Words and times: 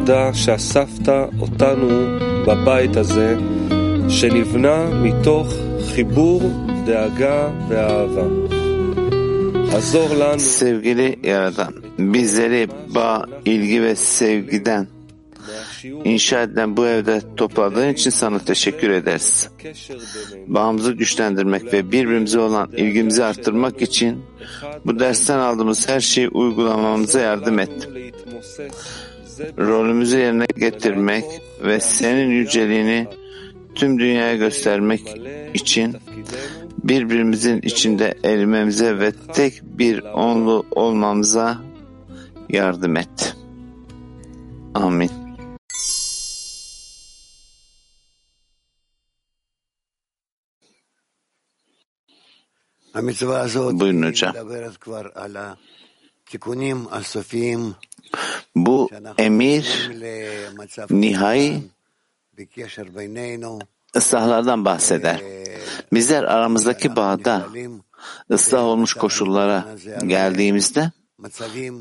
תודה 0.00 0.34
שאספת 0.34 1.08
אותנו 1.40 1.88
בבית 2.46 2.96
הזה, 2.96 3.36
שנבנה 4.08 4.86
מתוך 5.02 5.54
חיבור, 5.94 6.42
דאגה 6.86 7.48
ואהבה. 7.68 8.26
עזור 9.72 10.14
לנו 10.14 10.38
Sevgili 10.38 11.18
Yaradan, 11.22 11.74
bizleri 11.98 12.68
bağ, 12.94 13.26
ilgi 13.44 13.82
ve 13.82 13.96
sevgiden 13.96 14.86
inşa 16.04 16.42
edilen 16.42 16.76
bu 16.76 16.86
evde 16.86 17.22
topladığın 17.36 17.88
için 17.88 18.10
sana 18.10 18.38
teşekkür 18.38 18.90
ederiz. 18.90 19.48
קשר 19.58 19.94
בינינו. 19.94 20.54
Bağımızı 20.54 20.92
güçlendirmek 20.92 21.72
ve 21.72 21.92
birbirimize 21.92 22.38
olan 22.38 22.72
ilgimizi 22.76 23.24
arttırmak 23.24 23.82
için 23.82 24.22
bu 24.84 24.98
dersten 24.98 25.38
aldığımız 25.38 25.88
her 25.88 26.00
şeyi 26.00 26.28
uygulamamıza 26.28 27.20
yardım 27.20 27.58
et. 27.58 27.88
rolümüzü 29.57 30.19
yerine 30.19 30.45
getirmek 30.57 31.25
ve 31.63 31.79
senin 31.79 32.29
yüceliğini 32.29 33.07
tüm 33.75 33.99
dünyaya 33.99 34.35
göstermek 34.35 35.01
için 35.53 35.95
birbirimizin 36.83 37.61
içinde 37.61 38.17
erimemize 38.23 38.99
ve 38.99 39.11
tek 39.33 39.63
bir 39.63 39.99
onlu 40.03 40.65
olmamıza 40.71 41.61
yardım 42.49 42.97
et. 42.97 43.35
Amin. 44.73 45.11
Buyurun 53.79 54.03
hocam. 54.03 54.33
Bu 58.55 58.89
emir 59.17 59.91
nihai 60.89 61.63
ıslahlardan 63.95 64.65
bahseder. 64.65 65.21
Bizler 65.93 66.23
aramızdaki 66.23 66.95
bağda 66.95 67.47
ıslah 68.31 68.63
olmuş 68.63 68.93
koşullara 68.93 69.65
geldiğimizde 70.07 70.91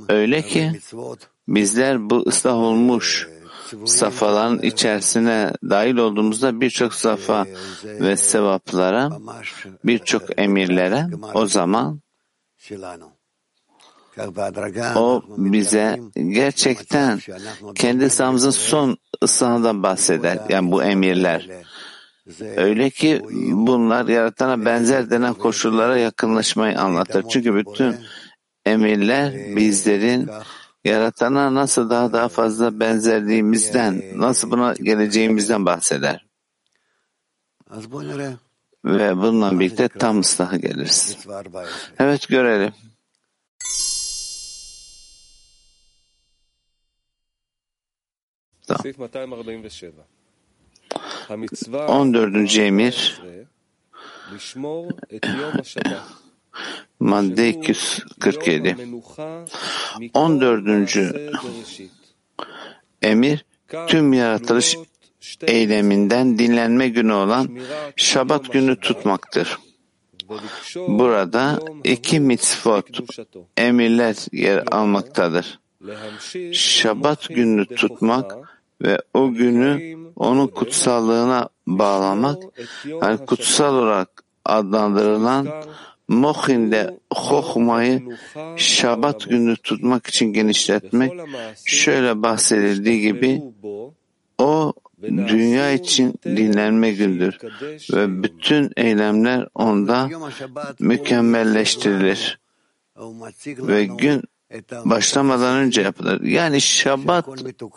öyle 0.08 0.42
ki 0.42 0.81
bizler 1.48 2.11
bu 2.11 2.25
ıslah 2.27 2.55
olmuş 2.55 3.28
safhaların 3.86 4.58
içerisine 4.62 5.53
dahil 5.70 5.97
olduğumuzda 5.97 6.61
birçok 6.61 6.95
safa 6.95 7.47
ve 7.84 8.17
sevaplara, 8.17 9.11
birçok 9.84 10.39
emirlere 10.39 11.06
o 11.34 11.47
zaman 11.47 12.01
o 14.97 15.22
bize 15.28 16.00
gerçekten 16.14 17.20
kendi 17.75 18.11
sahamızın 18.11 18.50
son 18.50 18.98
ıslahından 19.25 19.83
bahseder. 19.83 20.39
Yani 20.48 20.72
bu 20.72 20.83
emirler. 20.83 21.48
Öyle 22.56 22.91
ki 22.91 23.22
bunlar 23.52 24.08
yaratana 24.08 24.64
benzer 24.64 25.11
denen 25.11 25.34
koşullara 25.34 25.98
yakınlaşmayı 25.98 26.80
anlatır. 26.80 27.25
Çünkü 27.30 27.55
bütün 27.55 27.97
emirler 28.67 29.56
bizlerin 29.56 30.30
yaratana 30.84 31.55
nasıl 31.55 31.91
daha 31.91 32.12
daha 32.12 32.28
fazla 32.28 32.80
benzerliğimizden, 32.80 34.02
nasıl 34.14 34.50
buna 34.50 34.74
geleceğimizden 34.74 35.67
bahseder. 35.67 36.27
Ve 38.84 39.17
bununla 39.17 39.61
birlikte 39.61 39.89
tam 39.89 40.20
ıslaha 40.20 40.56
geliriz. 40.56 41.17
Evet 41.98 42.28
görelim. 42.28 42.72
da. 48.70 48.77
14. 51.89 52.58
emir 52.58 53.20
madde 57.01 57.48
247 57.48 58.77
14. 60.14 60.98
emir 63.03 63.45
tüm 63.89 64.13
yaratılış 64.13 64.77
eyleminden 65.42 66.39
dinlenme 66.39 66.89
günü 66.89 67.13
olan 67.13 67.59
Şabat 67.97 68.53
günü 68.53 68.77
tutmaktır. 68.77 69.59
Burada 70.77 71.61
iki 71.85 72.20
mitzvot 72.20 73.01
emirler 73.57 74.17
yer 74.33 74.64
almaktadır. 74.70 75.61
Şabat 76.53 77.29
günü 77.29 77.67
tutmak 77.67 78.60
ve 78.83 78.98
o 79.14 79.33
günü 79.33 79.96
onun 80.17 80.46
kutsallığına 80.46 81.48
bağlamak, 81.67 82.42
yani 82.85 83.27
kutsal 83.27 83.74
olarak 83.74 84.24
adlandırılan 84.45 85.48
Mohin'de 86.08 86.98
Hohma'yı 87.13 88.02
Şabat 88.57 89.29
günü 89.29 89.57
tutmak 89.57 90.07
için 90.07 90.27
genişletmek 90.33 91.13
şöyle 91.64 92.23
bahsedildiği 92.23 93.01
gibi 93.01 93.42
o 94.39 94.73
dünya 95.02 95.73
için 95.73 96.14
dinlenme 96.24 96.92
gündür 96.92 97.39
ve 97.92 98.23
bütün 98.23 98.70
eylemler 98.77 99.47
onda 99.55 100.08
mükemmelleştirilir. 100.80 102.41
Ve 103.47 103.85
gün 103.85 104.23
başlamadan 104.84 105.56
önce 105.56 105.83
yapılır. 105.83 106.20
Yani 106.20 106.61
Şabat 106.61 107.27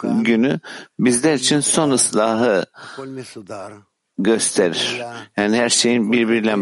günü 0.03 0.59
bizler 0.99 1.33
için 1.33 1.59
son 1.59 1.91
ıslahı 1.91 2.65
gösterir. 4.17 5.01
Yani 5.37 5.57
her 5.57 5.69
şeyin 5.69 6.11
birbiriyle 6.11 6.55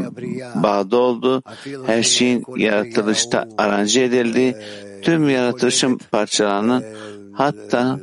bağda 0.63 0.97
olduğu, 0.97 1.43
her 1.85 2.03
şeyin 2.03 2.45
yaratılışta 2.57 3.47
aranje 3.57 4.03
edildiği, 4.03 4.55
tüm 5.01 5.29
yaratılışın 5.29 5.97
parçalarının 6.11 6.85
hatta 7.33 7.99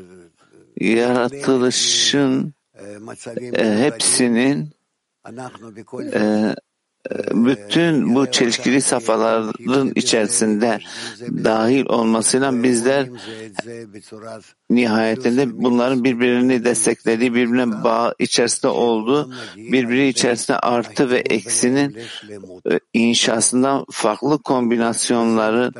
yaratılışın 0.80 2.54
e, 3.52 3.78
hepsinin 3.78 4.70
e, 6.14 6.54
bütün 7.32 8.14
bu 8.14 8.30
çelişkili 8.30 8.80
safhaların 8.80 9.92
içerisinde 9.94 10.78
dahil 11.44 11.86
olmasıyla 11.86 12.62
bizler 12.62 13.06
nihayetinde 14.70 15.62
bunların 15.62 16.04
birbirini 16.04 16.64
desteklediği, 16.64 17.34
birbirine 17.34 17.84
bağ 17.84 18.14
içerisinde 18.18 18.68
olduğu, 18.68 19.32
birbiri 19.56 20.08
içerisinde 20.08 20.58
artı 20.58 21.10
ve 21.10 21.18
eksinin 21.18 21.96
e, 22.70 22.80
inşasından 22.92 23.84
farklı 23.90 24.42
kombinasyonları 24.42 25.72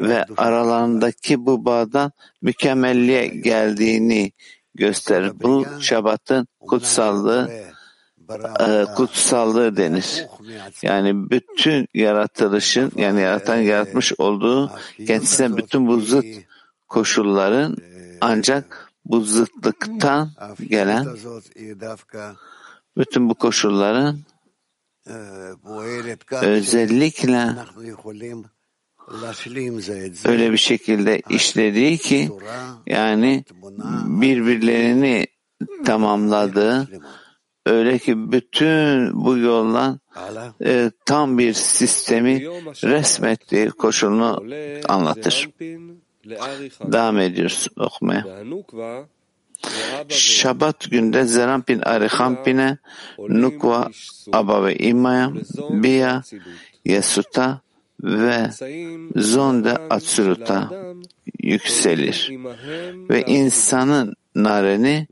ve 0.00 0.24
aralarındaki 0.36 1.46
bu 1.46 1.64
bağdan 1.64 2.12
mükemmelliğe 2.42 3.26
geldiğini 3.26 4.32
gösterir. 4.74 5.32
Bu 5.42 5.66
Şabat'ın 5.80 6.46
kutsallığı 6.60 7.50
ee, 8.60 8.84
kutsallığı 8.96 9.76
denir. 9.76 10.26
Yani 10.82 11.30
bütün 11.30 11.88
yaratılışın 11.94 12.92
yani 12.96 13.20
yaratan 13.20 13.56
yaratmış 13.56 14.12
olduğu 14.18 14.70
kendisine 15.06 15.56
bütün 15.56 15.86
bu 15.86 16.00
zıt 16.00 16.24
koşulların 16.88 17.76
ancak 18.20 18.92
bu 19.04 19.20
zıtlıktan 19.20 20.30
gelen 20.68 21.06
bütün 22.96 23.28
bu 23.28 23.34
koşulların 23.34 24.18
özellikle 26.42 27.56
öyle 30.24 30.52
bir 30.52 30.58
şekilde 30.58 31.22
işlediği 31.28 31.98
ki 31.98 32.30
yani 32.86 33.44
birbirlerini 34.06 35.26
tamamladığı 35.84 36.88
Öyle 37.66 37.98
ki 37.98 38.32
bütün 38.32 39.24
bu 39.24 39.38
yolla 39.38 39.98
e, 40.64 40.90
tam 41.04 41.38
bir 41.38 41.52
sistemi 41.52 42.44
resmettiği 42.84 43.68
koşulunu 43.68 44.44
anlatır. 44.88 45.48
Devam 46.92 47.18
ediyoruz 47.18 47.68
okumaya. 47.76 48.24
Şabat 50.08 50.90
günde 50.90 51.24
Zerampin 51.24 51.80
Arihampin'e, 51.80 52.78
Nukva 53.18 53.88
Aba 54.32 54.64
ve 54.64 54.76
İmma'ya, 54.76 55.32
Biya, 55.70 56.22
Yesut'a 56.84 57.60
ve 58.02 58.50
Zonda 59.16 59.82
Atsurut'a 59.90 60.70
yükselir. 61.42 62.32
Ve 63.10 63.22
insanın 63.22 64.14
nareni 64.36 65.06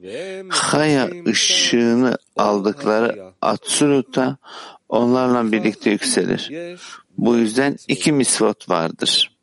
Haya 0.49 1.11
ışığını 1.27 2.19
aldıkları 2.37 3.33
Atsurut'a 3.43 4.37
onlarla 4.89 5.53
birlikte 5.53 5.91
yükselir. 5.91 6.51
Bu 7.19 7.37
yüzden 7.37 7.77
iki 7.89 8.13
misvot 8.13 8.69
vardır. 8.69 9.37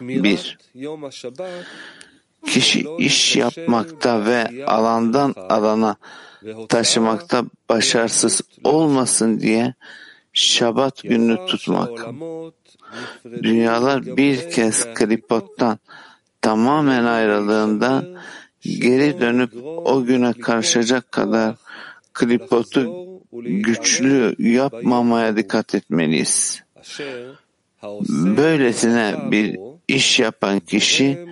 Bir, 0.00 0.58
Kişi 2.46 2.86
iş 2.98 3.36
yapmakta 3.36 4.24
ve 4.24 4.66
alandan 4.66 5.34
alana 5.48 5.96
taşımakta 6.68 7.44
başarısız 7.68 8.40
olmasın 8.64 9.40
diye 9.40 9.74
Şabat 10.32 11.02
gününü 11.02 11.46
tutmak. 11.46 12.06
Dünyalar 13.24 14.16
bir 14.16 14.50
kez 14.50 14.94
klipottan 14.94 15.78
tamamen 16.44 17.04
ayrıldığında 17.04 18.04
geri 18.60 19.20
dönüp 19.20 19.52
o 19.64 20.04
güne 20.04 20.32
karışacak 20.32 21.12
kadar 21.12 21.54
klipotu 22.14 23.08
güçlü 23.42 24.34
yapmamaya 24.38 25.36
dikkat 25.36 25.74
etmeliyiz. 25.74 26.62
Böylesine 28.36 29.30
bir 29.30 29.58
iş 29.88 30.20
yapan 30.20 30.60
kişi 30.60 31.28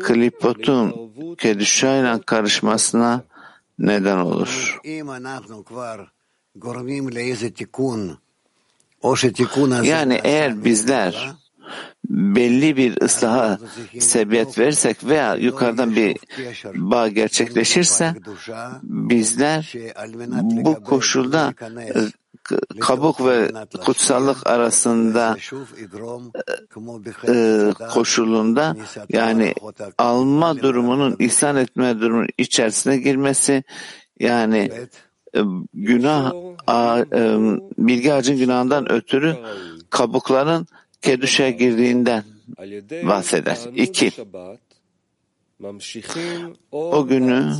klipotun 0.00 1.12
kedüşayla 1.38 2.20
karışmasına 2.20 3.24
neden 3.78 4.18
olur. 4.18 4.80
Yani 9.84 10.20
eğer 10.24 10.64
bizler 10.64 11.32
belli 12.08 12.76
bir 12.76 13.02
ıslaha 13.02 13.58
sebebiyet 14.00 14.58
verirsek 14.58 15.04
veya 15.04 15.34
yukarıdan 15.34 15.96
bir 15.96 16.16
bağ 16.74 17.08
gerçekleşirse 17.08 18.14
bizler 18.82 19.74
bu 20.64 20.84
koşulda 20.84 21.54
kabuk 22.80 23.26
ve 23.26 23.52
kutsallık 23.84 24.46
arasında 24.46 25.36
e, 27.28 27.72
koşulunda 27.90 28.76
yani 29.08 29.54
alma 29.98 30.58
durumunun 30.58 31.16
ihsan 31.18 31.56
etme 31.56 32.00
durumunun 32.00 32.28
içerisine 32.38 32.96
girmesi 32.96 33.64
yani 34.20 34.70
e, 35.34 35.40
günah 35.74 36.32
e, 37.12 37.38
bilgi 37.78 38.12
ağacın 38.12 38.36
günahından 38.36 38.92
ötürü 38.92 39.36
kabukların 39.90 40.66
keduşa 41.02 41.50
girdiğinden 41.50 42.24
bahseder. 43.06 43.58
İki, 43.74 44.12
o 46.72 47.06
günü 47.06 47.52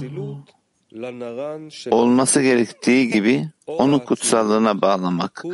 olması 1.90 2.42
gerektiği 2.42 3.08
gibi 3.08 3.48
onun 3.66 3.98
kutsallığına 3.98 4.82
bağlamak. 4.82 5.44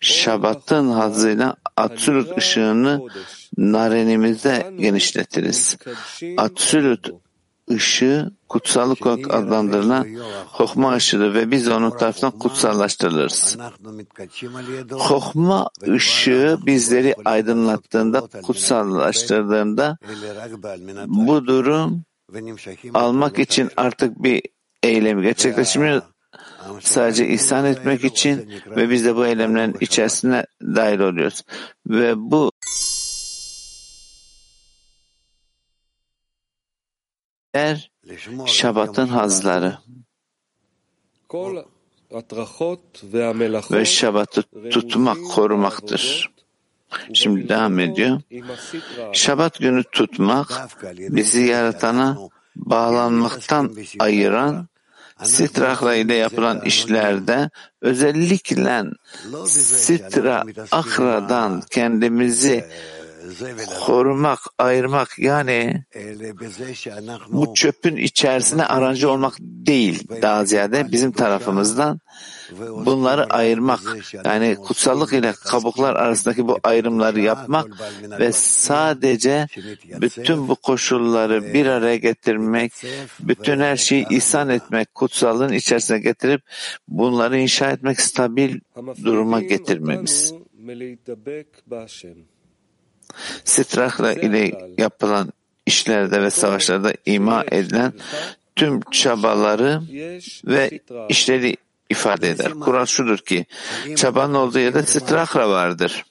Şabat'ın 0.00 0.88
hazıyla 0.88 1.56
Atsülut 1.76 2.38
ışığını 2.38 3.00
narenimizde 3.56 4.72
genişletiriz. 4.78 5.76
Atsülut 6.36 7.10
ışığı 7.70 8.30
kutsallık 8.48 9.06
olarak 9.06 9.34
adlandırılan 9.34 10.06
hokma 10.46 10.94
ışığıdır 10.94 11.34
ve 11.34 11.50
biz 11.50 11.68
onun 11.68 11.90
tarafından 11.90 12.38
kutsallaştırılırız. 12.38 13.58
Hokma 14.90 15.68
ışığı 15.88 16.58
bizleri 16.66 17.14
aydınlattığında, 17.24 18.20
kutsallaştırdığında 18.42 19.98
bu 21.06 21.46
durum 21.46 22.04
almak 22.94 23.38
için 23.38 23.70
artık 23.76 24.22
bir 24.22 24.42
eylemi 24.82 25.22
gerçekleşmiyor. 25.22 26.02
Sadece 26.80 27.28
ihsan 27.28 27.64
etmek 27.64 28.04
için 28.04 28.52
ve 28.76 28.90
biz 28.90 29.04
de 29.04 29.16
bu 29.16 29.26
eylemlerin 29.26 29.76
içerisine 29.80 30.46
dahil 30.62 31.00
oluyoruz. 31.00 31.42
Ve 31.86 32.12
bu 32.16 32.51
der 37.54 37.90
Şabat'ın 38.46 39.06
hazları 39.06 39.78
ve 43.72 43.84
Şabat'ı 43.84 44.42
tutmak, 44.70 45.18
korumaktır. 45.34 46.30
Şimdi 47.14 47.48
devam 47.48 47.78
ediyor. 47.78 48.20
Şabat 49.12 49.58
günü 49.58 49.84
tutmak 49.84 50.68
bizi 50.88 51.42
yaratana 51.42 52.18
bağlanmaktan 52.56 53.76
ayıran 53.98 54.68
Sitra 55.22 55.94
ile 55.94 56.14
yapılan 56.14 56.60
işlerde 56.60 57.50
özellikle 57.80 58.84
Sitra 59.46 60.44
Akra'dan 60.70 61.62
kendimizi 61.70 62.64
korumak, 63.86 64.38
ayırmak 64.58 65.18
yani 65.18 65.84
bu 67.28 67.54
çöpün 67.54 67.96
içerisine 67.96 68.64
arancı 68.64 69.10
olmak 69.10 69.34
değil 69.40 70.08
daha 70.22 70.44
ziyade 70.44 70.92
bizim 70.92 71.12
tarafımızdan 71.12 72.00
bunları 72.60 73.24
ayırmak. 73.24 73.80
yani 74.24 74.56
kutsallık 74.56 75.12
ile 75.12 75.32
kabuklar 75.32 75.94
arasındaki 75.94 76.48
bu 76.48 76.58
ayrımları 76.62 77.20
yapmak 77.20 77.66
ve 78.18 78.32
sadece 78.32 79.46
bütün 80.00 80.48
bu 80.48 80.56
koşulları 80.56 81.54
bir 81.54 81.66
araya 81.66 81.96
getirmek, 81.96 82.72
bütün 83.20 83.60
her 83.60 83.76
şeyi 83.76 84.06
ihsan 84.10 84.48
etmek, 84.48 84.94
kutsallığın 84.94 85.52
içerisine 85.52 85.98
getirip 85.98 86.42
bunları 86.88 87.38
inşa 87.38 87.70
etmek, 87.70 88.00
stabil 88.00 88.60
duruma 89.04 89.42
getirmemiz. 89.42 90.34
Strakla 93.44 94.12
ile 94.12 94.52
yapılan 94.78 95.32
işlerde 95.66 96.22
ve 96.22 96.30
savaşlarda 96.30 96.92
ima 97.06 97.44
edilen 97.50 97.92
tüm 98.56 98.80
çabaları 98.80 99.82
ve 100.44 100.80
işleri 101.08 101.56
ifade 101.90 102.30
eder. 102.30 102.50
Kural 102.50 102.86
şudur 102.86 103.18
ki 103.18 103.46
çabanın 103.96 104.34
olduğu 104.34 104.58
yerde 104.58 104.82
strakra 104.82 105.50
vardır. 105.50 106.04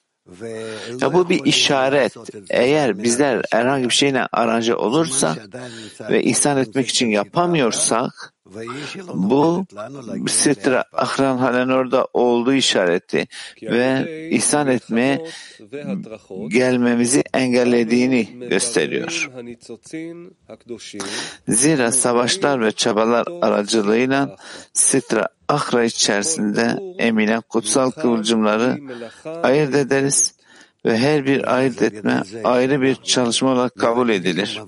Ya 1.02 1.14
bu 1.14 1.30
bir 1.30 1.46
işaret. 1.46 2.16
Eğer 2.50 3.04
bizler 3.04 3.46
herhangi 3.52 3.90
bir 3.90 3.94
şeyle 3.94 4.28
aranje 4.32 4.76
olursa 4.76 5.36
ve 6.10 6.24
ihsan 6.24 6.58
etmek 6.58 6.88
için 6.88 7.08
yapamıyorsak 7.10 8.31
bu 9.14 9.66
sitra 10.28 10.86
ahran 10.94 11.38
halen 11.38 11.70
orada 11.70 12.08
olduğu 12.14 12.54
işareti 12.54 13.28
ve 13.62 14.30
ihsan 14.30 14.68
etmeye 14.68 15.26
gelmemizi 16.48 17.24
engellediğini 17.34 18.48
gösteriyor. 18.50 19.30
Zira 21.48 21.92
savaşlar 21.92 22.62
ve 22.62 22.72
çabalar 22.72 23.28
aracılığıyla 23.42 24.38
sitra 24.74 25.28
ahra 25.48 25.84
içerisinde 25.84 26.80
emilen 26.98 27.42
kutsal 27.42 27.92
kıvılcımları 27.92 28.80
ayırt 29.44 29.76
ederiz 29.76 30.34
ve 30.86 30.98
her 30.98 31.26
bir 31.26 31.56
ayırt 31.56 31.82
etme 31.82 32.24
ayrı 32.44 32.82
bir 32.82 32.96
çalışma 32.96 33.52
olarak 33.52 33.76
kabul 33.76 34.10
edilir 34.10 34.62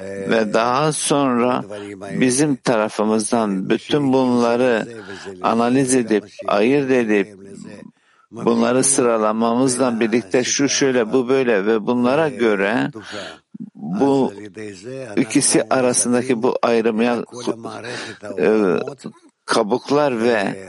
ve 0.00 0.54
daha 0.54 0.92
sonra 0.92 1.64
bizim 2.20 2.56
tarafımızdan 2.56 3.70
bütün 3.70 4.12
bunları 4.12 4.88
analiz 5.42 5.94
edip, 5.94 6.24
ayırt 6.46 6.90
edip, 6.90 7.38
bunları 8.30 8.84
sıralamamızla 8.84 10.00
birlikte 10.00 10.44
şu 10.44 10.68
şöyle 10.68 11.12
bu 11.12 11.28
böyle 11.28 11.66
ve 11.66 11.86
bunlara 11.86 12.28
göre 12.28 12.90
bu 13.74 14.32
ikisi 15.16 15.62
arasındaki 15.70 16.42
bu 16.42 16.58
ayrımı 16.62 17.24
e, 18.38 18.80
kabuklar 19.44 20.22
ve 20.22 20.66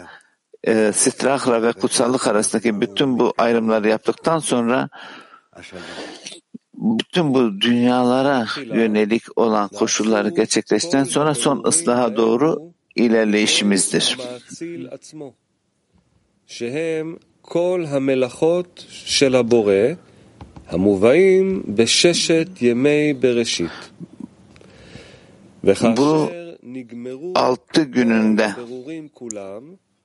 e, 0.64 0.92
strakla 0.94 1.64
ve 1.64 1.74
kutsallık 1.74 2.28
arasındaki 2.28 2.82
bütün 2.82 3.20
bu 3.20 3.34
ayrımları 3.38 3.88
yaptıktan 3.88 4.40
sonra 4.40 4.90
bütün 6.87 7.35
bu 7.35 7.61
dünyalara 7.61 8.47
yönelik 8.65 9.39
olan 9.39 9.69
koşulları 9.69 10.29
gerçekleştikten 10.29 11.05
sonra 11.05 11.35
son 11.35 11.65
ıslaha 11.65 12.17
doğru 12.17 12.73
ilerleyişimizdir. 12.95 14.19
כל 17.43 17.85
המלאכות 17.89 18.85
של 18.89 19.35
הבורא 19.35 19.85
המובאים 20.69 21.63
בששת 21.75 22.63
ימי 22.63 23.13
בראשית. 23.13 23.91
Bu 25.97 26.31
altı 27.35 27.83
gününde 27.83 28.51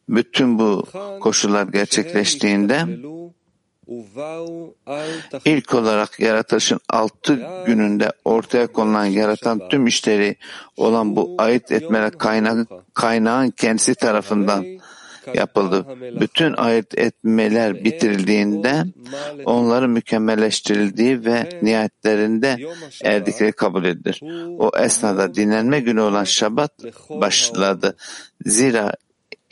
bütün 0.09 0.59
bu 0.59 0.83
koşullar 1.19 1.67
gerçekleştiğinde 1.67 2.77
İlk 5.44 5.74
olarak 5.74 6.20
yaratılışın 6.20 6.80
altı 6.88 7.40
gününde 7.66 8.12
ortaya 8.24 8.66
konulan 8.66 9.04
yaratan 9.04 9.68
tüm 9.68 9.86
işleri 9.86 10.36
olan 10.76 11.16
bu 11.16 11.34
ait 11.38 11.72
etmeler 11.72 12.18
kaynağı, 12.18 12.66
kaynağın 12.94 13.50
kendisi 13.50 13.94
tarafından 13.94 14.64
yapıldı. 15.34 15.86
Bütün 16.20 16.52
ayırt 16.52 16.98
etmeler 16.98 17.84
bitirildiğinde 17.84 18.84
onların 19.44 19.90
mükemmelleştirildiği 19.90 21.24
ve 21.24 21.48
nihayetlerinde 21.62 22.56
erdikleri 23.04 23.52
kabul 23.52 23.84
edilir. 23.84 24.20
O 24.58 24.70
esnada 24.78 25.34
dinlenme 25.34 25.80
günü 25.80 26.00
olan 26.00 26.24
Şabat 26.24 26.72
başladı. 27.10 27.96
Zira 28.44 28.92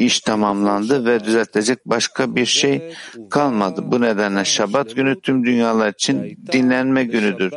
iş 0.04 0.20
tamamlandı 0.20 1.04
ve 1.04 1.24
düzeltecek 1.24 1.78
başka 1.86 2.36
bir 2.36 2.46
şey 2.46 2.92
kalmadı. 3.30 3.82
Bu 3.84 4.00
nedenle 4.00 4.44
Şabat 4.44 4.96
günü 4.96 5.20
tüm 5.20 5.46
dünyalar 5.46 5.92
için 5.92 6.38
dinlenme 6.52 7.04
günüdür. 7.04 7.52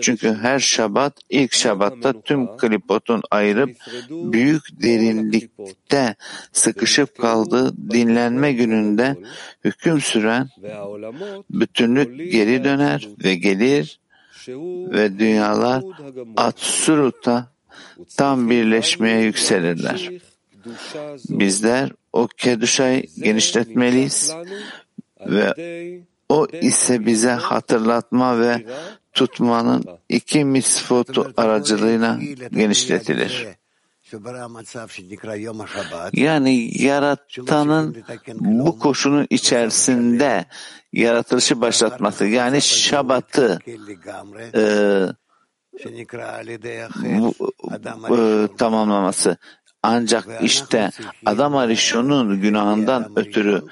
Çünkü 0.00 0.34
her 0.34 0.58
Şabat 0.58 1.18
ilk 1.30 1.52
Şabat'ta 1.52 2.22
tüm 2.22 2.56
klipotun 2.56 3.22
ayırıp 3.30 3.70
büyük 4.10 4.62
derinlikte 4.82 6.14
sıkışıp 6.52 7.18
kaldığı 7.18 7.90
dinlenme 7.90 8.52
gününde 8.52 9.16
hüküm 9.64 10.00
süren 10.00 10.48
bütünlük 11.50 12.32
geri 12.32 12.64
döner 12.64 13.08
ve 13.24 13.34
gelir 13.34 14.00
ve 14.92 15.18
dünyalar 15.18 15.82
Atsurut'a 16.36 17.52
tam 18.16 18.50
birleşmeye 18.50 19.20
yükselirler. 19.20 20.10
Bizler 21.28 21.90
o 22.12 22.26
keduşayı 22.26 23.06
genişletmeliyiz 23.22 24.34
ve 25.26 25.54
o 26.28 26.46
ise 26.60 27.06
bize 27.06 27.30
hatırlatma 27.30 28.40
ve 28.40 28.66
tutmanın 29.12 29.84
iki 30.08 30.44
misfotu 30.44 31.32
aracılığıyla 31.36 32.18
genişletilir. 32.52 33.46
Yani 36.12 36.82
yaratanın 36.82 38.04
bu 38.40 38.78
koşunun 38.78 39.26
içerisinde 39.30 40.44
yaratılışı 40.92 41.60
başlatması 41.60 42.26
yani 42.26 42.62
şabatı 42.62 43.58
e, 44.54 45.06
bu, 47.18 47.34
bu, 48.08 48.48
tamamlaması. 48.56 49.36
Ancak 49.82 50.28
işte 50.42 50.90
Adam 51.26 51.56
Arishon'un 51.56 52.40
günahından 52.40 53.12
ötürü 53.16 53.62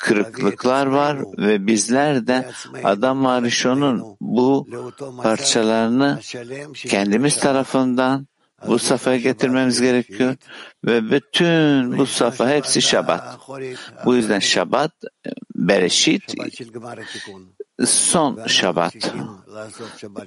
kırıklıklar 0.00 0.86
var 0.86 1.18
ve 1.38 1.66
bizler 1.66 2.26
de 2.26 2.50
Adam 2.84 3.26
Arishon'un 3.26 4.16
bu 4.20 4.66
parçalarını 5.22 6.20
kendimiz 6.74 7.36
tarafından 7.36 8.26
bu 8.66 8.78
safhaya 8.78 9.16
getirmemiz 9.16 9.80
gerekiyor 9.80 10.36
ve 10.84 11.10
bütün 11.10 11.98
bu 11.98 12.06
safha 12.06 12.48
hepsi 12.48 12.82
Şabat. 12.82 13.38
Bu 14.04 14.14
yüzden 14.14 14.38
Şabat, 14.38 14.92
Bereşit, 15.54 16.34
son 17.86 18.46
Şabat. 18.46 18.94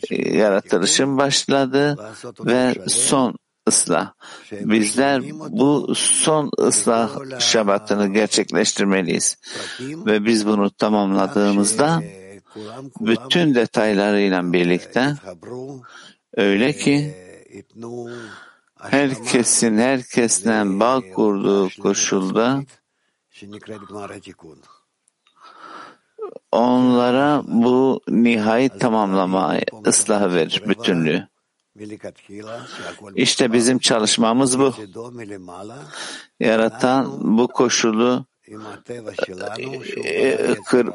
Yaratılışın 0.10 1.18
başladı 1.18 1.98
ve 2.46 2.76
son 2.88 3.36
ıslah. 3.68 4.14
Bizler 4.52 5.22
bu 5.50 5.96
son 5.96 6.52
ıslah 6.60 7.40
şabatını 7.40 8.08
gerçekleştirmeliyiz. 8.08 9.38
Ve 9.80 10.26
biz 10.26 10.48
bunu 10.48 10.72
tamamladığımızda 10.72 12.02
bütün 13.00 13.56
detaylarıyla 13.56 14.54
birlikte 14.54 15.16
öyle 16.38 16.74
ki 16.74 17.16
herkesin 18.80 19.78
herkesten 19.78 20.80
bağ 20.80 21.02
kurduğu 21.16 21.70
koşulda 21.82 22.64
onlara 26.52 27.42
bu 27.48 28.02
nihai 28.08 28.70
tamamlama 28.70 29.58
ıslahı 29.88 30.34
verir, 30.34 30.64
bütünlüğü. 30.68 31.28
İşte 33.16 33.54
bizim 33.54 33.80
çalışmamız 33.80 34.60
bu. 34.60 34.74
Yaratan 36.40 37.38
bu 37.38 37.48
koşulu 37.48 38.26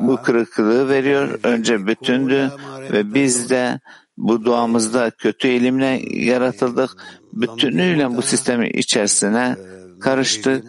bu 0.00 0.22
kırıklığı 0.22 0.88
veriyor. 0.88 1.40
Önce 1.42 1.86
bütündü 1.86 2.50
ve 2.92 3.14
biz 3.14 3.50
de 3.50 3.80
bu 4.16 4.44
duamızda 4.44 5.10
kötü 5.10 5.48
eğilimle 5.48 6.02
yaratıldık. 6.10 6.90
Bütünüyle 7.32 8.16
bu 8.16 8.22
sistemi 8.22 8.68
içerisine 8.68 9.56
karıştık. 10.00 10.64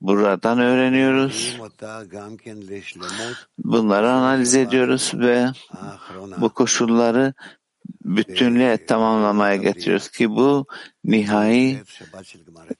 Buradan 0.00 0.58
öğreniyoruz. 0.58 1.58
Bunları 3.58 4.10
analiz 4.10 4.54
ediyoruz 4.54 5.12
ve 5.14 5.46
bu 6.40 6.48
koşulları 6.48 7.34
bütünlüğe 8.04 8.86
tamamlamaya 8.86 9.56
getiriyoruz 9.56 10.08
ki 10.08 10.30
bu 10.30 10.66
nihai 11.04 11.78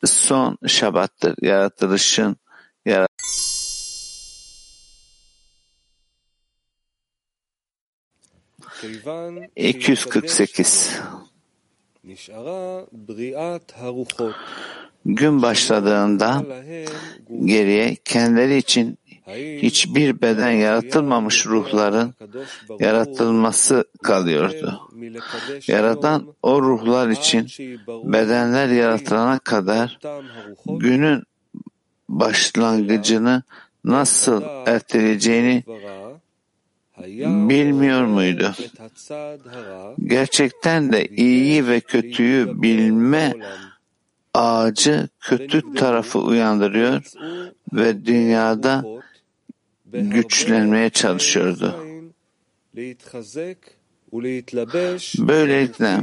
son 0.04 0.58
şabattır. 0.66 1.34
Yaratılışın 1.42 2.36
yarat 2.86 3.10
248 9.56 11.00
Gün 15.04 15.42
başladığında 15.42 16.44
geriye 17.44 17.96
kendileri 18.04 18.56
için 18.56 18.98
hiçbir 19.36 20.20
beden 20.20 20.50
yaratılmamış 20.50 21.46
ruhların 21.46 22.14
yaratılması 22.80 23.84
kalıyordu. 24.02 24.80
Yaradan 25.66 26.34
o 26.42 26.62
ruhlar 26.62 27.08
için 27.08 27.48
bedenler 28.04 28.68
yaratılana 28.68 29.38
kadar 29.38 29.98
günün 30.66 31.22
başlangıcını 32.08 33.42
nasıl 33.84 34.42
erteleyeceğini 34.66 35.64
bilmiyor 37.48 38.04
muydu? 38.04 38.54
Gerçekten 40.06 40.92
de 40.92 41.06
iyi 41.06 41.66
ve 41.66 41.80
kötüyü 41.80 42.62
bilme 42.62 43.34
ağacı 44.34 45.08
kötü 45.20 45.74
tarafı 45.74 46.18
uyandırıyor 46.18 47.02
ve 47.72 48.06
dünyada 48.06 48.84
güçlenmeye 49.92 50.90
çalışıyordu. 50.90 51.86
Böylelikle 55.18 56.00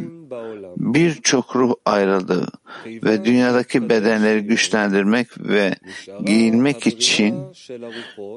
birçok 0.78 1.56
ruh 1.56 1.74
ayrıldı 1.86 2.48
ve 2.86 3.26
dünyadaki 3.26 3.90
bedenleri 3.90 4.42
güçlendirmek 4.42 5.28
ve 5.38 5.76
giyinmek 6.26 6.88
için 6.88 7.36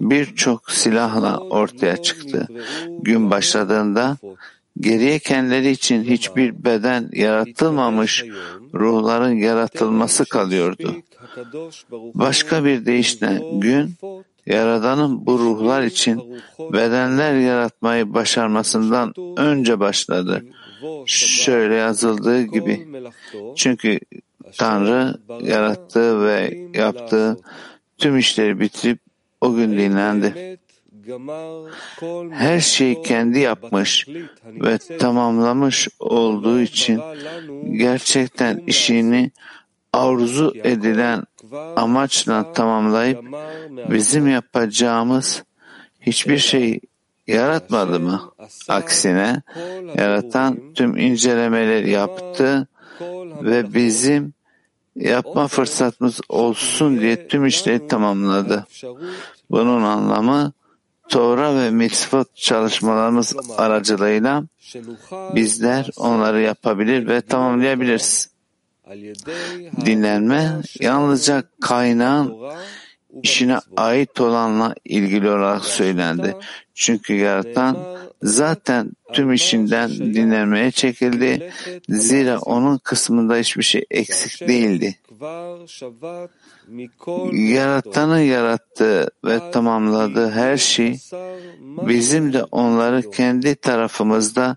birçok 0.01 0.71
silahla 0.71 1.39
ortaya 1.39 1.97
çıktı. 1.97 2.49
Gün 3.03 3.31
başladığında 3.31 4.17
geriye 4.81 5.19
kendileri 5.19 5.71
için 5.71 6.05
hiçbir 6.05 6.65
beden 6.65 7.09
yaratılmamış 7.13 8.25
ruhların 8.75 9.37
yaratılması 9.37 10.25
kalıyordu. 10.25 10.97
Başka 11.93 12.65
bir 12.65 12.87
deyişle 12.87 13.43
gün 13.53 13.95
Yaradan'ın 14.51 15.27
bu 15.27 15.39
ruhlar 15.39 15.83
için 15.83 16.43
bedenler 16.73 17.35
yaratmayı 17.35 18.15
başarmasından 18.15 19.15
önce 19.37 19.81
başladı. 19.81 20.45
Şöyle 21.07 21.75
yazıldığı 21.75 22.43
gibi. 22.43 22.89
Çünkü 23.57 24.01
Tanrı 24.59 25.15
yarattığı 25.43 26.25
ve 26.27 26.69
yaptığı 26.75 27.37
tüm 27.99 28.19
işleri 28.19 28.61
bitirip 28.61 28.99
o 29.41 29.55
gün 29.55 29.73
dinlendi. 29.73 30.59
Her 32.31 32.61
şeyi 32.61 33.03
kendi 33.03 33.39
yapmış 33.39 34.09
ve 34.45 34.79
tamamlamış 34.79 35.89
olduğu 35.99 36.61
için 36.61 37.01
gerçekten 37.73 38.63
işini 38.67 39.31
arzu 39.93 40.55
edilen 40.65 41.25
amaçla 41.77 42.53
tamamlayıp 42.53 43.25
bizim 43.91 44.29
yapacağımız 44.29 45.45
hiçbir 46.01 46.39
şey 46.39 46.81
yaratmadı 47.27 48.01
mı? 48.01 48.33
Aksine 48.69 49.43
yaratan 49.97 50.61
tüm 50.75 50.97
incelemeleri 50.97 51.91
yaptı 51.91 52.69
ve 53.43 53.75
bizim 53.75 54.35
yapma 54.97 55.49
fırsatımız 55.49 56.21
olsun 56.29 57.01
diye 57.01 57.29
tüm 57.29 57.47
işleri 57.47 57.89
tamamladı. 57.89 58.67
Bunun 59.51 59.83
anlamı 59.83 60.53
Tora 61.11 61.57
ve 61.57 61.71
mitzvot 61.71 62.37
çalışmalarımız 62.37 63.37
aracılığıyla 63.57 64.45
bizler 65.35 65.91
onları 65.97 66.41
yapabilir 66.41 67.09
ve 67.09 67.21
tamamlayabiliriz. 67.21 68.30
Dinlenme 69.87 70.63
yalnızca 70.81 71.43
kaynağın 71.61 72.37
işine 73.23 73.59
ait 73.77 74.21
olanla 74.21 74.75
ilgili 74.85 75.31
olarak 75.31 75.65
söylendi. 75.65 76.37
Çünkü 76.75 77.15
yaratan 77.15 77.77
zaten 78.23 78.93
tüm 79.13 79.33
işinden 79.33 79.91
dinlenmeye 79.91 80.71
çekildi. 80.71 81.53
Zira 81.89 82.39
onun 82.39 82.79
kısmında 82.79 83.37
hiçbir 83.37 83.63
şey 83.63 83.85
eksik 83.91 84.49
değildi. 84.49 84.97
Yaratanın 87.33 88.19
yarattığı 88.19 89.11
ve 89.25 89.51
tamamladığı 89.51 90.31
her 90.31 90.57
şey 90.57 90.99
bizim 91.61 92.33
de 92.33 92.45
onları 92.45 93.11
kendi 93.11 93.55
tarafımızda 93.57 94.57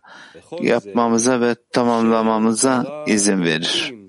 yapmamıza 0.62 1.42
ve 1.42 1.56
tamamlamamıza 1.72 3.04
izin 3.08 3.44
verir. 3.44 4.03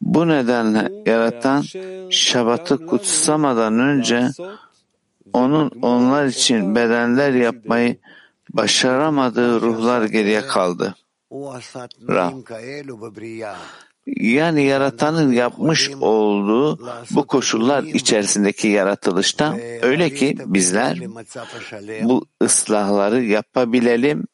Bu 0.00 0.28
nedenle 0.28 0.92
yaratan 1.06 1.64
Şabat'ı 2.10 2.86
kutsamadan 2.86 3.78
önce 3.78 4.28
onun 5.32 5.70
onlar 5.82 6.26
için 6.26 6.74
bedenler 6.74 7.32
yapmayı 7.32 7.96
başaramadığı 8.50 9.60
ruhlar 9.60 10.04
geriye 10.04 10.40
kaldı. 10.40 10.94
Ra. 12.08 12.32
Yani 14.06 14.62
yaratanın 14.64 15.32
yapmış 15.32 15.90
olduğu 16.00 16.78
bu 17.10 17.26
koşullar 17.26 17.82
içerisindeki 17.82 18.68
yaratılışta 18.68 19.56
öyle 19.82 20.14
ki 20.14 20.36
bizler 20.46 20.98
bu 22.02 22.26
ıslahları 22.42 23.24
yapabilelim 23.24 24.26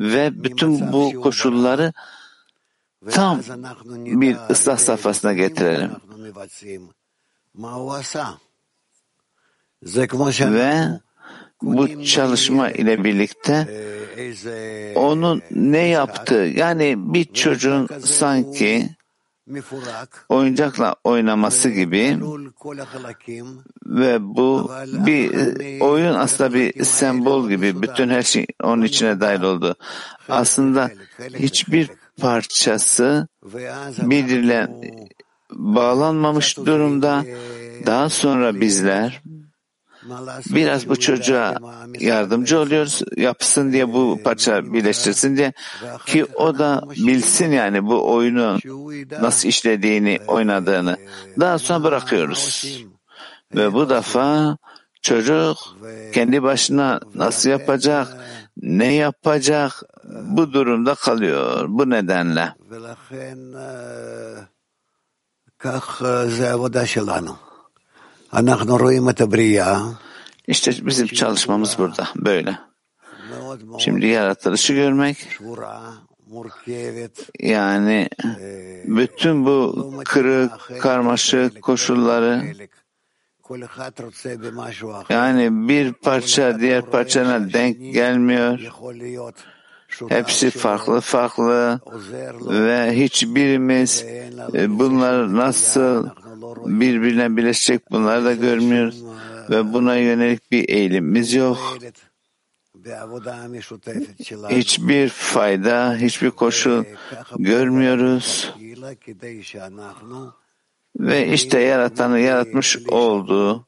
ve 0.00 0.44
bütün 0.44 0.92
bu 0.92 1.20
koşulları 1.20 1.92
tam 3.10 3.40
bir 3.94 4.36
ıslah 4.50 4.78
safhasına 4.78 5.32
getirelim. 5.32 5.90
Ve 10.40 11.00
bu 11.62 12.04
çalışma 12.04 12.70
ile 12.70 13.04
birlikte 13.04 13.68
onun 14.94 15.42
ne 15.50 15.86
yaptığı 15.86 16.34
yani 16.34 16.94
bir 16.96 17.24
çocuğun 17.32 17.88
sanki 18.04 18.90
oyuncakla 20.28 20.96
oynaması 21.04 21.70
gibi 21.70 22.18
ve 23.86 24.16
bu 24.20 24.70
bir 25.06 25.30
oyun 25.80 26.14
aslında 26.14 26.54
bir 26.54 26.84
sembol 26.84 27.48
gibi. 27.48 27.82
bütün 27.82 28.08
her 28.08 28.22
şey 28.22 28.46
onun 28.62 28.82
içine 28.82 29.20
dahil 29.20 29.42
oldu. 29.42 29.74
Aslında 30.28 30.90
hiçbir 31.38 31.90
parçası 32.20 33.28
birbirine 33.98 34.68
bağlanmamış 35.50 36.56
durumda. 36.56 37.24
Daha 37.86 38.08
sonra 38.08 38.60
bizler 38.60 39.22
biraz 40.50 40.88
bu 40.88 40.96
çocuğa 40.96 41.54
yardımcı 42.00 42.60
oluyoruz 42.60 43.02
yapsın 43.16 43.72
diye 43.72 43.92
bu 43.92 44.20
parça 44.24 44.72
birleştirsin 44.72 45.36
diye. 45.36 45.52
ki 46.06 46.24
o 46.24 46.58
da 46.58 46.82
bilsin 46.96 47.52
yani 47.52 47.86
bu 47.86 48.12
oyunun 48.12 48.60
nasıl 49.20 49.48
işlediğini 49.48 50.18
oynadığını. 50.26 50.96
Daha 51.40 51.58
sonra 51.58 51.84
bırakıyoruz. 51.84 52.66
Ve 53.54 53.72
bu 53.72 53.90
defa 53.90 54.56
çocuk 55.02 55.58
kendi 56.12 56.42
başına 56.42 57.00
nasıl 57.14 57.50
yapacak 57.50 58.08
ne 58.62 58.92
yapacak? 58.92 59.82
Bu 60.04 60.52
durumda 60.52 60.94
kalıyor. 60.94 61.66
Bu 61.68 61.90
nedenle. 61.90 62.54
İşte 70.46 70.72
bizim 70.86 71.06
çalışmamız 71.06 71.78
burada, 71.78 72.08
böyle. 72.16 72.58
Şimdi 73.78 74.06
yaratılışı 74.06 74.72
görmek, 74.72 75.28
yani 77.40 78.08
bütün 78.84 79.46
bu 79.46 79.92
kırık, 80.04 80.80
karmaşık 80.80 81.62
koşulları, 81.62 82.42
yani 85.08 85.68
bir 85.68 85.92
parça 85.92 86.60
diğer 86.60 86.82
parçana 86.82 87.52
denk 87.52 87.92
gelmiyor. 87.92 88.58
Hepsi 90.08 90.50
farklı 90.50 91.00
farklı 91.00 91.80
ve 92.48 92.92
hiçbirimiz 92.92 94.04
bunlar 94.68 95.36
nasıl 95.36 96.08
birbirine 96.66 97.36
birleşecek 97.36 97.90
bunları 97.90 98.24
da 98.24 98.34
görmüyoruz 98.34 99.04
ve 99.50 99.72
buna 99.72 99.96
yönelik 99.96 100.50
bir 100.50 100.68
eğilimimiz 100.68 101.34
yok. 101.34 101.78
Hiçbir 104.50 105.08
fayda, 105.08 105.96
hiçbir 105.96 106.30
koşul 106.30 106.84
görmüyoruz. 107.38 108.54
Ve 110.98 111.32
işte 111.32 111.60
yaratanı 111.60 112.20
yaratmış 112.20 112.78
olduğu 112.88 113.66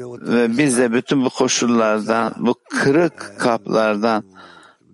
ve 0.00 0.58
biz 0.58 0.78
de 0.78 0.92
bütün 0.92 1.24
bu 1.24 1.30
koşullardan, 1.30 2.34
bu 2.38 2.54
kırık 2.70 3.34
kaplardan 3.38 4.24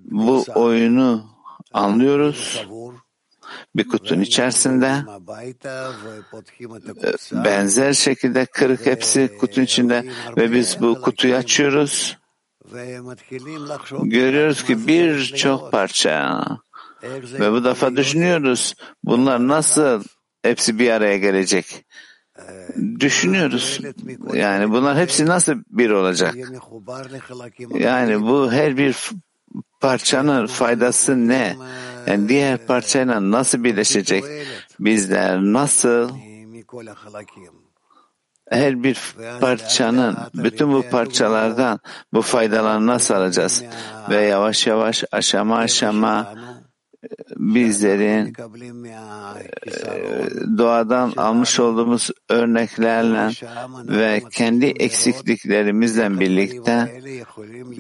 bu 0.05 0.45
oyunu 0.55 1.25
anlıyoruz 1.73 2.67
bir 3.77 3.89
kutunun 3.89 4.21
içerisinde 4.21 5.05
benzer 7.45 7.93
şekilde 7.93 8.47
kırık 8.47 8.87
hepsi 8.87 9.39
kutunun 9.41 9.65
içinde 9.65 10.05
ve 10.37 10.53
biz 10.53 10.81
bu 10.81 11.01
kutuyu 11.01 11.35
açıyoruz. 11.35 12.19
Görüyoruz 14.03 14.65
ki 14.65 14.87
birçok 14.87 15.73
parça 15.73 16.45
ve 17.03 17.53
bu 17.53 17.65
defa 17.65 17.97
düşünüyoruz 17.97 18.75
bunlar 19.05 19.49
nasıl 19.49 20.03
hepsi 20.43 20.79
bir 20.79 20.91
araya 20.91 21.19
gelecek. 21.19 21.85
Düşünüyoruz. 23.01 23.81
Yani 24.33 24.71
bunlar 24.71 24.99
hepsi 24.99 25.27
nasıl 25.27 25.55
bir 25.71 25.91
olacak? 25.91 26.35
Yani 27.75 28.23
bu 28.23 28.53
her 28.53 28.77
bir 28.77 29.11
parçanın 29.81 30.47
faydası 30.47 31.29
ne? 31.29 31.57
Yani 32.07 32.29
diğer 32.29 32.67
parçayla 32.67 33.31
nasıl 33.31 33.65
birleşecek? 33.65 34.25
Bizler 34.81 35.39
nasıl 35.39 36.11
her 38.51 38.83
bir 38.83 39.15
parçanın, 39.41 40.17
bütün 40.35 40.73
bu 40.73 40.83
parçalardan 40.91 41.81
bu 42.13 42.23
faydalarını 42.23 42.87
nasıl 42.87 43.15
alacağız? 43.15 43.65
Ve 44.11 44.17
yavaş 44.17 44.67
yavaş 44.67 45.05
aşama 45.13 45.57
aşama 45.57 46.35
bizlerin 47.37 48.33
doğadan 50.59 51.13
almış 51.17 51.61
olduğumuz 51.61 52.11
örneklerle 52.29 53.31
ve 53.89 54.23
kendi 54.33 54.67
eksikliklerimizle 54.67 56.21
birlikte 56.21 57.01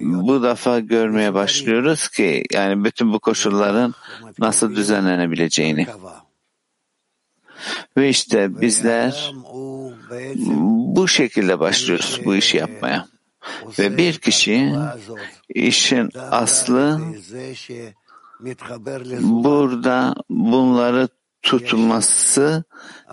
bu 0.00 0.42
defa 0.42 0.80
görmeye 0.80 1.35
başlıyoruz 1.35 2.08
ki 2.08 2.44
yani 2.52 2.85
bütün 2.85 3.12
bu 3.12 3.20
koşulların 3.20 3.94
nasıl 4.38 4.76
düzenlenebileceğini. 4.76 5.87
Ve 7.96 8.08
işte 8.08 8.61
bizler 8.61 9.32
bu 10.94 11.08
şekilde 11.08 11.61
başlıyoruz 11.61 12.20
bu 12.24 12.35
işi 12.35 12.56
yapmaya. 12.56 13.06
Ve 13.78 13.96
bir 13.96 14.18
kişi 14.18 14.72
işin 15.48 16.11
aslı 16.30 17.00
burada 19.22 20.14
bunları 20.31 21.09
tutması 21.42 22.64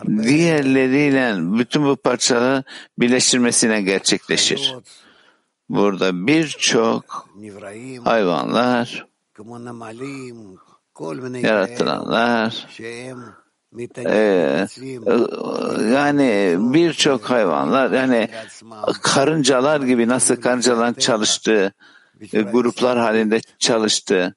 diğerleriyle 0.07 1.35
bütün 1.59 1.85
bu 1.85 1.95
parçaları 1.95 2.63
birleştirmesine 2.99 3.81
gerçekleşir. 3.81 4.75
Burada 5.69 6.27
birçok 6.27 7.29
hayvanlar, 8.03 9.07
yaratılanlar, 11.41 12.67
ee, 14.05 14.67
yani 15.93 16.57
birçok 16.59 17.29
hayvanlar 17.29 17.91
yani 17.91 18.29
karıncalar 19.01 19.81
gibi 19.81 20.07
nasıl 20.07 20.35
karıncaların 20.35 20.93
çalıştığı 20.93 21.73
gruplar 22.51 22.97
halinde 22.97 23.41
çalıştı. 23.59 24.35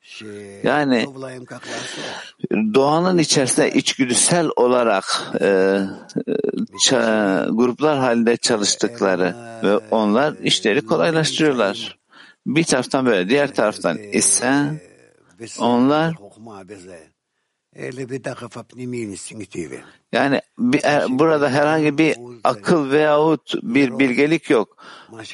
Yani 0.63 1.07
doğanın 2.75 3.19
içerisinde 3.19 3.73
içgüdüsel 3.73 4.49
olarak 4.57 5.05
e, 5.41 5.79
gruplar 7.51 7.99
halinde 7.99 8.37
çalıştıkları 8.37 9.37
ve 9.65 9.77
onlar 9.77 10.35
işleri 10.43 10.87
kolaylaştırıyorlar. 10.87 11.99
Bir 12.47 12.65
taraftan 12.65 13.07
böyle, 13.07 13.29
diğer 13.29 13.55
taraftan 13.55 13.99
ise 13.99 14.81
onlar 15.59 16.15
Yani 20.13 20.41
bir, 20.59 20.85
e, 20.85 21.05
burada 21.09 21.51
herhangi 21.51 21.99
bir 21.99 22.17
akıl 22.45 22.91
veyahut 22.91 23.55
bir 23.63 23.99
bilgelik 23.99 24.51
yok. 24.51 24.77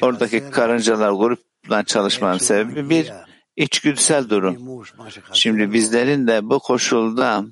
Oradaki 0.01 0.49
karıncalar 0.51 1.11
grupla 1.11 1.48
çalışmanın 1.85 2.37
sebebi 2.37 2.89
bir 2.89 3.11
içgüdüsel 3.55 4.29
durum. 4.29 4.85
Şimdi 5.33 5.73
bizlerin 5.73 6.27
de 6.27 6.49
bu 6.49 6.59
koşulda 6.59 7.45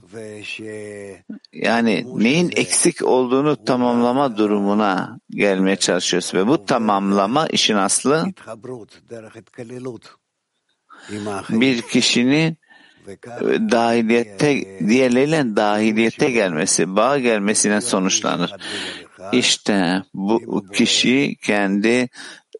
yani 1.53 2.05
neyin 2.23 2.51
eksik 2.55 3.03
olduğunu 3.03 3.65
tamamlama 3.65 4.37
durumuna 4.37 5.19
gelmeye 5.29 5.75
çalışıyoruz 5.75 6.33
ve 6.33 6.47
bu 6.47 6.65
tamamlama 6.65 7.47
işin 7.47 7.75
aslı 7.75 8.25
bir 11.49 11.81
kişinin 11.81 12.57
dahiliyette 13.71 14.79
diğerleriyle 14.87 15.55
dahiliyete 15.55 16.31
gelmesi, 16.31 16.95
bağ 16.95 17.19
gelmesine 17.19 17.81
sonuçlanır. 17.81 18.53
İşte 19.31 20.03
bu 20.13 20.63
kişi 20.71 21.35
kendi 21.43 22.09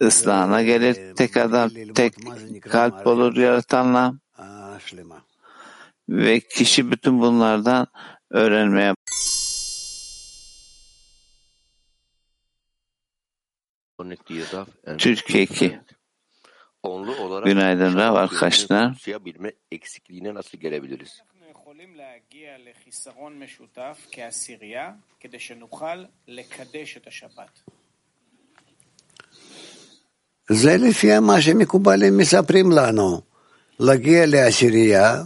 ıslahına 0.02 0.62
gelir, 0.62 1.14
tek 1.14 1.37
adam, 1.37 1.70
tek 1.94 2.14
kalp 2.62 3.06
olur 3.06 3.37
yaratanla 3.37 4.14
ve 6.08 6.40
kişi 6.40 6.90
bütün 6.90 7.20
bunlardan 7.20 7.87
öğrenmeye 8.30 8.94
Türkiye 14.98 15.42
2 15.42 15.80
Onlu 16.82 17.16
olarak 17.16 17.46
Günaydın 17.46 17.94
Rav 17.94 18.14
şahit 18.14 18.32
arkadaşlar. 18.32 18.80
yönünü 18.80 18.94
kutsayabilme 18.94 19.52
eksikliğine 19.72 20.35
nasıl 20.35 20.58
gelebiliriz? 20.58 21.22
אנחנו 21.32 21.50
יכולים 21.50 21.94
להגיע 21.94 22.58
לחיסרון 22.58 23.38
משותף 23.38 24.06
כעשירייה 24.12 24.92
כדי 25.20 25.38
שנוכל 25.38 26.04
לקדש 26.28 26.96
את 26.96 27.06
השבת. 27.06 27.61
זה 30.50 30.76
לפי 30.76 31.18
מה 31.18 31.40
שמקובלים 31.40 32.18
מספרים 32.18 32.70
לנו. 32.70 33.32
להגיע 33.80 34.26
לעשירייה, 34.26 35.22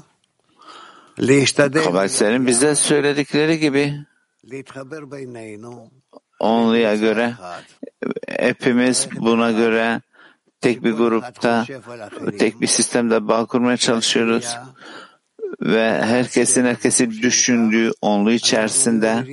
להשתדל, 1.19 1.85
Kabahatlerin 1.85 2.47
bize 2.47 2.75
söyledikleri 2.75 3.57
gibi 3.59 4.05
להתחבר 4.45 5.05
בינינו, 5.05 5.91
onluya 6.41 6.95
göre 6.97 7.35
hepimiz 8.29 9.09
buna 9.17 9.51
göre 9.51 10.01
tek 10.61 10.85
bir 10.85 10.93
grupta 10.93 11.67
tek 12.39 12.61
bir 12.61 12.67
sistemde 12.67 13.29
bağ 13.29 13.45
kurmaya 13.47 13.77
çalışıyoruz 13.77 14.57
ve 15.61 16.03
herkesin 16.03 16.65
herkesi 16.65 17.11
düşündüğü 17.11 17.91
onlu 18.01 18.33
içerisinde 18.33 19.25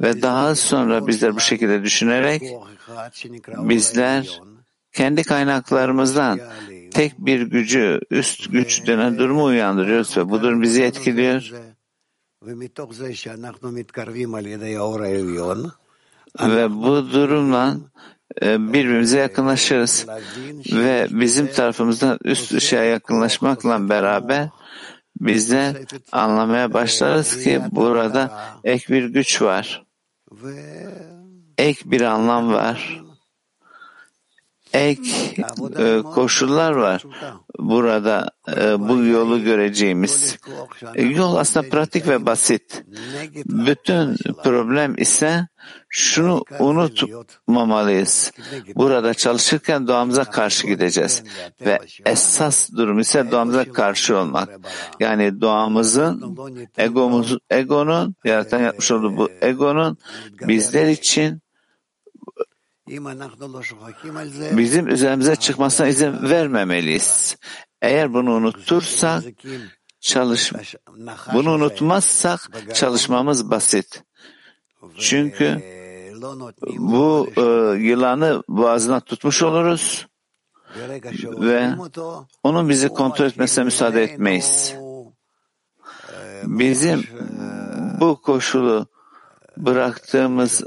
ve 0.00 0.22
daha 0.22 0.54
sonra 0.54 1.06
bizler 1.06 1.34
bu 1.36 1.40
şekilde 1.40 1.82
düşünerek 1.82 2.42
bizler 3.58 4.40
kendi 4.95 5.23
kaynaklarımızdan 5.23 6.39
tek 6.91 7.19
bir 7.19 7.41
gücü, 7.41 7.99
üst 8.11 8.51
güç 8.51 8.87
denen 8.87 9.17
durumu 9.17 9.43
uyandırıyoruz 9.43 10.17
ve 10.17 10.29
bu 10.29 10.41
durum 10.41 10.61
bizi 10.61 10.83
etkiliyor. 10.83 11.51
Ve 16.39 16.71
bu 16.71 17.11
durumla 17.11 17.77
e, 18.41 18.73
birbirimize 18.73 19.19
yakınlaşırız. 19.19 20.05
Ve 20.71 21.07
bizim 21.11 21.47
tarafımızdan 21.47 22.19
üst 22.23 22.53
ışığa 22.53 22.83
yakınlaşmakla 22.83 23.89
beraber 23.89 24.49
biz 25.19 25.51
de 25.51 25.85
anlamaya 26.11 26.73
başlarız 26.73 27.43
ki 27.43 27.61
burada 27.71 28.41
ek 28.63 28.93
bir 28.93 29.05
güç 29.05 29.41
var. 29.41 29.85
Ek 31.57 31.81
bir 31.85 32.01
anlam 32.01 32.53
var. 32.53 33.04
Ek 34.75 35.01
e, 35.77 36.01
koşullar 36.01 36.71
var. 36.71 37.03
Burada 37.59 38.29
e, 38.57 38.79
bu 38.89 39.03
yolu 39.03 39.43
göreceğimiz. 39.43 40.37
E, 40.95 41.03
Yol 41.03 41.35
aslında 41.35 41.69
pratik 41.69 42.07
ve 42.07 42.25
basit. 42.25 42.83
Bütün 43.45 44.15
problem 44.43 44.95
ise 44.97 45.47
şunu 45.89 46.43
unutmamalıyız. 46.59 48.31
Burada 48.75 49.13
çalışırken 49.13 49.87
doğamıza 49.87 50.23
karşı 50.23 50.67
gideceğiz. 50.67 51.23
Ve 51.65 51.79
esas 52.05 52.71
durum 52.71 52.99
ise 52.99 53.31
doğamıza 53.31 53.71
karşı 53.71 54.17
olmak. 54.17 54.49
Yani 54.99 55.41
doğamızın, 55.41 56.37
egomuz, 56.77 57.37
egonun, 57.49 58.15
yaratan 58.25 58.59
yapmış 58.59 58.91
olduğu 58.91 59.17
bu 59.17 59.29
egonun 59.41 59.97
bizler 60.47 60.87
için 60.87 61.44
Bizim 64.57 64.87
üzerimize 64.87 65.35
çıkmasına 65.35 65.87
izin 65.87 66.29
vermemeliyiz. 66.29 67.37
Eğer 67.81 68.13
bunu 68.13 68.31
unutursak, 68.33 69.23
çalış, 69.99 70.53
bunu 71.33 71.51
unutmazsak 71.51 72.51
çalışmamız 72.73 73.49
basit. 73.51 74.03
Çünkü 74.97 75.61
bu 76.77 77.29
e, 77.37 77.41
yılanı 77.79 78.43
boğazına 78.47 78.99
tutmuş 78.99 79.43
oluruz 79.43 80.07
ve 81.21 81.69
onun 82.43 82.69
bizi 82.69 82.89
kontrol 82.89 83.25
etmesine 83.25 83.63
müsaade 83.63 84.03
etmeyiz. 84.03 84.75
Bizim 86.43 87.03
bu 87.99 88.21
koşulu 88.21 88.87
bıraktığımız 89.57 90.63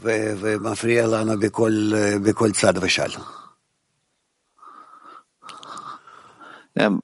ומפריע 0.00 1.06
לנו 1.06 1.40
בכל, 1.40 1.72
בכל 2.24 2.50
צד 2.50 2.74
ושל. 2.80 3.10
yani 6.76 6.98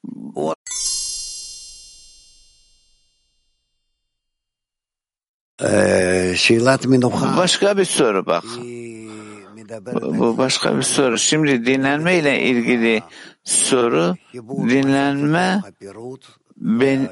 אה, 5.62 6.32
שאלת 6.34 6.86
מנוחה 6.86 7.36
başka 7.36 7.76
bir 7.76 7.84
soru 7.84 8.26
bak. 8.26 8.44
היא 8.62 9.08
מדברת 9.54 10.02
Bu 10.02 10.18
bu 10.18 10.38
başka 10.38 10.76
bir 10.76 10.82
soru. 10.82 11.18
Şimdi 11.18 11.66
dinlenme 11.66 12.18
ile 12.18 12.42
ilgili 12.42 13.02
soru 13.44 14.14
חיבור 14.32 14.68
dinlenme 14.68 15.62
הפירוט, 15.66 16.24
ben 16.56 17.08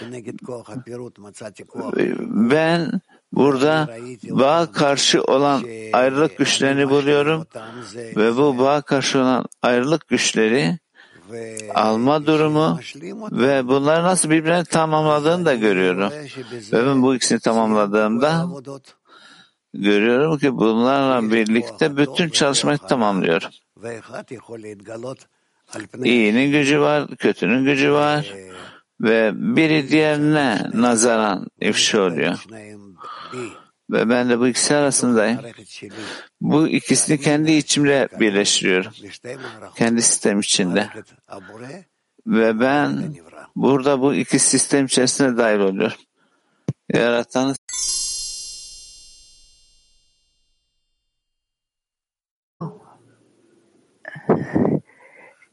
כנגד 0.00 0.40
כוח 0.40 0.70
הפירוט 0.70 1.18
מצאתי 1.18 1.64
כוח 1.66 1.94
ben 2.50 3.00
Burada 3.33 3.97
bağ 4.29 4.71
karşı 4.71 5.23
olan 5.23 5.63
ayrılık 5.93 6.37
güçlerini 6.37 6.89
buluyorum 6.89 7.45
ve 7.95 8.37
bu 8.37 8.57
bağ 8.57 8.81
karşı 8.81 9.19
olan 9.19 9.45
ayrılık 9.61 10.07
güçleri 10.07 10.79
alma 11.75 12.25
durumu 12.25 12.79
ve 13.31 13.67
bunları 13.67 14.03
nasıl 14.03 14.29
birbirini 14.29 14.65
tamamladığını 14.65 15.45
da 15.45 15.55
görüyorum. 15.55 16.11
Ve 16.71 16.85
ben 16.85 17.01
bu 17.01 17.15
ikisini 17.15 17.39
tamamladığımda 17.39 18.47
görüyorum 19.73 20.37
ki 20.37 20.57
bunlarla 20.57 21.31
birlikte 21.31 21.97
bütün 21.97 22.29
çalışmayı 22.29 22.77
tamamlıyorum. 22.77 23.49
İyinin 26.03 26.51
gücü 26.51 26.79
var, 26.79 27.07
kötünün 27.07 27.65
gücü 27.65 27.91
var 27.91 28.33
ve 29.01 29.31
biri 29.33 29.89
diğerine 29.89 30.69
nazaran 30.73 31.47
ifşa 31.61 32.01
oluyor. 32.01 32.45
Ve 33.91 34.09
ben 34.09 34.29
de 34.29 34.39
bu 34.39 34.47
ikisi 34.47 34.75
arasındayım. 34.75 35.39
Bu 36.41 36.67
ikisini 36.67 37.19
kendi 37.19 37.51
içimle 37.51 38.07
birleştiriyorum. 38.19 38.91
Kendi 39.75 40.01
sistem 40.01 40.39
içinde. 40.39 40.89
Ve 42.27 42.59
ben 42.59 43.15
burada 43.55 44.01
bu 44.01 44.13
iki 44.13 44.39
sistem 44.39 44.85
içerisine 44.85 45.37
dahil 45.37 45.59
oluyorum. 45.59 45.97
Yaratan 46.93 47.55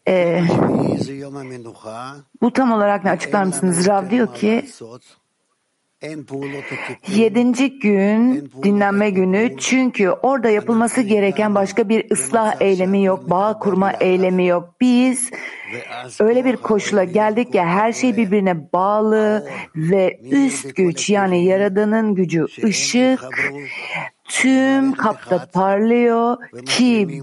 ee, 0.06 0.12
ee, 0.12 0.44
bu 2.40 2.52
tam 2.52 2.72
olarak 2.72 3.04
ne 3.04 3.10
açıklar 3.10 3.44
mısınız? 3.44 3.86
Rav 3.86 4.10
diyor 4.10 4.34
ki 4.34 4.68
Yedinci 7.08 7.78
gün 7.78 8.50
dinlenme 8.62 9.10
günü. 9.10 9.56
çünkü 9.58 10.10
orada 10.10 10.50
yapılması 10.50 11.00
gereken 11.00 11.54
başka 11.54 11.88
bir 11.88 12.10
ıslah 12.10 12.60
eylemi 12.60 13.04
yok, 13.04 13.30
bağ 13.30 13.58
kurma 13.58 13.92
eylemi 13.92 14.46
yok. 14.46 14.74
Biz 14.80 15.30
öyle 16.20 16.44
bir 16.44 16.56
koşula 16.56 17.04
geldik 17.04 17.54
ya 17.54 17.66
her 17.66 17.92
şey 17.92 18.16
birbirine 18.16 18.72
bağlı 18.72 19.48
ve 19.76 20.20
üst 20.30 20.76
güç 20.76 21.10
yani 21.10 21.44
Yaradan'ın 21.44 22.14
gücü 22.14 22.46
ışık 22.64 23.20
tüm 24.24 24.92
kapta 24.92 25.46
parlıyor 25.52 26.36
ki 26.66 27.22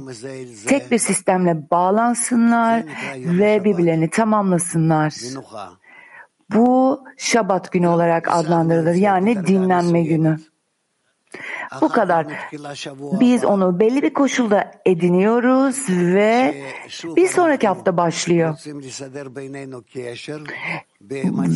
tek 0.67 0.91
bir 0.91 0.97
sistemle 0.97 1.69
bağlansınlar 1.71 2.83
ve 3.15 3.63
birbirlerini 3.63 4.09
tamamlasınlar. 4.09 5.13
Bu 6.53 7.03
Şabat 7.17 7.71
günü 7.71 7.87
olarak 7.87 8.27
adlandırılır. 8.31 8.93
Yani 8.93 9.47
dinlenme 9.47 10.03
günü. 10.03 10.37
Bu 11.81 11.89
kadar. 11.89 12.27
Biz 13.19 13.45
onu 13.45 13.79
belli 13.79 14.01
bir 14.01 14.13
koşulda 14.13 14.71
ediniyoruz 14.85 15.89
ve 15.89 16.55
bir 17.15 17.27
sonraki 17.27 17.67
hafta 17.67 17.97
başlıyor. 17.97 18.57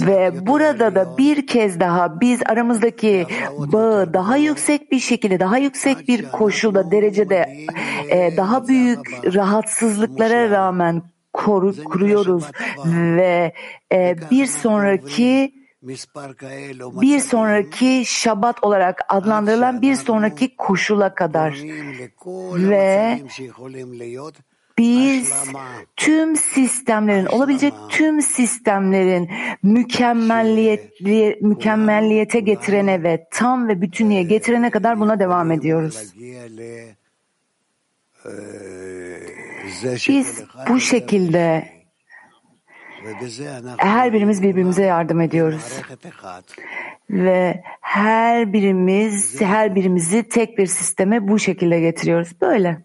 Ve 0.06 0.48
burada 0.48 0.96
da 0.96 1.18
bir 1.18 1.48
kez 1.48 1.80
daha 1.80 2.22
biz 2.22 2.42
aramızdaki 2.46 3.28
bağı 3.58 4.14
daha 4.14 4.38
yüksek 4.38 4.92
bir 4.92 5.00
şekilde, 5.00 5.40
daha 5.40 5.58
yüksek 5.58 6.08
bir 6.08 6.32
koşulda, 6.32 6.92
derecede 6.92 7.68
e, 8.10 8.38
daha 8.38 8.68
büyük 8.68 9.36
rahatsızlıklara 9.36 10.50
rağmen 10.50 11.02
koru, 11.46 11.84
kuruyoruz 11.84 12.44
ve 12.86 13.54
e, 13.92 14.16
bir 14.32 14.46
sonraki 14.46 15.54
bir 17.02 17.20
sonraki 17.20 18.04
şabat 18.06 18.64
olarak 18.64 19.02
adlandırılan 19.10 19.82
bir 19.82 19.96
sonraki 19.96 20.56
koşula 20.56 21.16
kadar 21.16 21.60
ve 22.56 23.20
biz 24.78 25.34
tüm 25.96 26.36
sistemlerin 26.36 27.26
olabilecek 27.26 27.74
tüm 27.90 28.22
sistemlerin 28.22 29.30
mükemmelliyet 29.64 31.02
mükemmelliyete 31.42 32.40
getirene 32.40 33.04
ve 33.04 33.28
tam 33.32 33.68
ve 33.68 33.82
bütünlüğe 33.82 34.24
getirene 34.24 34.70
kadar 34.70 35.00
buna 35.00 35.20
devam 35.20 35.52
ediyoruz. 35.52 36.14
Biz 40.09 40.45
bu 40.69 40.81
şekilde 40.81 41.75
her 43.77 44.13
birimiz 44.13 44.43
birbirimize 44.43 44.83
yardım 44.83 45.21
ediyoruz. 45.21 45.81
Ve 47.11 47.63
her 47.81 48.53
birimiz, 48.53 49.41
her 49.41 49.75
birimizi 49.75 50.29
tek 50.29 50.59
bir 50.59 50.67
sisteme 50.67 51.29
bu 51.29 51.39
şekilde 51.39 51.81
getiriyoruz. 51.81 52.41
Böyle. 52.41 52.85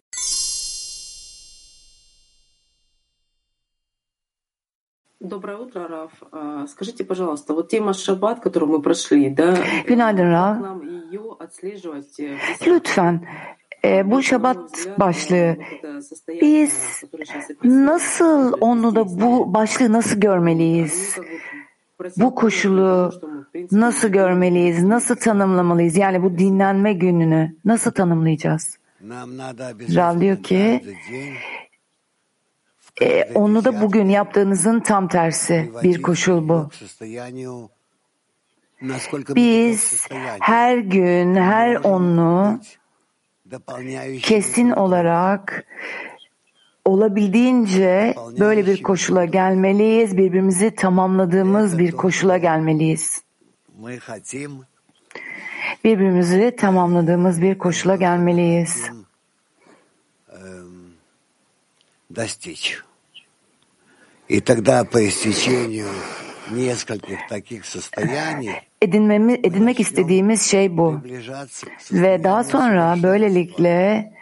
Доброе 5.22 5.58
утро, 5.58 5.88
Раф. 5.90 6.14
Скажите, 6.70 7.04
пожалуйста, 7.04 7.54
вот 7.54 7.68
тема 7.70 7.94
шаббат, 7.94 8.40
которую 8.40 8.70
мы 8.72 8.82
прошли, 8.82 9.30
да, 9.30 9.58
Günaydın 9.88 10.32
Rav. 10.32 10.62
нам 10.62 10.82
ее 11.12 11.22
отслеживать? 11.40 12.20
Lütfen 12.66 13.28
e, 13.85 14.11
bu 14.11 14.23
şabat 14.23 14.89
başlığı 14.99 15.57
biz 16.29 17.03
nasıl 17.65 18.53
onu 18.61 18.95
da 18.95 19.21
bu 19.21 19.55
başlığı 19.55 19.93
nasıl 19.93 20.21
görmeliyiz? 20.21 21.19
Bu 22.17 22.35
koşulu 22.35 23.13
nasıl 23.73 24.09
görmeliyiz? 24.09 24.83
Nasıl 24.83 25.17
tanımlamalıyız? 25.17 25.97
Yani 25.97 26.23
bu 26.23 26.39
dinlenme 26.39 26.93
gününü 26.93 27.57
nasıl 27.65 27.91
tanımlayacağız? 27.91 28.79
Rav 29.95 30.21
diyor 30.21 30.43
ki 30.43 30.85
e, 33.01 33.25
onu 33.35 33.65
da 33.65 33.81
bugün 33.81 34.09
yaptığınızın 34.09 34.81
tam 34.81 35.09
tersi 35.09 35.73
bir 35.83 36.03
koşul 36.03 36.49
bu. 36.49 36.69
Biz 39.37 40.09
her 40.41 40.79
gün 40.79 41.35
her 41.35 41.75
onlu 41.75 42.61
kesin 44.22 44.70
olarak 44.72 45.66
olabildiğince 46.86 48.16
böyle 48.40 48.66
bir 48.66 48.84
koşula 48.84 49.26
gelmeliyiz. 49.26 50.18
Birbirimizi 50.18 50.76
tamamladığımız 50.76 51.78
bir 51.80 51.92
koşula 51.92 52.38
gelmeliyiz. 52.38 53.22
Birbirimizi 55.84 56.56
tamamladığımız 56.56 57.42
bir 57.42 57.58
koşula 57.58 57.96
gelmeliyiz. 57.96 58.90
достичь. 62.10 62.84
И 64.28 64.42
тогда 64.42 64.84
по 64.84 65.08
истечению 65.08 65.90
нескольких 66.52 67.20
таких 67.28 67.66
состояний 67.66 68.56
Edinmemi, 68.85 69.33
edinmek 69.33 69.81
istediğimiz 69.81 70.43
şey 70.43 70.77
bu. 70.77 71.01
Ve 71.93 72.25
daha 72.25 72.45
sonra 72.45 72.97
böylelikle 73.03 74.13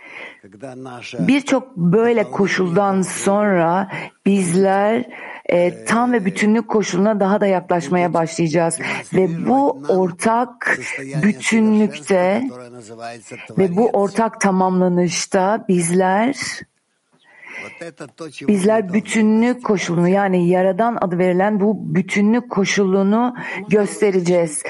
birçok 1.19 1.77
böyle 1.77 2.31
koşuldan 2.31 3.03
sonra 3.03 3.89
bizler 4.27 5.05
e, 5.47 5.85
tam 5.85 6.13
ve 6.13 6.25
bütünlük 6.25 6.69
koşuluna 6.69 7.21
daha 7.21 7.41
da 7.41 7.47
yaklaşmaya 7.47 8.15
başlayacağız. 8.15 8.79
Ve 9.15 9.47
bu 9.49 9.83
ortak 9.89 10.79
bütünlükte 11.23 12.43
ve 13.59 13.77
bu 13.77 13.89
ortak 13.89 14.41
tamamlanışta 14.41 15.65
bizler 15.69 16.37
Bizler 18.49 18.93
bütünlük 18.93 19.65
koşulunu 19.65 20.09
yani 20.09 20.49
yaradan 20.49 20.99
adı 21.01 21.19
verilen 21.19 21.61
bu 21.61 21.95
bütünlük 21.95 22.51
koşulunu 22.51 23.35
göstereceğiz. 23.69 24.63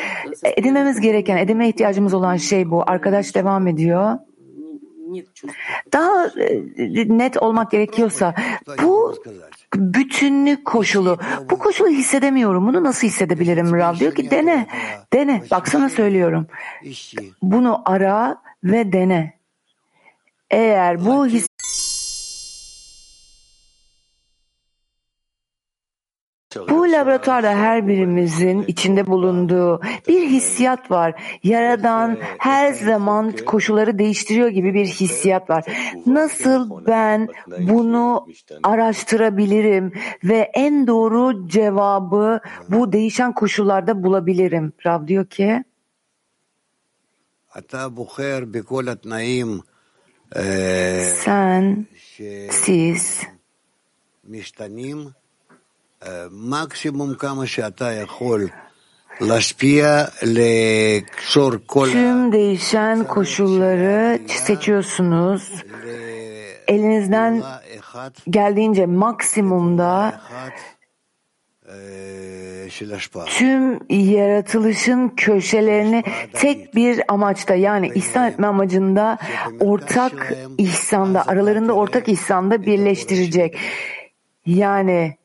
Edinmemiz 0.57 1.01
gereken, 1.01 1.37
edinme 1.37 1.68
ihtiyacımız 1.68 2.14
olan 2.14 2.37
şey 2.37 2.71
bu. 2.71 2.85
Arkadaş 2.87 3.35
devam 3.35 3.66
ediyor. 3.66 4.18
Daha 5.92 6.31
net 7.07 7.37
olmak 7.37 7.71
gerekiyorsa 7.71 8.35
bu 8.83 9.14
bütünlük 9.75 10.64
koşulu. 10.64 11.18
Bu 11.51 11.59
koşulu 11.59 11.88
hissedemiyorum. 11.88 12.66
Bunu 12.66 12.85
nasıl 12.85 13.07
hissedebilirim 13.07 13.75
Rav? 13.75 13.97
Diyor 13.97 14.14
ki 14.14 14.31
dene. 14.31 14.66
Dene. 15.12 15.42
Baksana 15.51 15.88
söylüyorum. 15.88 16.47
Bunu 17.42 17.83
ara 17.85 18.37
ve 18.64 18.92
dene. 18.92 19.33
Eğer 20.51 21.05
bu 21.05 21.27
his 21.27 21.47
laboratuvarda 26.92 27.50
her 27.50 27.88
birimizin 27.88 28.62
içinde 28.62 29.07
bulunduğu 29.07 29.81
bir 30.09 30.28
hissiyat 30.28 30.90
var. 30.90 31.22
Yaradan 31.42 32.18
her 32.38 32.72
zaman 32.72 33.33
koşulları 33.46 33.98
değiştiriyor 33.98 34.48
gibi 34.48 34.74
bir 34.74 34.87
hissiyat 34.87 35.50
var. 35.50 35.64
Nasıl 36.07 36.87
ben 36.87 37.28
bunu 37.59 38.26
araştırabilirim 38.62 39.92
ve 40.24 40.50
en 40.55 40.87
doğru 40.87 41.48
cevabı 41.48 42.40
bu 42.68 42.92
değişen 42.92 43.33
koşullarda 43.33 44.02
bulabilirim? 44.02 44.72
Rav 44.87 45.07
diyor 45.07 45.26
ki 45.26 45.64
sen, 51.22 51.87
siz 52.50 53.22
maksimum 56.31 57.17
kama 57.17 57.47
şata 57.47 57.93
yakol 57.93 58.41
Tüm 61.93 62.33
değişen 62.33 63.05
koşulları 63.05 64.21
seçiyorsunuz. 64.27 65.65
Elinizden 66.69 67.43
geldiğince 68.31 68.87
maksimumda 68.87 70.21
tüm 73.27 73.79
yaratılışın 73.91 75.09
köşelerini 75.09 76.05
tek 76.33 76.75
bir 76.75 77.01
amaçta 77.09 77.55
yani 77.55 77.91
ihsan 77.95 78.29
etme 78.29 78.47
amacında 78.47 79.19
ortak 79.61 80.35
ihsanda 80.59 81.27
aralarında 81.27 81.73
ortak 81.73 82.09
ihsanda 82.09 82.62
birleştirecek. 82.67 83.59
Yani 84.47 85.17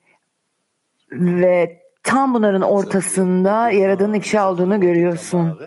ve 1.12 1.82
tam 2.04 2.34
bunların 2.34 2.62
ortasında 2.62 3.72
Yaradan'ın 3.72 4.14
ifşa 4.14 4.52
olduğunu 4.52 4.82
görüyorsun. 4.82 5.60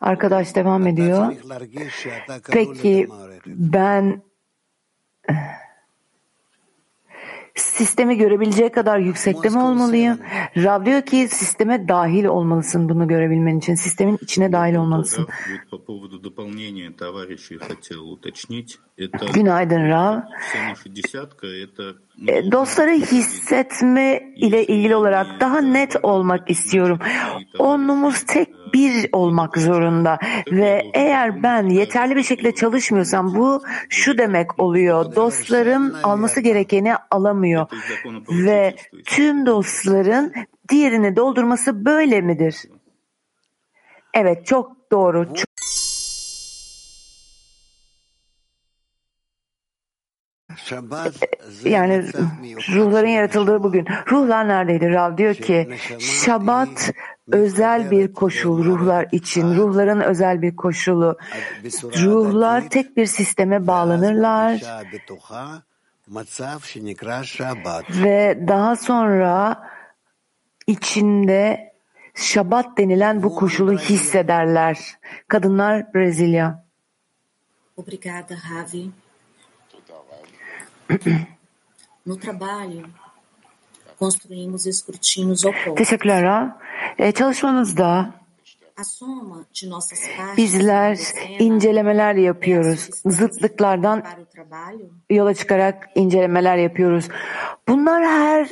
Arkadaş 0.00 0.54
devam 0.54 0.86
ediyor. 0.86 1.32
Peki 2.50 3.08
ben 3.46 4.22
sistemi 7.56 8.16
görebileceği 8.16 8.70
kadar 8.70 8.98
yüksekte 8.98 9.48
mi 9.48 9.58
olmalıyım? 9.58 10.18
Rab 10.56 10.86
diyor 10.86 11.02
ki 11.02 11.28
sisteme 11.28 11.88
dahil 11.88 12.24
olmalısın 12.24 12.88
bunu 12.88 13.08
görebilmen 13.08 13.58
için. 13.58 13.74
Sistemin 13.74 14.18
içine 14.22 14.52
dahil 14.52 14.74
olmalısın. 14.74 15.26
Günaydın 19.34 19.88
Rav. 19.88 20.20
Dostları 22.52 22.90
hissetme 22.90 24.32
ile 24.36 24.66
ilgili 24.66 24.96
olarak 24.96 25.26
daha 25.40 25.60
net 25.60 25.96
olmak 26.02 26.50
istiyorum. 26.50 26.98
Onumuz 27.58 28.22
tek 28.26 28.55
bir 28.76 29.08
olmak 29.12 29.58
zorunda. 29.58 30.18
Ve 30.50 30.90
eğer 30.94 31.42
ben 31.42 31.68
yeterli 31.68 32.16
bir 32.16 32.22
şekilde 32.22 32.54
çalışmıyorsam 32.54 33.34
bu 33.34 33.62
şu 33.88 34.18
demek 34.18 34.60
oluyor. 34.60 35.14
Dostlarım 35.14 35.94
alması 36.02 36.40
gerekeni 36.40 36.94
alamıyor. 37.10 37.66
Ve 38.30 38.76
tüm 39.06 39.46
dostların 39.46 40.32
diğerini 40.68 41.16
doldurması 41.16 41.84
böyle 41.84 42.20
midir? 42.20 42.56
Evet 44.14 44.46
çok 44.46 44.90
doğru. 44.92 45.34
Çok 45.34 45.55
yani 51.64 52.04
ruhların 52.74 53.08
yaratıldığı 53.08 53.62
bugün. 53.62 53.86
Ruhlar 54.10 54.48
neredeydi? 54.48 54.90
Rav 54.90 55.16
diyor 55.16 55.34
ki 55.34 55.68
Şabat 55.98 56.92
özel 57.32 57.90
bir 57.90 58.12
koşul 58.12 58.64
ruhlar 58.64 59.08
için. 59.12 59.54
Ruhların 59.56 60.00
özel 60.00 60.42
bir 60.42 60.56
koşulu. 60.56 61.18
Ruhlar 61.82 62.68
tek 62.68 62.96
bir 62.96 63.06
sisteme 63.06 63.66
bağlanırlar 63.66 64.62
ve 67.90 68.44
daha 68.48 68.76
sonra 68.76 69.62
içinde 70.66 71.72
Şabat 72.14 72.78
denilen 72.78 73.22
bu 73.22 73.34
koşulu 73.34 73.72
hissederler. 73.78 74.98
Kadınlar 75.28 75.94
Brezilya. 75.94 76.64
Obrigada, 77.76 78.34
Ravi. 78.34 78.90
No 82.06 82.16
trabalho, 82.16 82.82
construímos 83.98 84.66
escrutínios 84.66 85.44
opostos. 85.44 85.74
Teşekkürler 85.76 86.22
Rav. 86.22 87.12
Çalışmamızda 87.12 88.14
A 88.78 88.84
soma 88.84 89.44
de 89.62 89.70
nossas 89.70 89.98
partes 90.16 90.36
bizler 90.36 90.92
estabelece 90.92 91.44
incelemeler 91.44 92.14
yapıyoruz. 92.14 92.78
a 92.78 92.82
substância 92.82 93.10
Zıtlıklardan 93.10 94.04
yola 95.10 95.34
çıkarak 95.34 95.88
incelemeler 95.94 96.56
yapıyoruz. 96.56 97.08
Bunlar 97.68 98.04
her 98.04 98.48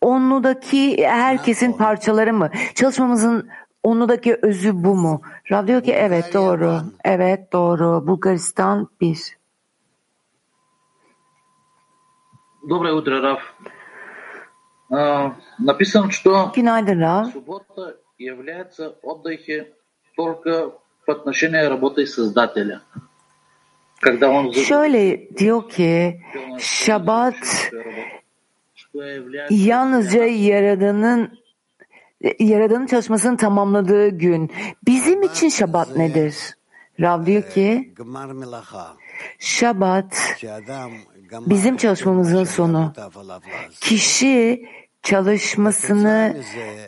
onludaki 0.00 1.06
herkesin 1.06 1.72
parçaları 1.72 2.32
mı? 2.34 2.50
Çalışmamızın 2.74 3.48
onludaki 3.82 4.38
özü 4.42 4.84
bu 4.84 4.94
mu? 4.94 5.22
Rav 5.50 5.66
diyor 5.66 5.82
ki 5.82 5.92
evet 5.92 6.34
doğru. 6.34 6.82
Evet 7.04 7.52
doğru. 7.52 8.06
Bulgaristan 8.06 8.88
bir. 9.00 9.36
Доброе 12.66 12.94
утро, 12.94 13.20
Раф. 13.20 13.54
Написано, 15.58 16.10
что 16.10 16.50
суббота 16.54 17.96
является 18.16 18.96
отдыхе 19.02 19.72
только 20.16 20.72
по 21.04 21.12
отношению 21.12 21.68
работы 21.68 22.06
Создателя. 22.06 22.80
Когда 24.00 24.30
он 24.30 24.52
Şöyle 24.52 25.36
diyor 25.36 25.68
ki 25.68 26.20
Şabat 26.58 27.70
yalnızca 29.50 30.24
Yaradan'ın 30.24 31.38
Yaradan'ın 32.38 32.86
çalışmasını 32.86 33.36
tamamladığı 33.36 34.08
gün. 34.08 34.52
Bizim 34.86 35.22
için 35.22 35.48
Şabat 35.48 35.96
nedir? 35.96 36.34
Rav 37.00 37.26
diyor 37.26 37.42
ki 37.42 37.94
Şabat 39.38 40.36
bizim 41.46 41.76
çalışmamızın 41.76 42.44
sonu. 42.44 42.92
Kişi 43.80 44.64
çalışmasını 45.04 46.36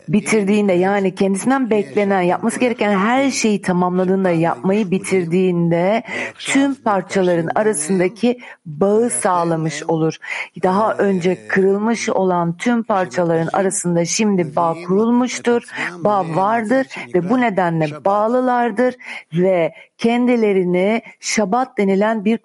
bitirdiğinde 0.09 0.73
yani 0.73 1.15
kendisinden 1.15 1.71
beklenen 1.71 2.21
yapması 2.21 2.61
gereken 2.61 2.99
her 2.99 3.31
şeyi 3.31 3.63
tamamladığında 3.63 4.31
yapmayı 4.31 4.91
bitirdiğinde 4.91 6.03
tüm 6.39 6.75
parçaların 6.75 7.51
arasındaki 7.55 8.39
bağı 8.67 9.11
sağlamış 9.11 9.83
olur. 9.83 10.17
Daha 10.63 10.95
önce 10.95 11.49
kırılmış 11.49 12.09
olan 12.09 12.57
tüm 12.57 12.83
parçaların 12.83 13.49
arasında 13.53 14.05
şimdi 14.05 14.57
bağ 14.57 14.75
kurulmuştur, 14.87 15.63
bağ 15.99 16.25
vardır 16.35 16.87
ve 17.15 17.31
bu 17.31 17.41
nedenle 17.41 18.05
bağlılardır 18.05 18.95
ve 19.33 19.73
kendilerini 19.99 21.03
Şabat 21.21 21.79
denilen 21.79 22.25
bir 22.25 22.39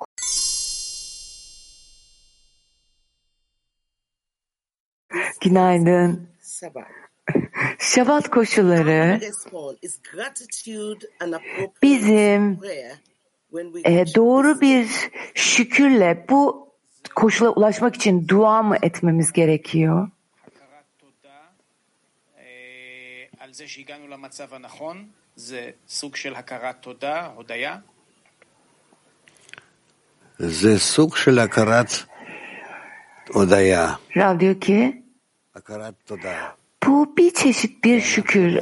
Günaydın. 5.41 6.27
Şabat 7.79 8.29
koşulları 8.29 9.19
bizim 11.81 12.59
e, 13.85 14.05
doğru 14.15 14.61
bir 14.61 14.87
şükürle 15.33 16.25
bu 16.29 16.69
koşula 17.15 17.49
ulaşmak 17.49 17.95
için 17.95 18.27
dua 18.27 18.63
mı 18.63 18.77
etmemiz 18.81 19.31
gerekiyor? 19.31 20.09
Ze. 25.37 25.75
Rav 34.15 34.39
diyor 34.39 34.61
ki 34.61 35.01
bu 36.87 37.17
bir 37.17 37.33
çeşit 37.33 37.83
bir 37.83 38.01
şükür. 38.01 38.59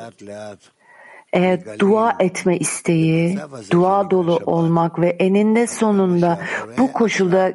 e, 1.33 1.59
dua 1.79 2.15
etme 2.19 2.57
isteği, 2.57 3.39
dua 3.71 4.11
dolu 4.11 4.41
olmak 4.45 4.99
ve 4.99 5.09
eninde 5.09 5.67
sonunda 5.67 6.41
bu 6.77 6.93
koşulda 6.93 7.53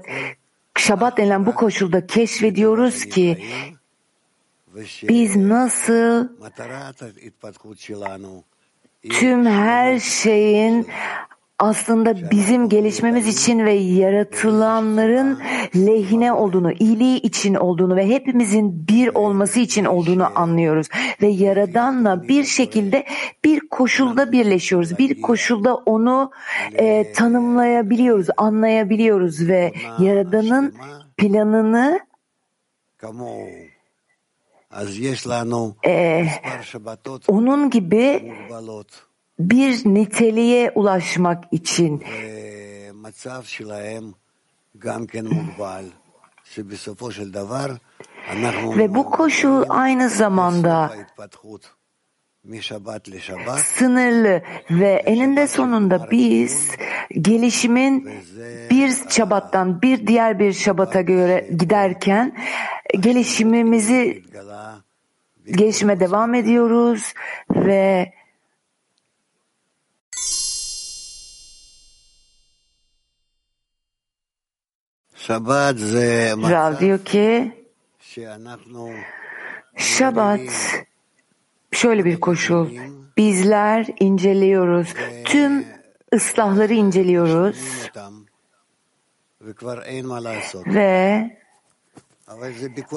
Şabat 0.78 1.16
denilen 1.16 1.46
bu 1.46 1.54
koşulda 1.54 2.06
keşfediyoruz 2.06 3.04
ki 3.04 3.44
biz 5.08 5.36
nasıl 5.36 6.28
tüm 9.10 9.46
her 9.46 9.98
şeyin 9.98 10.88
aslında 11.58 12.30
bizim 12.30 12.68
gelişmemiz 12.68 13.26
için 13.26 13.64
ve 13.64 13.72
yaratılanların 13.72 15.40
lehine 15.76 16.32
olduğunu, 16.32 16.72
iyiliği 16.72 17.20
için 17.20 17.54
olduğunu 17.54 17.96
ve 17.96 18.08
hepimizin 18.08 18.88
bir 18.88 19.14
olması 19.14 19.60
için 19.60 19.84
olduğunu 19.84 20.38
anlıyoruz. 20.38 20.88
Ve 21.22 21.26
Yaradan'la 21.26 22.28
bir 22.28 22.44
şekilde 22.44 23.06
bir 23.44 23.68
koşulda 23.68 24.32
birleşiyoruz. 24.32 24.98
Bir 24.98 25.22
koşulda 25.22 25.74
onu 25.74 26.30
e, 26.74 27.12
tanımlayabiliyoruz, 27.12 28.26
anlayabiliyoruz 28.36 29.48
ve 29.48 29.72
Yaradan'ın 29.98 30.74
planını 31.16 32.00
e, 35.86 36.26
onun 37.28 37.70
gibi 37.70 38.32
bir 39.38 39.94
niteliğe 39.94 40.70
ulaşmak 40.74 41.44
için. 41.52 42.04
Ve 48.78 48.94
bu 48.94 49.10
koşul 49.10 49.64
aynı 49.68 50.08
zamanda 50.08 50.92
sınırlı 53.58 54.42
ve 54.70 54.92
eninde 55.06 55.46
sonunda 55.46 56.10
biz 56.10 56.70
gelişimin 57.12 58.10
bir 58.70 59.10
şabattan 59.10 59.82
bir 59.82 60.06
diğer 60.06 60.38
bir 60.38 60.52
şabata 60.52 61.00
göre 61.00 61.48
giderken 61.58 62.36
gelişimimizi 63.00 64.22
gelişime 65.46 66.00
devam 66.00 66.34
ediyoruz 66.34 67.14
ve 67.50 68.12
Rav 76.50 76.78
diyor 76.80 77.04
ki 77.04 77.52
Şabat 79.76 80.40
şöyle 81.72 82.04
bir 82.04 82.20
koşul. 82.20 82.70
Bizler 83.16 83.86
inceliyoruz. 84.00 84.94
Tüm 85.24 85.66
ıslahları 86.14 86.74
inceliyoruz. 86.74 87.90
Ve 90.66 91.30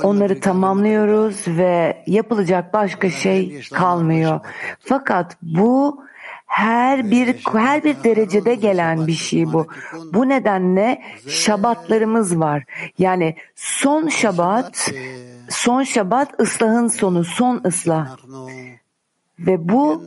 onları 0.03 0.39
tamamlıyoruz 0.39 1.47
ve 1.47 2.03
yapılacak 2.07 2.73
başka 2.73 3.09
şey 3.09 3.61
kalmıyor. 3.73 4.39
Fakat 4.79 5.37
bu 5.41 6.03
her 6.47 7.11
bir 7.11 7.33
her 7.53 7.83
bir 7.83 8.03
derecede 8.03 8.55
gelen 8.55 9.07
bir 9.07 9.13
şey 9.13 9.45
bu. 9.45 9.67
Bu 10.13 10.29
nedenle 10.29 11.01
şabatlarımız 11.27 12.39
var. 12.39 12.63
Yani 12.97 13.35
son 13.55 14.07
şabat 14.07 14.91
son 15.49 15.83
şabat 15.83 16.39
ıslahın 16.39 16.87
sonu, 16.87 17.23
son 17.23 17.61
ıslah. 17.65 18.17
Ve 19.39 19.69
bu 19.69 20.03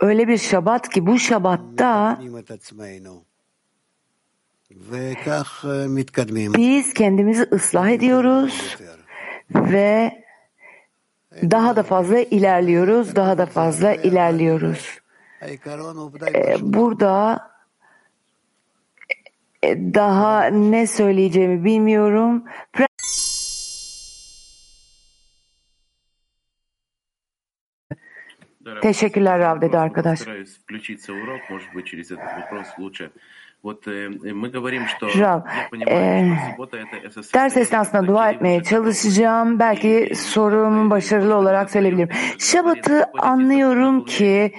öyle 0.00 0.28
bir 0.28 0.38
şabat 0.38 0.88
ki 0.88 1.06
bu 1.06 1.18
şabatta 1.18 2.20
biz 6.56 6.94
kendimizi 6.94 7.42
ıslah 7.42 7.88
ediyoruz 7.88 8.76
ve 9.54 10.25
daha 11.42 11.76
da 11.76 11.82
fazla 11.82 12.20
ilerliyoruz, 12.20 13.16
daha 13.16 13.38
da 13.38 13.46
fazla 13.46 13.94
ilerliyoruz. 13.94 14.98
Ee, 16.34 16.56
burada 16.60 17.40
e, 19.62 19.94
daha 19.94 20.44
ne 20.44 20.86
söyleyeceğimi 20.86 21.64
bilmiyorum. 21.64 22.44
Teşekkürler 28.82 29.38
Rav 29.38 29.62
arkadaş. 29.78 30.20
Jural, 35.08 35.42
e, 35.88 36.32
ders 37.34 37.56
esnasında 37.56 38.06
dua 38.06 38.30
etmeye 38.30 38.62
çalışacağım. 38.62 39.58
Belki 39.58 40.12
sorumu 40.16 40.90
başarılı 40.90 41.34
olarak 41.34 41.70
söyleyebilirim. 41.70 42.08
Şabat'ı 42.38 43.04
anlıyorum 43.18 44.04
ki 44.04 44.52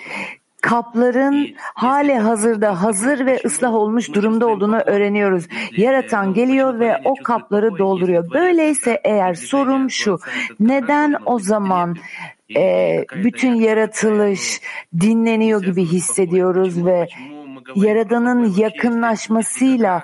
kapların 0.62 1.55
hali 1.58 2.16
hazırda 2.16 2.84
hazır 2.84 3.26
ve 3.26 3.39
ıslah 3.45 3.74
olmuş 3.74 4.14
durumda 4.14 4.47
olduğunu 4.47 4.80
öğreniyoruz. 4.80 5.47
Yaratan 5.78 6.34
geliyor 6.34 6.80
ve 6.80 6.97
o 7.05 7.14
kapları 7.24 7.78
dolduruyor. 7.78 8.32
Böyleyse 8.34 9.01
eğer 9.03 9.34
sorum 9.34 9.91
şu, 9.91 10.20
neden 10.60 11.16
o 11.26 11.39
zaman 11.39 11.95
e, 12.58 13.05
bütün 13.24 13.53
yaratılış 13.55 14.62
dinleniyor 14.99 15.64
gibi 15.64 15.86
hissediyoruz 15.86 16.86
ve 16.86 17.08
Yaradan'ın 17.78 18.53
yakınlaşmasıyla 18.57 20.03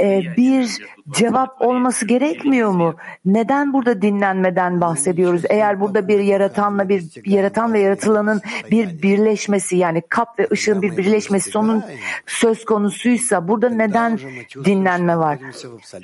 e, 0.00 0.22
bir 0.36 0.78
cevap 1.10 1.62
olması 1.62 2.06
gerekmiyor 2.06 2.70
mu? 2.70 2.94
Neden 3.24 3.72
burada 3.72 4.02
dinlenmeden 4.02 4.80
bahsediyoruz? 4.80 5.42
Eğer 5.50 5.80
burada 5.80 6.08
bir 6.08 6.18
yaratanla 6.18 6.88
bir 6.88 7.04
yaratan 7.26 7.72
ve 7.72 7.80
yaratılanın 7.80 8.40
bir 8.70 9.02
birleşmesi 9.02 9.76
yani 9.76 10.02
kap 10.08 10.38
ve 10.38 10.48
ışığın 10.52 10.82
bir 10.82 10.96
birleşmesi 10.96 11.50
sonun 11.50 11.84
söz 12.26 12.64
konusuysa 12.64 13.48
burada 13.48 13.68
neden 13.68 14.18
dinlenme 14.64 15.18
var? 15.18 15.38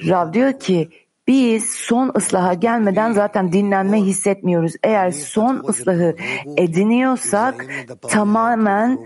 Rav 0.08 0.32
diyor 0.32 0.60
ki 0.60 0.88
biz 1.28 1.70
son 1.70 2.12
ıslaha 2.16 2.54
gelmeden 2.54 3.12
zaten 3.12 3.52
dinlenme 3.52 4.00
hissetmiyoruz. 4.00 4.72
Eğer 4.82 5.10
son 5.10 5.64
ıslahı 5.68 6.16
ediniyorsak 6.56 7.66
tamamen 8.08 8.98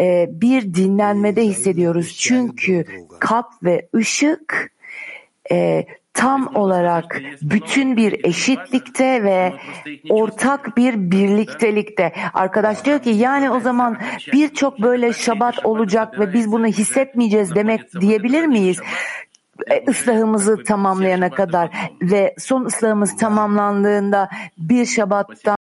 e, 0.00 0.26
bir 0.30 0.74
dinlenmede 0.74 1.42
hissediyoruz. 1.42 2.16
Çünkü 2.18 2.84
kap 3.20 3.46
ve 3.62 3.88
ışık 3.94 4.72
e, 5.50 5.86
tam 6.18 6.56
olarak 6.56 7.22
bütün 7.42 7.96
bir 7.96 8.24
eşitlikte 8.24 9.24
ve 9.24 9.52
ortak 10.10 10.76
bir 10.76 11.10
birliktelikte. 11.10 12.12
Arkadaş 12.34 12.84
diyor 12.84 12.98
ki 12.98 13.10
yani 13.10 13.50
o 13.50 13.60
zaman 13.60 13.98
birçok 14.32 14.82
böyle 14.82 15.12
şabat 15.12 15.66
olacak 15.66 16.20
ve 16.20 16.32
biz 16.32 16.52
bunu 16.52 16.66
hissetmeyeceğiz 16.66 17.54
demek 17.54 18.00
diyebilir 18.00 18.46
miyiz? 18.46 18.80
E, 19.66 19.84
ıslahımızı 19.90 20.64
tamamlayana 20.64 21.30
kadar 21.30 21.90
ve 22.02 22.34
son 22.38 22.64
ıslahımız 22.64 23.16
tamamlandığında 23.16 24.28
bir 24.58 24.86
Şabat'tan 24.86 25.56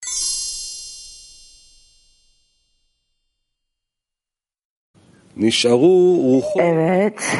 Evet. 6.58 7.36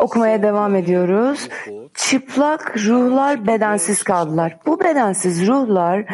Okumaya 0.00 0.42
devam 0.42 0.76
ediyoruz. 0.76 1.48
Çıplak 1.94 2.76
ruhlar 2.76 3.46
bedensiz 3.46 4.02
kaldılar. 4.02 4.58
Bu 4.66 4.80
bedensiz 4.80 5.46
ruhlar 5.46 6.04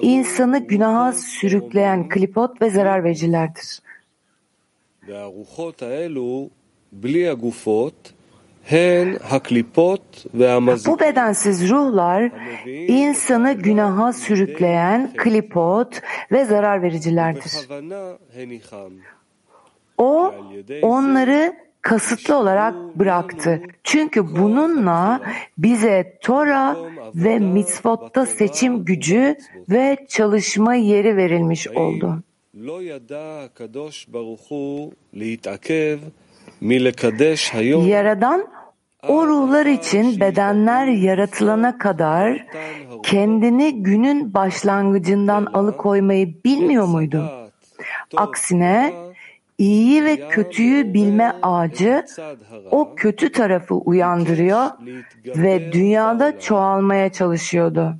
insanı 0.00 0.58
günaha 0.58 1.12
sürükleyen 1.12 2.08
klipot 2.08 2.62
ve 2.62 2.70
zarar 2.70 3.04
vericilerdir. 3.04 3.78
Bu 10.86 11.00
bedensiz 11.00 11.70
ruhlar 11.70 12.30
insanı 12.88 13.52
günaha 13.52 14.12
sürükleyen 14.12 15.12
klipot 15.16 16.00
ve 16.32 16.44
zarar 16.44 16.82
vericilerdir. 16.82 17.52
O 19.98 20.34
onları 20.82 21.56
kasıtlı 21.82 22.38
olarak 22.38 22.74
bıraktı. 22.98 23.62
Çünkü 23.84 24.36
bununla 24.36 25.20
bize 25.58 26.18
Tora 26.22 26.76
ve 27.14 27.38
mitzvotta 27.38 28.26
seçim 28.26 28.84
gücü 28.84 29.36
ve 29.70 30.06
çalışma 30.08 30.74
yeri 30.74 31.16
verilmiş 31.16 31.68
oldu. 31.68 32.22
Yaradan 37.86 38.46
o 39.08 39.26
ruhlar 39.26 39.66
için 39.66 40.20
bedenler 40.20 40.86
yaratılana 40.86 41.78
kadar 41.78 42.46
kendini 43.02 43.82
günün 43.82 44.34
başlangıcından 44.34 45.46
alıkoymayı 45.46 46.44
bilmiyor 46.44 46.86
muydu? 46.86 47.30
Aksine 48.16 48.92
İyiyi 49.58 50.04
ve 50.04 50.28
kötüyü 50.28 50.94
bilme 50.94 51.36
ağacı 51.42 52.04
o 52.70 52.94
kötü 52.94 53.32
tarafı 53.32 53.74
uyandırıyor 53.74 54.66
ve 55.26 55.72
dünyada 55.72 56.40
çoğalmaya 56.40 57.12
çalışıyordu. 57.12 57.94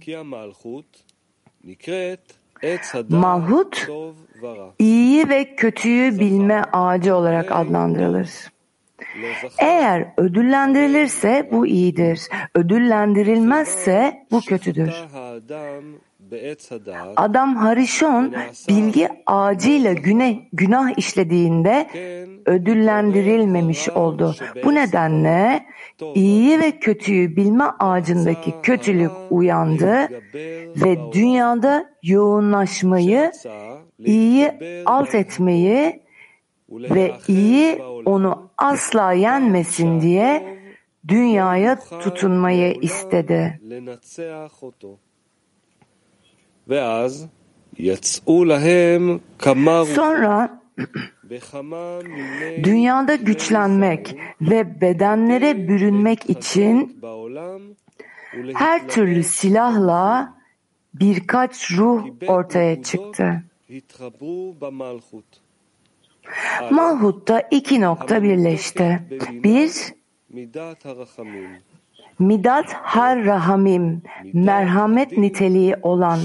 Malhut, 3.08 3.88
iyiyi 4.78 5.28
ve 5.28 5.56
kötüyü 5.56 6.18
bilme 6.20 6.62
ağacı 6.72 7.16
olarak 7.16 7.52
adlandırılır. 7.52 8.53
Eğer 9.58 10.12
ödüllendirilirse 10.16 11.48
bu 11.52 11.66
iyidir. 11.66 12.20
Ödüllendirilmezse 12.54 14.26
bu 14.30 14.40
kötüdür. 14.40 14.92
Adam 17.16 17.56
Harishon 17.56 18.34
bilgi 18.68 19.08
ağacıyla 19.26 19.92
güne, 19.92 20.48
günah 20.52 20.98
işlediğinde 20.98 21.86
ödüllendirilmemiş 22.46 23.88
oldu. 23.88 24.34
Bu 24.64 24.74
nedenle 24.74 25.66
iyi 26.14 26.60
ve 26.60 26.70
kötüyü 26.78 27.36
bilme 27.36 27.64
ağacındaki 27.64 28.54
kötülük 28.62 29.10
uyandı 29.30 30.08
ve 30.76 31.12
dünyada 31.12 31.90
yoğunlaşmayı, 32.02 33.32
iyi 34.04 34.52
alt 34.86 35.14
etmeyi 35.14 36.03
ve 36.74 37.12
iyi 37.28 37.82
onu 38.04 38.50
asla 38.58 39.12
yenmesin 39.12 40.00
diye 40.00 40.58
dünyaya 41.08 41.78
tutunmayı 41.80 42.78
istedi. 42.80 43.60
Sonra 49.94 50.60
dünyada 52.64 53.14
güçlenmek 53.14 54.16
ve 54.40 54.80
bedenlere 54.80 55.68
bürünmek 55.68 56.30
için 56.30 57.00
her 58.54 58.88
türlü 58.88 59.22
silahla 59.22 60.34
birkaç 60.94 61.70
ruh 61.70 62.06
ortaya 62.26 62.82
çıktı. 62.82 63.42
Malhut'ta 66.70 67.40
iki 67.50 67.80
nokta 67.80 68.22
birleşti. 68.22 69.00
Bir, 69.44 69.70
Midat 72.18 72.72
har 72.72 73.24
rahamim, 73.24 74.02
merhamet 74.32 75.18
niteliği 75.18 75.76
olan 75.82 76.18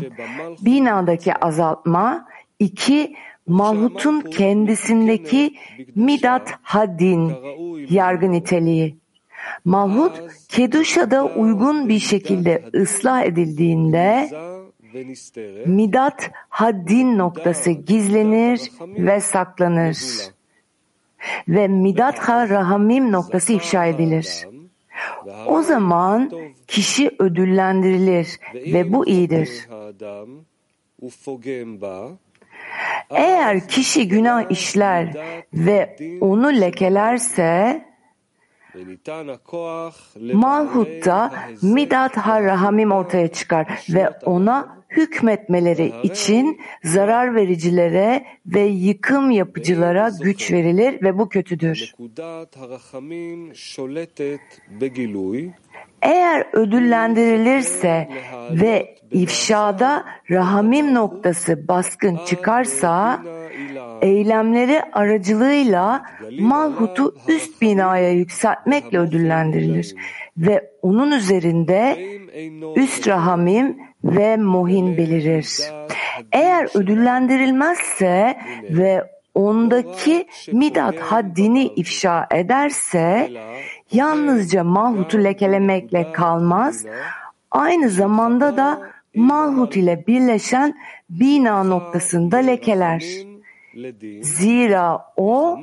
binadaki 0.62 1.34
azaltma, 1.34 2.28
iki, 2.60 3.16
Malhut'un 3.48 4.22
kendisindeki 4.22 5.56
midat 5.96 6.54
haddin, 6.62 7.34
yargı 7.90 8.32
niteliği. 8.32 8.98
Malhut, 9.66 10.22
Keduşa'da 10.50 11.26
uygun 11.26 11.90
bir 11.90 12.00
şekilde 12.00 12.70
ıslah 12.76 13.24
edildiğinde 13.24 14.30
Midat 15.66 16.32
haddin 16.50 17.18
noktası 17.18 17.72
gizlenir 17.72 18.72
ve 18.82 19.22
saklanır. 19.22 19.98
Ve 21.48 21.68
midat 21.68 22.20
ha 22.20 22.50
rahamim 22.50 23.12
noktası 23.12 23.54
ifşa 23.54 23.86
edilir. 23.86 24.48
O 25.48 25.62
zaman 25.62 26.32
kişi 26.68 27.12
ödüllendirilir 27.20 28.40
ve 28.54 28.94
bu 28.94 29.08
iyidir. 29.08 29.68
Eğer 33.10 33.68
kişi 33.68 34.08
günah 34.08 34.52
işler 34.52 35.14
ve 35.54 35.98
onu 36.22 36.62
lekelerse 36.62 37.86
Malhut'ta 40.34 41.34
Midat 41.62 42.18
Har-Rahamim 42.18 42.92
ortaya 42.92 43.28
çıkar 43.28 43.68
ve 43.90 44.10
ona 44.26 44.80
hükmetmeleri 44.90 45.94
için 46.04 46.62
zarar 46.84 47.36
vericilere 47.36 48.26
ve 48.46 48.62
yıkım 48.62 49.32
yapıcılara 49.32 50.12
güç 50.22 50.52
verilir 50.52 51.02
ve 51.02 51.18
bu 51.18 51.30
kötüdür. 51.30 51.94
Eğer 56.02 56.48
ödüllendirilirse 56.54 58.10
ve 58.52 58.96
ifşada 59.12 60.06
rahamim 60.32 60.94
noktası 60.94 61.68
baskın 61.68 62.20
çıkarsa 62.26 63.20
eylemleri 64.02 64.82
aracılığıyla 64.94 66.04
malhutu 66.40 67.16
üst 67.28 67.62
binaya 67.62 68.12
yükseltmekle 68.12 69.00
ödüllendirilir 69.00 69.96
ve 70.38 70.72
onun 70.82 71.12
üzerinde 71.12 71.98
üst 72.76 73.08
rahamim 73.08 73.78
ve 74.04 74.38
mohin 74.38 74.98
belirir. 74.98 75.60
Eğer 76.32 76.70
ödüllendirilmezse 76.74 78.38
ve 78.70 79.04
ondaki 79.34 80.28
midat 80.52 81.00
haddini 81.00 81.66
ifşa 81.66 82.28
ederse 82.32 83.30
yalnızca 83.92 84.64
Malhut'u 84.64 85.24
lekelemekle 85.24 86.12
kalmaz, 86.12 86.86
aynı 87.52 87.90
zamanda 87.90 88.58
da 88.58 88.82
Malhut 89.16 89.78
ile 89.78 90.04
birleşen 90.08 90.76
bina 91.10 91.64
noktasında 91.64 92.38
lekeler. 92.38 93.04
Zira 94.22 95.06
o 95.18 95.60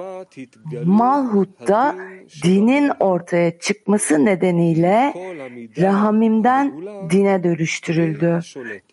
Malhut'ta 0.84 1.94
dinin 2.44 2.92
ortaya 3.00 3.58
çıkması 3.58 4.24
nedeniyle 4.24 5.14
Rahamim'den 5.78 6.72
dine 7.10 7.44
dönüştürüldü. 7.44 8.40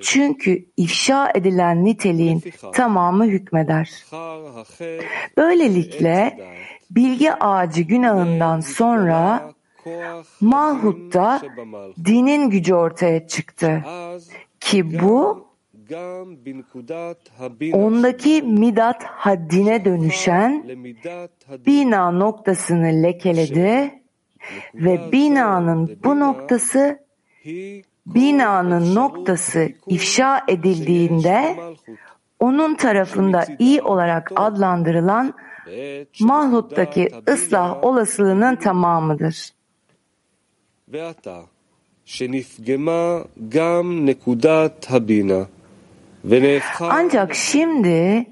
Çünkü 0.01 0.65
ifşa 0.77 1.31
edilen 1.35 1.85
niteliğin 1.85 2.43
tamamı 2.73 3.25
hükmeder. 3.25 3.91
Böylelikle 5.37 6.39
bilgi 6.95 7.33
ağacı 7.33 7.81
günahından 7.81 8.59
sonra 8.59 9.51
Malhut'ta 10.41 11.41
dinin 12.05 12.49
gücü 12.49 12.73
ortaya 12.73 13.27
çıktı. 13.27 13.81
Ki 14.59 15.01
bu 15.01 15.47
ondaki 17.73 18.41
midat 18.41 19.03
haddine 19.03 19.85
dönüşen 19.85 20.63
bina 21.65 22.11
noktasını 22.11 23.03
lekeledi 23.03 24.01
ve 24.75 25.11
binanın 25.11 25.99
bu 26.03 26.19
noktası 26.19 26.99
binanın 28.05 28.95
noktası 28.95 29.69
ifşa 29.87 30.43
edildiğinde 30.47 31.55
onun 32.39 32.75
tarafında 32.75 33.45
iyi 33.59 33.81
olarak 33.81 34.31
adlandırılan 34.35 35.33
Malhut'taki 36.19 37.09
ıslah 37.29 37.83
olasılığının 37.83 38.55
tamamıdır. 38.55 39.49
Ancak 46.79 47.35
şimdi 47.35 48.25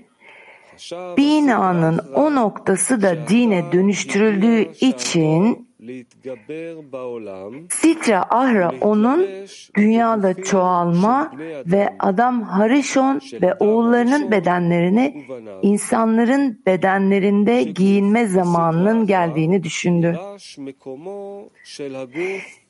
binanın 1.17 1.97
o 2.15 2.35
noktası 2.35 3.01
da 3.01 3.27
dine 3.27 3.71
dönüştürüldüğü 3.71 4.71
için 4.81 5.70
Sitra 7.69 8.25
Ahra 8.29 8.71
onun 8.81 9.27
dünyada 9.77 10.33
çoğalma 10.33 11.31
ve 11.65 11.95
adam 11.99 12.41
Harishon 12.41 13.21
ve 13.41 13.53
oğullarının 13.53 14.31
bedenlerini 14.31 15.25
insanların 15.61 16.61
bedenlerinde 16.65 17.63
giyinme 17.63 18.25
zamanının 18.25 19.07
geldiğini 19.07 19.63
düşündü. 19.63 20.19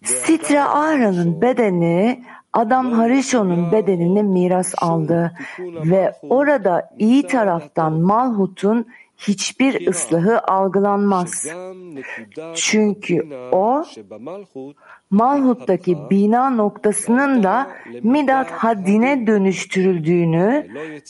Sitra 0.03 0.69
Ahra'nın 0.69 1.41
bedeni 1.41 2.23
Adam 2.53 2.91
Harishon'un 2.91 3.71
bedenini 3.71 4.23
miras 4.23 4.73
aldı 4.77 5.31
ve 5.59 6.13
orada 6.29 6.89
iyi 6.99 7.27
taraftan 7.27 7.93
Malhut'un 7.93 8.87
hiçbir 9.20 9.86
ıslahı 9.86 10.40
algılanmaz. 10.40 11.46
גם 11.46 11.94
נקודת 11.94 12.56
Çünkü 12.56 13.16
הבינה 13.18 13.50
o 13.52 13.84
שבמלכות 13.84 14.76
Malhut'taki 15.10 15.96
bina 16.10 16.50
noktasının 16.50 17.42
da 17.42 17.70
Midat 18.02 18.50
haddine 18.50 19.26
dönüştürüldüğünü 19.26 20.66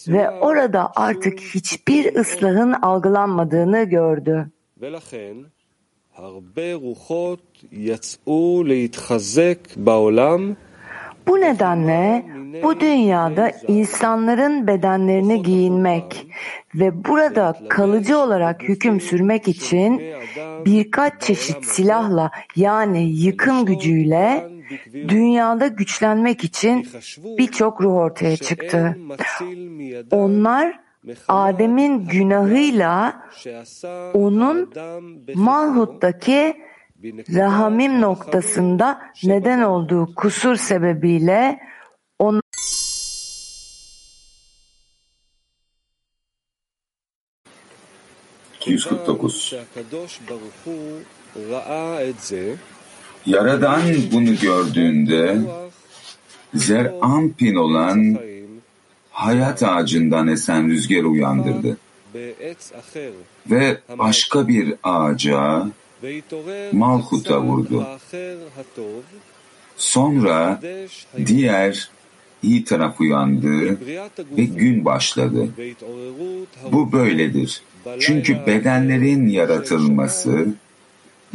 ve 0.09 0.31
orada 0.31 0.93
artık 0.97 1.41
hiçbir 1.41 2.15
ıslahın 2.15 2.73
algılanmadığını 2.73 3.83
gördü. 3.83 4.51
ולכן 4.81 5.37
הרבה 6.17 6.75
רוחות 6.75 7.43
יצאו 7.73 8.65
להתחזק 8.67 9.59
בעולם 9.77 10.55
bu 11.28 11.42
nedenle 11.42 12.26
bu 12.64 12.80
dünyada 12.80 13.52
insanların 13.68 14.68
bedenlerine 14.68 15.38
giyinmek 15.38 16.28
ve 16.76 17.06
burada 17.06 17.56
kalıcı 17.70 18.20
olarak 18.20 18.64
hüküm 18.64 19.00
sürmek 19.00 19.48
için 19.48 20.02
birkaç 20.66 21.22
çeşit 21.22 21.66
silahla 21.66 22.32
yani 22.56 23.04
yıkım 23.04 23.66
gücüyle 23.66 24.50
dünyada 24.94 25.68
güçlenmek 25.68 26.44
için 26.44 26.88
birçok 27.38 27.82
ruh 27.82 27.94
ortaya 27.94 28.38
çıktı. 28.38 28.98
Onlar 30.12 30.80
Adem'in 31.28 32.08
günahıyla 32.08 33.24
onun 34.14 34.74
Malhut'taki 35.36 36.56
rahamim 37.34 38.02
noktasında 38.02 39.02
neden 39.24 39.62
olduğu 39.62 40.16
kusur 40.16 40.56
sebebiyle 40.56 41.60
on 42.20 42.42
Yaradan 53.26 53.82
bunu 54.12 54.36
gördüğünde 54.36 55.38
zerampin 56.54 57.56
olan 57.56 58.18
hayat 59.12 59.64
ağacından 59.64 60.28
esen 60.28 60.70
rüzgar 60.70 61.04
uyandırdı. 61.04 61.78
Ve 63.48 63.78
başka 63.98 64.48
bir 64.48 64.74
ağaca 64.84 65.68
Malkut'a 66.72 67.42
vurdu. 67.42 67.88
Sonra 69.78 70.62
diğer 71.26 71.90
iyi 72.44 72.64
taraf 72.64 73.02
uyandı 73.02 73.80
ve 74.38 74.44
gün 74.46 74.86
başladı. 74.86 75.50
Bu 76.72 76.92
böyledir. 76.92 77.62
Çünkü 78.00 78.38
bedenlerin 78.48 79.28
yaratılması 79.28 80.48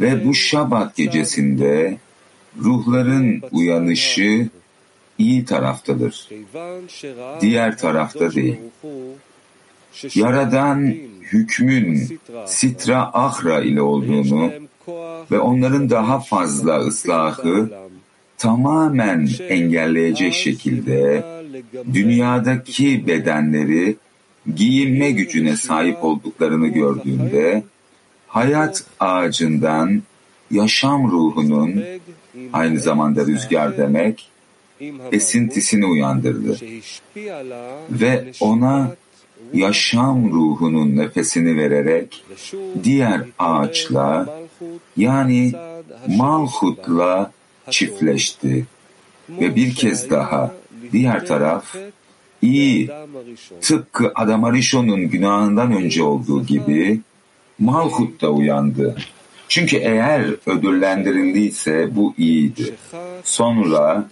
ve 0.01 0.25
bu 0.25 0.33
Şabat 0.33 0.95
gecesinde 0.95 1.97
ruhların 2.63 3.41
uyanışı 3.51 4.49
iyi 5.17 5.45
taraftadır. 5.45 6.29
Diğer 7.41 7.77
tarafta 7.77 8.35
değil. 8.35 8.57
Yaradan 10.15 10.95
hükmün 11.21 12.19
sitra 12.45 13.09
ahra 13.13 13.61
ile 13.61 13.81
olduğunu 13.81 14.51
ve 15.31 15.39
onların 15.39 15.89
daha 15.89 16.19
fazla 16.19 16.79
ıslahı 16.79 17.69
tamamen 18.37 19.27
engelleyecek 19.49 20.33
şekilde 20.33 21.23
dünyadaki 21.93 23.07
bedenleri 23.07 23.95
giyinme 24.55 25.11
gücüne 25.11 25.55
sahip 25.55 26.03
olduklarını 26.03 26.67
gördüğünde 26.67 27.63
hayat 28.27 28.83
ağacından 28.99 30.03
yaşam 30.51 31.11
ruhunun 31.11 31.83
aynı 32.53 32.79
zamanda 32.79 33.25
rüzgar 33.25 33.77
demek 33.77 34.29
esintisini 35.11 35.85
uyandırdı. 35.85 36.57
Ve 37.89 38.25
ona 38.39 38.95
yaşam 39.53 40.31
ruhunun 40.31 40.95
nefesini 40.95 41.57
vererek 41.57 42.23
diğer 42.83 43.21
ağaçla 43.39 44.39
yani 44.97 45.53
Malhut'la 46.07 47.31
çiftleşti 47.69 48.65
ve 49.29 49.55
bir 49.55 49.75
kez 49.75 50.09
daha 50.09 50.53
diğer 50.91 51.25
taraf 51.25 51.75
iyi 52.41 52.89
tıpkı 53.61 54.11
Adam 54.15 54.43
Arishon'un 54.43 55.09
günahından 55.09 55.71
önce 55.71 56.03
olduğu 56.03 56.45
gibi 56.45 57.01
Malhut 57.59 58.21
da 58.21 58.29
uyandı. 58.31 58.95
Çünkü 59.47 59.77
eğer 59.77 60.25
ödüllendirildiyse 60.45 61.95
bu 61.95 62.13
iyiydi. 62.17 62.75
Sonra 63.23 64.09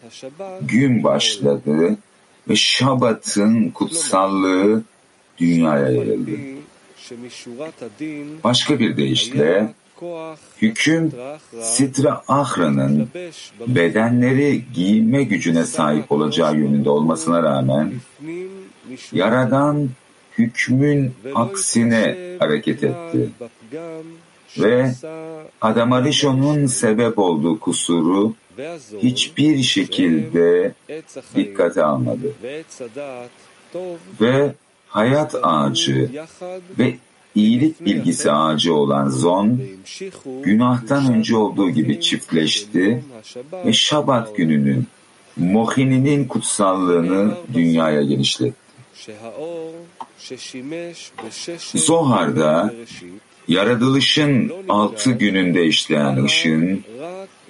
gün 0.61 1.03
başladı 1.03 1.97
ve 2.49 2.55
Şabat'ın 2.55 3.69
kutsallığı 3.69 4.83
dünyaya 5.37 5.89
yayıldı. 5.89 6.31
Başka 8.43 8.79
bir 8.79 8.97
deyişle 8.97 9.73
hüküm 10.61 11.11
Sitra 11.61 12.21
Ahra'nın 12.27 13.09
bedenleri 13.67 14.63
giyme 14.73 15.23
gücüne 15.23 15.65
sahip 15.65 16.11
olacağı 16.11 16.55
yönünde 16.55 16.89
olmasına 16.89 17.43
rağmen 17.43 17.93
Yaradan 19.11 19.89
hükmün 20.37 21.13
aksine 21.35 22.17
hareket 22.39 22.83
etti 22.83 23.29
ve 24.57 24.91
Adam 25.61 25.93
Arishon'un 25.93 26.65
sebep 26.65 27.19
olduğu 27.19 27.59
kusuru 27.59 28.33
hiçbir 29.01 29.63
şekilde 29.63 30.73
dikkate 31.35 31.83
almadı. 31.83 32.33
Ve 34.21 34.53
hayat 34.95 35.35
ağacı 35.43 36.09
ve 36.79 36.97
iyilik 37.35 37.85
bilgisi 37.85 38.31
ağacı 38.31 38.73
olan 38.73 39.09
Zon, 39.09 39.59
günahtan 40.43 41.13
önce 41.13 41.35
olduğu 41.37 41.69
gibi 41.69 42.01
çiftleşti 42.01 43.03
ve 43.65 43.73
Şabat 43.73 44.35
gününün 44.35 44.87
Mohininin 45.37 46.27
kutsallığını 46.27 47.33
dünyaya 47.53 48.01
genişletti. 48.01 48.55
Zohar'da 51.75 52.73
yaratılışın 53.47 54.51
altı 54.69 55.11
gününde 55.11 55.65
işleyen 55.65 56.23
ışığın 56.23 56.83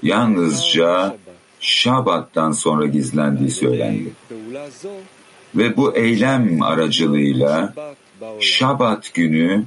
yalnızca 0.03 1.15
Şabat'tan 1.59 2.51
sonra 2.51 2.85
gizlendiği 2.85 3.51
söylendi. 3.51 4.11
Ve 5.55 5.77
bu 5.77 5.95
eylem 5.95 6.61
aracılığıyla 6.61 7.73
Şabat 8.39 9.13
günü 9.13 9.63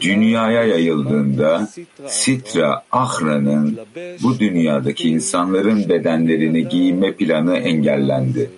dünyaya 0.00 0.64
yayıldığında 0.64 1.68
Sitra 2.06 2.82
Ahra'nın 2.92 3.78
bu 4.22 4.38
dünyadaki 4.38 5.08
insanların 5.08 5.88
bedenlerini 5.88 6.68
giyme 6.68 7.12
planı 7.12 7.56
engellendi. 7.56 8.50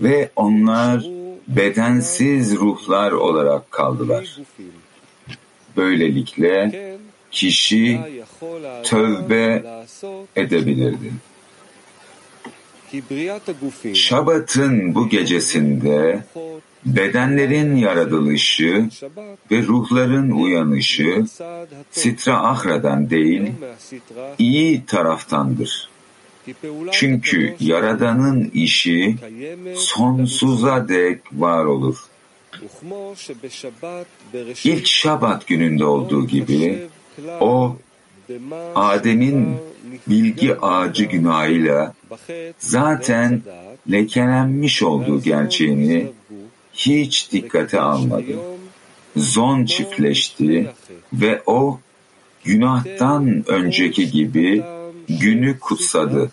Ve 0.00 0.30
onlar 0.36 1.04
bedensiz 1.48 2.56
ruhlar 2.56 3.12
olarak 3.12 3.70
kaldılar. 3.70 4.38
Böylelikle 5.76 6.72
kişi 7.30 8.00
tövbe 8.82 9.64
edebilirdi. 10.36 11.12
Şabat'ın 13.94 14.94
bu 14.94 15.08
gecesinde 15.08 16.24
bedenlerin 16.86 17.76
yaratılışı 17.76 18.88
ve 19.50 19.62
ruhların 19.62 20.30
uyanışı 20.30 21.24
Sitra 21.90 22.42
Ahra'dan 22.42 23.10
değil, 23.10 23.52
iyi 24.38 24.86
taraftandır. 24.86 25.88
Çünkü 26.90 27.56
Yaradan'ın 27.60 28.50
işi 28.54 29.16
sonsuza 29.74 30.88
dek 30.88 31.20
var 31.32 31.64
olur. 31.64 31.96
İlk 34.64 34.86
Şabat 34.86 35.46
gününde 35.46 35.84
olduğu 35.84 36.26
gibi 36.26 36.88
o 37.40 37.76
Adem'in 38.74 39.56
bilgi 40.06 40.56
ağacı 40.60 41.04
günahıyla 41.04 41.94
zaten 42.58 43.42
lekelenmiş 43.90 44.82
olduğu 44.82 45.22
gerçeğini 45.22 46.06
hiç 46.72 47.32
dikkate 47.32 47.80
almadı. 47.80 48.38
Zon 49.16 49.64
çiftleşti 49.64 50.70
ve 51.12 51.42
o 51.46 51.80
günahtan 52.44 53.44
önceki 53.46 54.10
gibi 54.10 54.62
günü 55.08 55.58
kutsadı. 55.58 56.32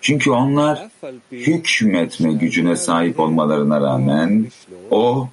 Çünkü 0.00 0.30
onlar 0.30 0.88
hükmetme 1.32 2.32
gücüne 2.32 2.76
sahip 2.76 3.20
olmalarına 3.20 3.80
rağmen 3.80 4.46
o 4.90 5.28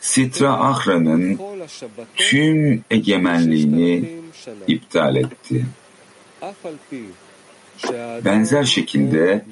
Sitra 0.00 0.52
Ahra'nın 0.52 1.38
tüm 2.16 2.84
egemenliğini 2.90 4.10
iptal 4.66 5.16
etti. 5.16 5.66
Benzer 8.24 8.64
şekilde 8.64 9.44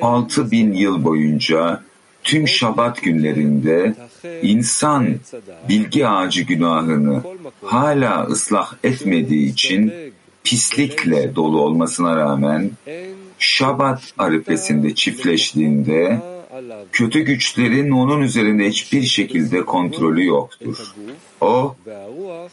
6000 0.00 0.72
yıl 0.72 1.04
boyunca 1.04 1.82
tüm 2.24 2.48
şabat 2.48 3.02
günlerinde 3.02 3.94
insan 4.42 5.16
bilgi 5.68 6.08
ağacı 6.08 6.42
günahını 6.42 7.22
hala 7.64 8.24
ıslah 8.24 8.74
etmediği 8.84 9.52
için 9.52 9.92
pislikle 10.44 11.36
dolu 11.36 11.60
olmasına 11.60 12.16
rağmen 12.16 12.70
şabat 13.38 14.02
arifesinde 14.18 14.94
çiftleştiğinde 14.94 16.20
kötü 16.92 17.20
güçlerin 17.20 17.90
onun 17.90 18.20
üzerinde 18.20 18.68
hiçbir 18.68 19.02
şekilde 19.02 19.64
kontrolü 19.64 20.26
yoktur. 20.26 20.94
O, 21.40 21.76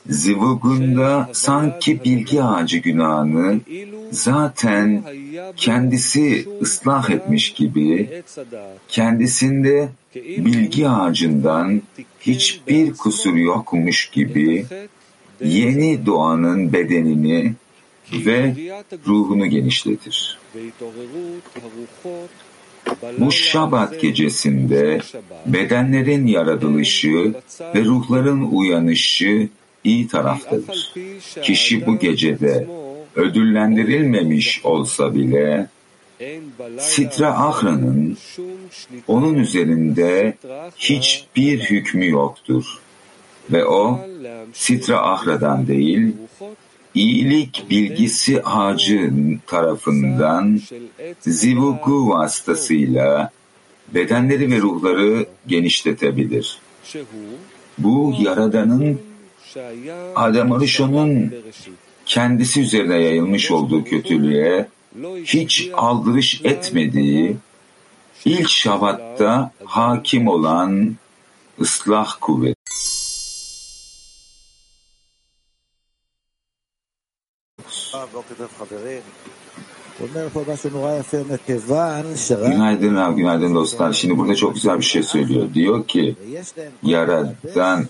zivugunda 0.09 1.29
sanki 1.33 2.03
bilgi 2.03 2.43
ağacı 2.43 2.77
günahını 2.77 3.59
zaten 4.11 5.03
kendisi 5.55 6.47
ıslah 6.61 7.09
etmiş 7.09 7.53
gibi, 7.53 8.23
kendisinde 8.87 9.89
bilgi 10.15 10.89
ağacından 10.89 11.81
hiçbir 12.21 12.93
kusur 12.93 13.35
yokmuş 13.35 14.09
gibi, 14.09 14.65
yeni 15.41 16.05
doğanın 16.05 16.73
bedenini 16.73 17.53
ve 18.13 18.55
ruhunu 19.07 19.45
genişletir. 19.45 20.39
Bu 23.17 23.31
Şabat 23.31 24.01
gecesinde 24.01 24.99
bedenlerin 25.45 26.27
yaratılışı 26.27 27.33
ve 27.75 27.85
ruhların 27.85 28.41
uyanışı 28.51 29.49
iyi 29.83 30.07
taraftadır. 30.07 30.93
Kişi 31.41 31.85
bu 31.85 31.99
gecede 31.99 32.67
ödüllendirilmemiş 33.15 34.65
olsa 34.65 35.15
bile 35.15 35.67
Sitra 36.77 37.27
Ahra'nın 37.27 38.17
onun 39.07 39.33
üzerinde 39.33 40.37
hiçbir 40.77 41.59
hükmü 41.59 42.09
yoktur. 42.09 42.65
Ve 43.51 43.65
o 43.65 43.99
Sitra 44.53 44.97
Ahra'dan 44.97 45.67
değil, 45.67 46.15
iyilik 46.95 47.65
bilgisi 47.69 48.43
ağacı 48.43 49.13
tarafından 49.47 50.61
zivugu 51.19 52.09
vasıtasıyla 52.09 53.31
bedenleri 53.93 54.51
ve 54.51 54.57
ruhları 54.57 55.25
genişletebilir. 55.47 56.59
Bu 57.77 58.13
Yaradan'ın 58.19 58.99
Adam 60.15 60.51
Arishon'un 60.51 61.33
kendisi 62.05 62.61
üzerine 62.61 62.95
yayılmış 62.95 63.51
olduğu 63.51 63.83
kötülüğe 63.83 64.67
hiç 65.23 65.69
aldırış 65.73 66.41
etmediği 66.43 67.37
ilk 68.25 68.49
şabatta 68.49 69.51
hakim 69.65 70.27
olan 70.27 70.95
ıslah 71.61 72.15
kuvvet. 72.21 72.58
Günaydın 82.51 82.95
Rav, 82.95 83.15
günaydın 83.15 83.55
dostlar. 83.55 83.93
Şimdi 83.93 84.17
burada 84.17 84.35
çok 84.35 84.55
güzel 84.55 84.77
bir 84.79 84.83
şey 84.85 85.03
söylüyor. 85.03 85.53
Diyor 85.53 85.87
ki, 85.87 86.15
Yaradan 86.83 87.87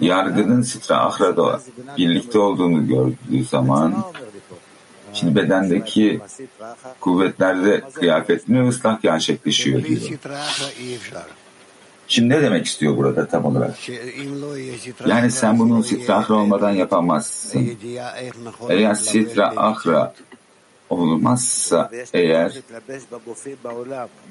yargının 0.00 0.62
Sitra 0.62 0.96
Ahra'da 0.96 1.60
birlikte 1.96 2.38
olduğunu 2.38 2.88
gördüğü 2.88 3.44
zaman 3.44 4.04
şimdi 5.12 5.36
bedendeki 5.36 6.20
kuvvetlerde 7.00 7.80
kıyafetini 7.92 8.68
ıslah 8.68 9.02
gerçekleşiyor 9.02 9.84
diyor. 9.84 10.00
Şimdi 12.08 12.34
ne 12.34 12.42
demek 12.42 12.66
istiyor 12.66 12.96
burada 12.96 13.26
tam 13.28 13.44
olarak? 13.44 13.76
Yani 15.06 15.30
sen 15.30 15.58
bunu 15.58 15.82
sitra 15.82 16.14
ahra 16.14 16.34
olmadan 16.34 16.70
yapamazsın. 16.70 17.70
Eğer 18.68 18.94
sitra 18.94 19.52
ahra 19.56 20.14
olmazsa 20.90 21.90
eğer 22.12 22.52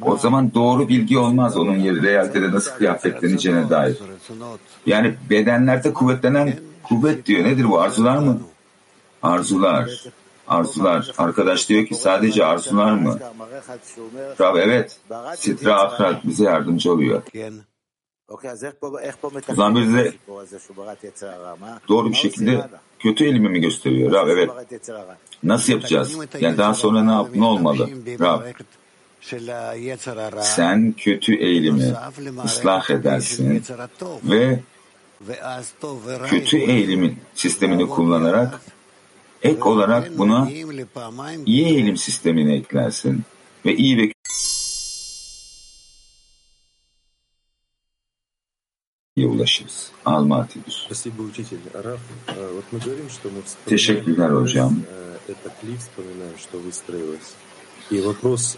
o 0.01 0.17
zaman 0.17 0.53
doğru 0.53 0.87
bilgi 0.89 1.17
olmaz 1.17 1.57
onun 1.57 1.77
yeri 1.77 2.03
realitede 2.03 2.51
nasıl 2.51 2.71
kıyafetleneceğine 2.71 3.69
dair. 3.69 3.97
Yani 4.85 5.15
bedenlerde 5.29 5.93
kuvvetlenen 5.93 6.53
kuvvet 6.83 7.25
diyor. 7.25 7.43
Nedir 7.43 7.69
bu? 7.69 7.79
Arzular 7.79 8.17
mı? 8.17 8.41
Arzular. 9.23 9.89
Arzular. 10.47 11.11
Arkadaş 11.17 11.69
diyor 11.69 11.85
ki 11.85 11.95
sadece 11.95 12.45
arzular 12.45 12.93
mı? 12.93 13.19
Rab 14.41 14.55
evet. 14.55 14.99
Sitra 15.35 15.81
Akrat 15.81 16.27
bize 16.27 16.43
yardımcı 16.43 16.91
oluyor. 16.91 17.21
O 19.49 19.55
zaman 19.55 19.75
bize 19.75 20.13
doğru 21.87 22.09
bir 22.09 22.15
şekilde 22.15 22.67
kötü 22.99 23.25
elimi 23.25 23.49
mi 23.49 23.61
gösteriyor? 23.61 24.11
Rab 24.11 24.27
evet. 24.27 24.49
Nasıl 25.43 25.73
yapacağız? 25.73 26.17
Yani 26.39 26.57
daha 26.57 26.73
sonra 26.73 27.03
ne, 27.03 27.11
yap, 27.11 27.27
ne 27.35 27.45
olmalı? 27.45 27.89
Rab 28.19 28.41
sen 30.41 30.91
kötü 30.97 31.35
eğilimi 31.35 31.93
ıslah 32.45 32.89
edersin 32.89 33.63
ve 34.23 34.59
kötü 36.29 36.57
eğilimin 36.57 37.17
sistemini 37.35 37.89
kullanarak 37.89 38.61
ek 39.43 39.63
olarak 39.63 40.17
buna 40.17 40.49
iyi 41.45 41.65
eğilim 41.65 41.97
sistemini 41.97 42.55
eklersin 42.55 43.23
ve 43.65 43.75
iyi 43.75 43.97
ve 43.97 44.11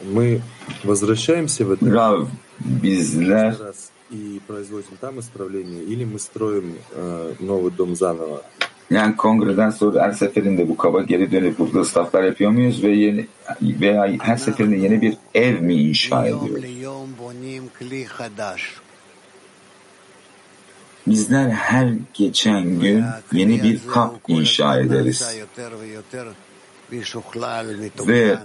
мы 0.02 0.40
возвращаемся 0.82 1.66
в 1.66 1.72
это 1.72 1.84
Rav, 1.84 2.28
bizler 2.58 3.54
раз 3.60 3.92
и 4.10 4.40
производим 4.46 4.96
там 4.98 5.20
исправление, 5.20 5.82
или 5.82 6.04
мы 6.04 6.18
строим 6.18 6.78
э, 6.92 7.34
новый 7.40 7.70
дом 7.70 7.94
заново? 7.94 8.42
yani 8.90 9.16
kongreden 9.16 9.70
sonra 9.70 10.02
her 10.02 10.12
seferinde 10.12 10.68
bu 10.68 10.76
kaba 10.76 11.02
geri 11.02 11.32
dönüp 11.32 11.58
burada 11.58 11.80
ıslahlar 11.80 12.22
yapıyor 12.22 12.50
muyuz 12.50 12.82
ve 12.82 12.90
yeni 12.90 13.26
veya 13.62 14.16
her 14.20 14.36
seferinde 14.36 14.76
yeni 14.76 15.02
bir 15.02 15.16
ev 15.34 15.60
mi 15.60 15.74
inşa 15.74 16.26
ediyoruz? 16.26 16.64
Bizler 21.07 21.49
her 21.49 21.93
geçen 22.13 22.79
gün 22.79 23.05
yeni 23.31 23.63
bir 23.63 23.87
kap 23.87 24.15
inşa 24.27 24.79
ederiz. 24.79 25.37
Ve 28.07 28.37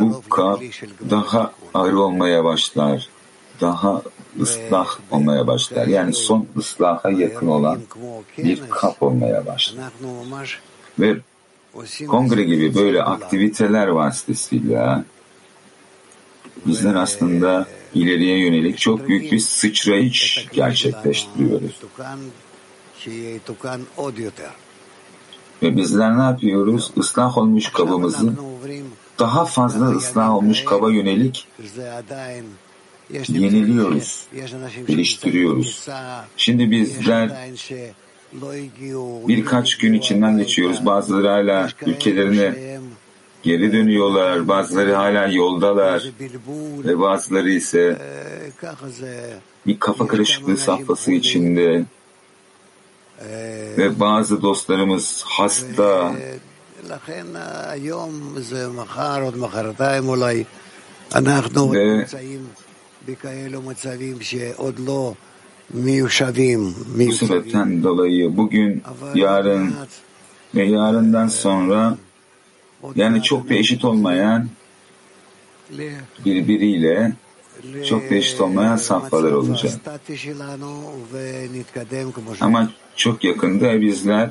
bu 0.00 0.22
kap 0.30 0.62
daha 1.10 1.52
ağır 1.74 1.92
olmaya 1.92 2.44
başlar. 2.44 3.08
Daha 3.60 4.02
ıslah 4.40 4.98
olmaya 5.10 5.46
başlar. 5.46 5.86
Yani 5.86 6.12
son 6.12 6.46
ıslaha 6.56 7.10
yakın 7.10 7.46
olan 7.46 7.80
bir 8.38 8.62
kap 8.70 9.02
olmaya 9.02 9.46
başlar. 9.46 9.84
Ve 10.98 11.16
kongre 12.06 12.42
gibi 12.42 12.74
böyle 12.74 13.02
aktiviteler 13.02 13.86
vasıtasıyla 13.86 15.04
bizler 16.66 16.94
aslında 16.94 17.66
ileriye 17.94 18.38
yönelik 18.38 18.78
çok 18.78 19.08
büyük 19.08 19.32
bir 19.32 19.38
sıçrayış 19.38 20.46
gerçekleştiriyoruz. 20.52 21.80
Ve 25.62 25.76
bizler 25.76 26.18
ne 26.18 26.22
yapıyoruz? 26.22 26.92
Islah 26.96 27.38
olmuş 27.38 27.68
kabımızı 27.68 28.32
daha 29.18 29.44
fazla 29.44 29.90
ıslah 29.90 30.34
olmuş 30.34 30.64
kaba 30.64 30.90
yönelik 30.90 31.46
yeniliyoruz, 33.28 34.26
geliştiriyoruz. 34.86 35.88
Şimdi 36.36 36.70
bizler 36.70 37.50
birkaç 39.28 39.78
gün 39.78 39.92
içinden 39.92 40.38
geçiyoruz. 40.38 40.86
Bazıları 40.86 41.28
hala 41.28 41.68
ülkelerine 41.86 42.54
geri 43.48 43.72
dönüyorlar, 43.72 44.48
bazıları 44.48 44.94
hala 44.94 45.26
yoldalar. 45.26 46.02
Ve 46.84 47.00
bazıları 47.00 47.50
ise 47.50 47.98
bir 49.66 49.80
kafa 49.80 50.06
karışıklığı 50.06 50.56
safhası 50.56 51.12
içinde. 51.12 51.84
Ve 53.78 54.00
bazı 54.00 54.42
dostlarımız 54.42 55.24
hasta. 55.26 56.14
Ve 56.14 56.38
bu 67.08 67.12
sebepten 67.12 67.82
dolayı 67.82 68.36
bugün, 68.36 68.82
yarın 69.14 69.74
ve 70.54 70.64
yarından 70.64 71.28
sonra 71.28 71.96
yani 72.96 73.22
çok 73.22 73.48
da 73.48 73.54
eşit 73.54 73.84
olmayan 73.84 74.48
birbiriyle 76.24 77.12
çok 77.88 78.10
da 78.10 78.14
eşit 78.14 78.40
olmayan 78.40 78.76
safhalar 78.76 79.32
olacak. 79.32 79.72
Ama 82.40 82.70
çok 82.96 83.24
yakında 83.24 83.80
bizler 83.80 84.30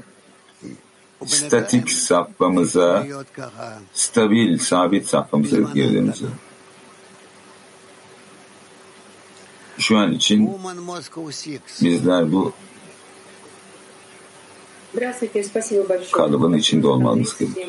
statik 1.25 1.89
safhamıza, 1.89 3.07
stabil, 3.93 4.57
sabit 4.57 5.07
safhamıza 5.07 5.57
girdiğimizi. 5.57 6.25
Şu 9.77 9.97
an 9.97 10.11
için 10.11 10.51
bizler 11.81 12.31
bu 12.31 12.53
kalıbın 16.11 16.53
içinde 16.53 16.87
olmamız 16.87 17.37
gerekiyor. 17.37 17.67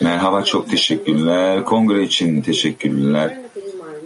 Merhaba, 0.00 0.44
çok 0.44 0.70
teşekkürler. 0.70 1.64
Kongre 1.64 2.02
için 2.02 2.42
teşekkürler. 2.42 3.38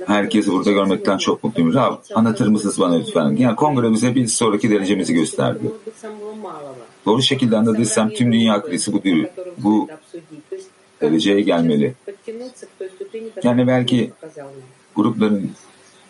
Herkesi 0.06 0.52
burada 0.52 0.72
görmekten 0.72 1.18
çok 1.18 1.44
mutluyum. 1.44 1.74
Rab, 1.74 1.96
anlatır 2.14 2.46
mısınız 2.46 2.80
bana 2.80 2.94
lütfen? 2.94 3.36
Yani 3.36 3.56
kongre 3.56 3.92
bize 3.92 4.14
bir 4.14 4.26
sonraki 4.26 4.70
derecemizi 4.70 5.14
gösterdi. 5.14 5.72
Doğru 7.06 7.22
şekilde 7.22 7.56
anladıysam 7.56 8.10
tüm 8.10 8.32
dünya 8.32 8.62
krizi 8.62 8.92
bu, 8.92 9.00
bu 9.58 9.88
dereceye 11.00 11.40
gelmeli. 11.40 11.94
Yani 13.42 13.66
belki 13.66 14.12
grupların 14.96 15.50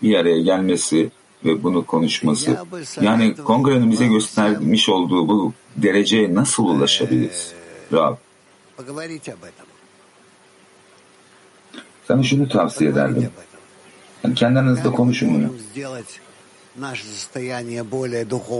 bir 0.02 0.14
araya 0.14 0.40
gelmesi 0.40 1.10
ve 1.45 1.63
bunu 1.63 1.85
konuşması. 1.85 2.57
Yani 3.01 3.35
kongrenin 3.35 3.91
bize 3.91 4.07
göstermiş 4.07 4.89
olduğu 4.89 5.27
bu 5.27 5.53
dereceye 5.77 6.35
nasıl 6.35 6.63
ulaşabiliriz? 6.63 7.53
Rab. 7.93 8.15
Sana 12.07 12.23
şunu 12.23 12.49
tavsiye 12.49 12.89
ederdim. 12.89 13.29
Yani 14.23 14.35
kendi 14.35 14.59
aranızda 14.59 14.91
konuşun 14.91 15.33
bunu. 15.33 15.53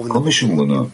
Konuşun 0.10 0.58
bunu. 0.58 0.90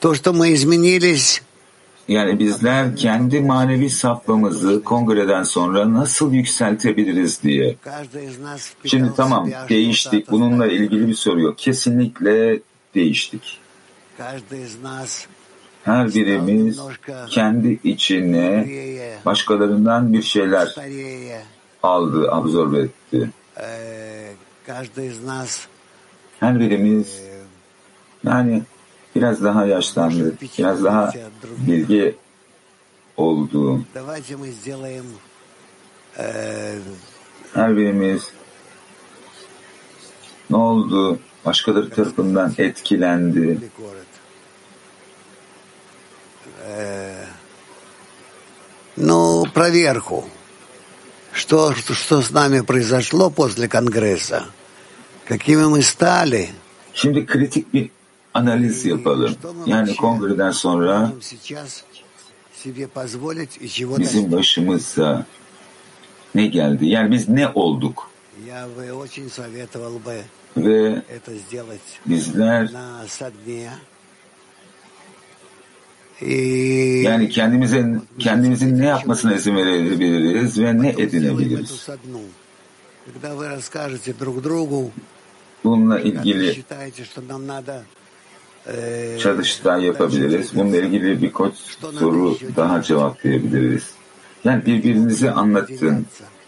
То, 0.00 0.14
что 0.14 0.32
мы 0.32 0.52
изменились, 0.52 1.42
yani 2.07 2.39
bizler 2.39 2.95
kendi 2.95 3.39
manevi 3.41 3.89
safhamızı 3.89 4.83
kongreden 4.83 5.43
sonra 5.43 5.93
nasıl 5.93 6.33
yükseltebiliriz 6.33 7.43
diye. 7.43 7.75
Şimdi 8.85 9.11
tamam 9.17 9.49
değiştik. 9.69 10.31
Bununla 10.31 10.67
ilgili 10.67 11.07
bir 11.07 11.13
soru 11.13 11.41
yok. 11.41 11.57
Kesinlikle 11.57 12.59
değiştik. 12.95 13.59
Her 15.83 16.07
birimiz 16.07 16.79
kendi 17.29 17.79
içine 17.83 18.67
başkalarından 19.25 20.13
bir 20.13 20.21
şeyler 20.21 20.75
aldı, 21.83 22.31
absorbe 22.31 22.79
etti. 22.79 23.29
Her 26.39 26.59
birimiz 26.59 27.21
yani 28.23 28.61
biraz 29.21 29.43
daha 29.43 29.65
yaşlandı, 29.65 30.35
biraz 30.57 30.83
daha 30.83 31.13
bilgi 31.57 32.15
oldu. 33.17 33.83
Her 37.53 37.77
birimiz 37.77 38.31
ne 40.49 40.57
oldu? 40.57 41.19
Başkaları 41.45 41.89
tarafından 41.89 42.53
etkilendi. 42.57 43.59
Ну, 48.97 49.45
проверку. 49.53 50.25
Что, 51.33 51.73
что 51.73 52.21
с 52.21 52.29
нами 52.31 52.61
произошло 52.61 53.29
после 53.29 53.67
Конгресса? 53.67 54.45
Какими 55.25 55.65
мы 55.65 55.81
стали? 55.81 56.49
Şimdi 56.93 57.25
kritik 57.25 57.73
bir 57.73 57.89
analiz 58.33 58.85
yapalım. 58.85 59.35
Yani 59.65 59.95
kongreden 59.95 60.51
sonra 60.51 61.11
bizim 63.99 64.31
başımıza 64.31 65.25
ne 66.35 66.47
geldi? 66.47 66.85
Yani 66.85 67.11
biz 67.11 67.29
ne 67.29 67.47
olduk? 67.47 68.09
Ve 70.57 71.01
bizler 72.05 72.69
yani 77.03 77.29
kendimize 77.29 77.85
kendimizin 78.19 78.79
ne 78.79 78.85
yapmasına 78.85 79.33
izin 79.35 79.55
verebiliriz 79.55 80.59
ve 80.59 80.81
ne 80.81 80.89
edinebiliriz? 80.89 81.89
Bununla 85.63 85.99
ilgili 85.99 86.63
çalıştay 89.19 89.83
yapabiliriz. 89.83 90.55
Bununla 90.55 90.77
ilgili 90.77 91.21
birkaç 91.21 91.53
soru 91.99 92.37
daha 92.55 92.81
cevaplayabiliriz. 92.81 93.91
Yani 94.43 94.65
birbirinizi 94.65 95.31
anlatın. 95.31 96.05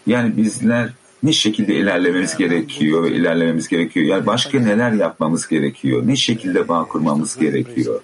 Yani 0.08 0.38
bizler 0.38 0.90
ne 1.24 1.32
şekilde 1.32 1.76
ilerlememiz 1.76 2.38
gerekiyor 2.38 3.04
ve 3.04 3.12
ilerlememiz 3.12 3.68
gerekiyor. 3.68 4.06
Yani 4.06 4.26
başka 4.26 4.60
neler 4.60 4.92
yapmamız 4.92 5.48
gerekiyor? 5.48 6.08
Ne 6.08 6.16
şekilde 6.16 6.68
bağ 6.68 6.88
kurmamız 6.88 7.38
gerekiyor? 7.38 8.02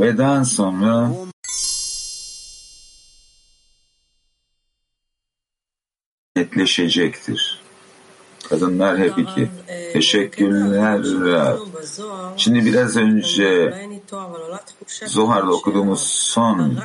Ve 0.00 0.18
daha 0.18 0.44
sonra 0.44 1.10
netleşecektir. 6.36 7.67
Kadınlar 8.48 8.98
hep 8.98 9.18
iki. 9.18 9.48
Teşekkürler. 9.92 11.00
Şimdi 12.36 12.64
biraz 12.64 12.96
önce 12.96 13.74
Zohar'da 15.06 15.52
okuduğumuz 15.52 16.00
son 16.00 16.78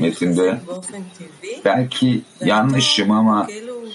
metinde 0.00 0.60
belki 1.64 2.22
yanlışım 2.44 3.10
ama 3.10 3.46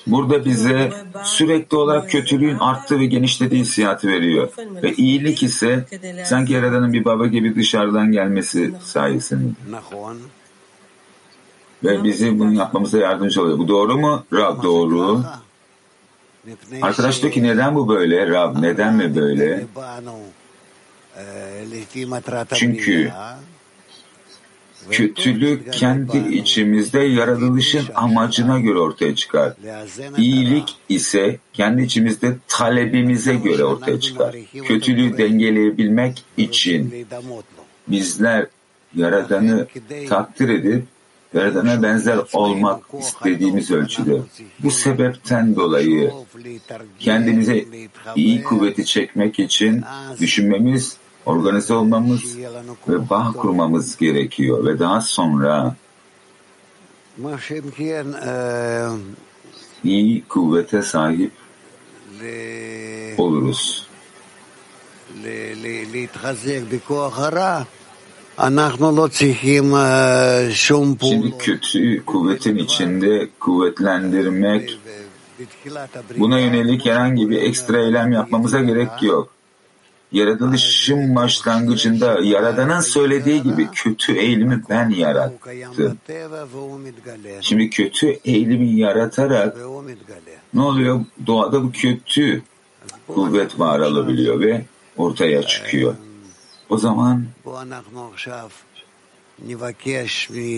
burada 0.07 0.45
bize 0.45 0.93
sürekli 1.23 1.77
olarak 1.77 2.09
kötülüğün 2.09 2.59
arttığı 2.59 2.99
ve 2.99 3.05
genişlediği 3.05 3.61
hissiyatı 3.61 4.07
veriyor. 4.07 4.49
Ve 4.83 4.93
iyilik 4.93 5.43
ise 5.43 5.85
sanki 6.25 6.53
Yaradan'ın 6.53 6.93
bir 6.93 7.05
baba 7.05 7.27
gibi 7.27 7.55
dışarıdan 7.55 8.11
gelmesi 8.11 8.73
sayesinde. 8.83 9.53
Ve 11.83 12.03
bizi 12.03 12.39
bunu 12.39 12.53
yapmamıza 12.53 12.97
yardımcı 12.97 13.41
oluyor. 13.41 13.57
Bu 13.57 13.67
doğru 13.67 13.97
mu? 13.97 14.23
Rab 14.33 14.63
doğru. 14.63 15.23
Arkadaş 16.81 17.21
diyor 17.21 17.33
ki 17.33 17.43
neden 17.43 17.75
bu 17.75 17.89
böyle? 17.89 18.27
Rab 18.27 18.61
neden 18.61 18.95
mi 18.95 19.15
böyle? 19.15 19.65
Çünkü 22.53 23.11
kötülük 24.91 25.73
kendi 25.73 26.17
içimizde 26.17 26.99
yaratılışın 26.99 27.85
amacına 27.95 28.59
göre 28.59 28.79
ortaya 28.79 29.15
çıkar. 29.15 29.53
İyilik 30.17 30.75
ise 30.89 31.39
kendi 31.53 31.81
içimizde 31.81 32.37
talebimize 32.47 33.35
göre 33.35 33.63
ortaya 33.63 33.99
çıkar. 33.99 34.35
Kötülüğü 34.63 35.17
dengeleyebilmek 35.17 36.23
için 36.37 37.07
bizler 37.87 38.47
Yaradan'ı 38.95 39.67
takdir 40.09 40.49
edip 40.49 40.83
Yaradan'a 41.33 41.83
benzer 41.83 42.19
olmak 42.33 42.83
istediğimiz 42.99 43.71
ölçüde. 43.71 44.21
Bu 44.59 44.71
sebepten 44.71 45.55
dolayı 45.55 46.11
kendimize 46.99 47.65
iyi 48.15 48.43
kuvveti 48.43 48.85
çekmek 48.85 49.39
için 49.39 49.83
düşünmemiz, 50.19 50.97
organize 51.25 51.73
olmamız 51.73 52.37
ve 52.87 53.09
bağ 53.09 53.31
kurmamız 53.31 53.97
gerekiyor. 53.97 54.65
Ve 54.65 54.79
daha 54.79 55.01
sonra 55.01 55.75
iyi 59.83 60.23
kuvvete 60.23 60.81
sahip 60.81 61.31
oluruz. 63.17 63.89
Şimdi 71.09 71.37
kötü 71.37 72.05
kuvvetin 72.05 72.55
içinde 72.55 73.29
kuvvetlendirmek, 73.39 74.79
buna 76.17 76.39
yönelik 76.39 76.85
herhangi 76.85 77.29
bir 77.29 77.41
ekstra 77.41 77.77
eylem 77.81 78.11
yapmamıza 78.11 78.59
gerek 78.61 78.89
yok. 79.01 79.29
Yaratılışın 80.11 81.15
başlangıcında 81.15 82.19
Yaradan'ın 82.23 82.79
söylediği 82.79 83.43
gibi 83.43 83.67
kötü 83.73 84.13
eğilimi 84.13 84.63
ben 84.69 84.89
yarattım. 84.89 85.97
Şimdi 87.41 87.69
kötü 87.69 88.07
eğilimi 88.25 88.79
yaratarak 88.79 89.57
ne 90.53 90.61
oluyor? 90.61 91.05
Doğada 91.27 91.63
bu 91.63 91.71
kötü 91.71 92.41
kuvvet 93.07 93.59
var 93.59 93.79
alabiliyor 93.79 94.39
ve 94.39 94.65
ortaya 94.97 95.43
çıkıyor. 95.43 95.95
O 96.69 96.77
zaman 96.77 97.25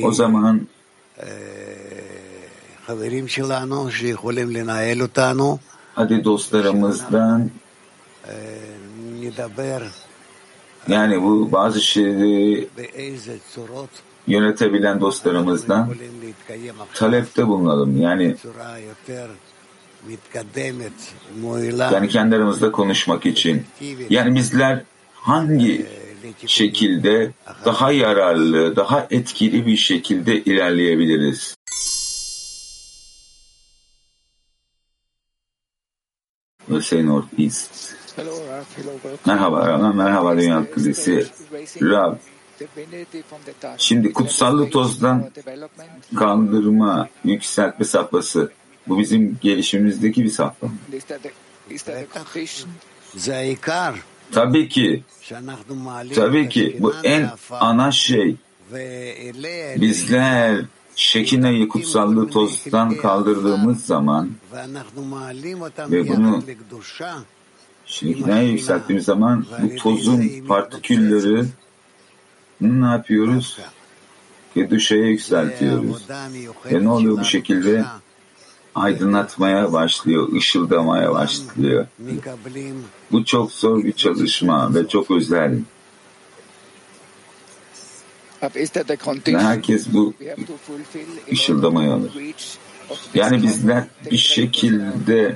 o 0.04 0.12
zaman 0.12 0.68
hadi 5.96 6.24
dostlarımızdan 6.24 7.50
yani 10.88 11.24
bu 11.24 11.52
bazı 11.52 11.82
şeyleri 11.82 12.68
yönetebilen 14.28 15.02
dostlarımızdan 15.02 15.96
talepte 16.94 17.48
bulunalım. 17.48 18.02
Yani 18.02 18.36
yani 21.94 22.08
kendi 22.08 22.36
aramızda 22.36 22.72
konuşmak 22.72 23.26
için. 23.26 23.66
Yani 24.10 24.36
bizler 24.36 24.82
hangi 25.14 25.86
şekilde 26.46 27.32
daha 27.66 27.92
yararlı, 27.92 28.76
daha 28.76 29.08
etkili 29.12 29.66
bir 29.66 29.78
şekilde 29.78 30.44
ilerleyebiliriz? 30.44 31.56
North 36.70 37.40
East. 37.40 37.96
Merhaba 39.26 39.68
Rab, 39.68 39.96
merhaba 39.96 40.38
Dünya 40.38 40.72
Kulisi. 40.74 41.28
Rab, 41.82 42.16
şimdi 43.78 44.14
kutsallı 44.14 44.70
tozdan 44.70 45.32
kandırma, 46.16 47.10
yükseltme 47.24 47.86
safhası. 47.86 48.52
Bu 48.88 49.00
bizim 49.00 49.38
gelişimimizdeki 49.42 50.24
bir 50.24 50.30
safha. 50.30 50.68
Tabii 54.32 54.70
ki. 54.70 55.04
Tabii 56.16 56.50
ki. 56.50 56.78
Bu 56.80 56.94
en 57.04 57.30
ana 57.52 57.92
şey. 57.92 58.36
Bizler 59.82 60.66
Şekine'yi 60.96 61.68
kutsallığı 61.68 62.30
tozdan 62.30 62.96
kaldırdığımız 62.98 63.86
zaman 63.86 64.32
ve 65.92 66.08
bunu 66.08 66.44
Şekine'ye 67.86 68.44
yükselttiğimiz 68.52 69.06
zaman 69.06 69.46
bu 69.62 69.76
tozun 69.76 70.46
partikülleri 70.48 71.46
ne 72.62 72.86
yapıyoruz? 72.88 73.60
Keduşa'ya 74.54 75.06
yükseltiyoruz. 75.08 76.06
Ve 76.72 76.84
ne 76.84 76.90
oluyor 76.90 77.20
bu 77.20 77.24
şekilde? 77.26 77.86
Aydınlatmaya 78.76 79.74
başlıyor, 79.74 80.34
ışıldamaya 80.34 81.12
başlıyor. 81.12 81.88
Bu 83.12 83.26
çok 83.26 83.52
zor 83.52 83.84
bir 83.84 83.94
çalışma 83.94 84.76
ve 84.76 84.88
çok 84.88 85.12
özel. 85.12 85.60
Ve 89.28 89.38
herkes 89.38 89.94
bu 89.94 90.14
ışıldamayı 91.32 91.94
alır. 91.94 92.12
Yani 93.14 93.44
bizler 93.44 93.84
bir 94.12 94.18
şekilde 94.18 95.36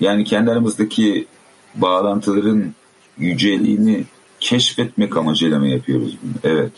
yani 0.00 0.24
kendi 0.24 0.50
aramızdaki 0.50 1.26
bağlantıların 1.74 2.74
yüceliğini 3.18 4.04
keşfetmek 4.40 5.16
amacıyla 5.16 5.58
mı 5.58 5.68
yapıyoruz 5.68 6.16
bunu? 6.22 6.32
Evet. 6.44 6.72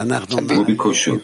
Bu 0.00 0.66
bir 0.66 0.76
koşul. 0.76 1.18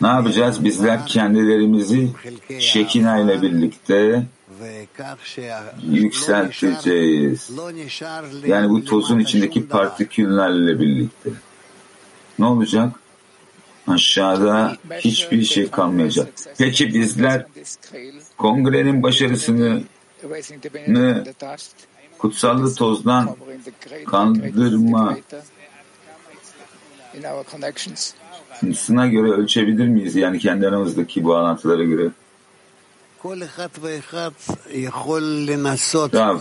Ne 0.00 0.06
yapacağız? 0.06 0.64
Bizler 0.64 1.06
kendilerimizi 1.06 2.10
Şekina 2.58 3.18
ile 3.18 3.42
birlikte 3.42 4.26
yükselteceğiz. 5.82 7.50
Yani 8.46 8.70
bu 8.70 8.84
tozun 8.84 9.18
içindeki 9.18 9.68
partiküllerle 9.68 10.80
birlikte. 10.80 11.30
Ne 12.38 12.46
olacak? 12.46 12.92
aşağıda 13.88 14.76
hiçbir 14.98 15.44
şey 15.44 15.70
kalmayacak. 15.70 16.28
Peki 16.58 16.94
bizler 16.94 17.46
kongrenin 18.36 19.02
başarısını 19.02 19.82
kutsallı 22.18 22.74
tozdan 22.74 23.36
kandırma 24.06 25.16
sına 28.76 29.06
göre 29.06 29.30
ölçebilir 29.30 29.88
miyiz? 29.88 30.16
Yani 30.16 30.38
kendi 30.38 30.68
aramızdaki 30.68 31.24
bağlantılara 31.24 31.84
göre. 31.84 32.10
Rav, 36.14 36.38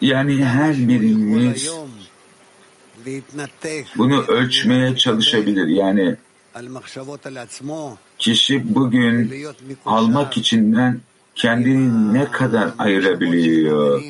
yani 0.00 0.44
her 0.44 0.88
birimiz 0.88 1.70
bunu 3.96 4.22
ölçmeye 4.22 4.96
çalışabilir. 4.96 5.66
Yani 5.66 6.16
kişi 8.18 8.74
bugün 8.74 9.32
almak 9.86 10.36
içinden 10.36 11.00
kendini 11.34 12.14
ne 12.14 12.24
kadar 12.24 12.70
ayırabiliyor? 12.78 14.02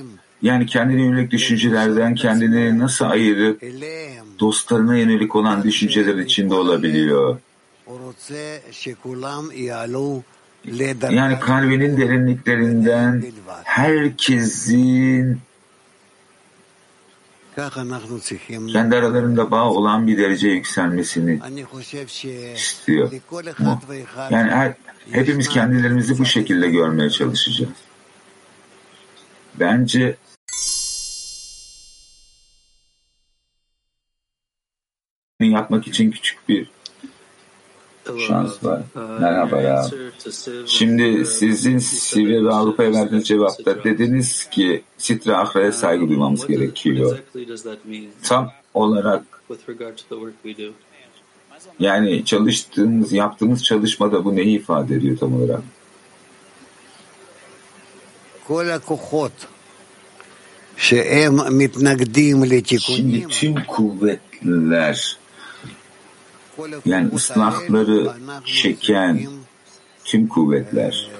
Yani 0.42 0.66
kendine 0.66 1.02
yönelik 1.02 1.30
düşüncelerden 1.30 2.14
kendini 2.14 2.78
nasıl 2.78 3.04
ayırıp 3.04 3.62
dostlarına 4.40 4.96
yönelik 4.96 5.36
olan 5.36 5.62
düşünceler 5.62 6.16
içinde 6.16 6.54
olabiliyor? 6.54 7.38
Yani 11.10 11.40
kalbinin 11.40 11.96
derinliklerinden 11.96 13.24
herkesin 13.64 15.38
kendi 18.72 18.96
aralarında 18.96 19.50
bağ 19.50 19.70
olan 19.70 20.06
bir 20.06 20.18
derece 20.18 20.48
yükselmesini 20.48 21.40
istiyor. 22.54 23.12
Mu? 23.58 23.80
Yani 24.30 24.50
her, 24.50 24.74
hepimiz 25.10 25.48
kendilerimizi 25.48 26.18
bu 26.18 26.24
şekilde 26.24 26.70
görmeye 26.70 27.10
çalışacağız. 27.10 27.72
Bence 29.54 30.16
yapmak 35.40 35.86
için 35.88 36.10
küçük 36.10 36.48
bir 36.48 36.70
şans 38.28 38.64
var. 38.64 38.82
Merhaba 39.20 39.62
ya. 39.62 39.86
Şimdi 40.66 41.26
sizin 41.26 41.78
Sivri 41.78 42.44
ve 42.44 42.54
Avrupa'ya 42.54 42.92
verdiğiniz 42.92 43.28
cevapta 43.28 43.84
dediniz 43.84 44.50
ki 44.50 44.82
Sitra 44.98 45.38
Ahra'ya 45.38 45.72
saygı 45.72 46.08
duymamız 46.08 46.46
gerekiyor. 46.46 47.18
Tam 48.22 48.50
olarak 48.74 49.22
yani 51.78 52.24
çalıştığımız, 52.24 53.12
yaptığımız 53.12 53.64
çalışmada 53.64 54.24
bu 54.24 54.36
neyi 54.36 54.58
ifade 54.58 54.94
ediyor 54.94 55.18
tam 55.18 55.34
olarak? 55.34 55.60
Şimdi 62.96 63.28
tüm 63.28 63.64
kuvvetler 63.64 65.18
yani 66.84 67.14
ıslahları 67.14 68.12
çeken 68.44 69.26
tüm 70.04 70.28
kuvvetler 70.28 71.10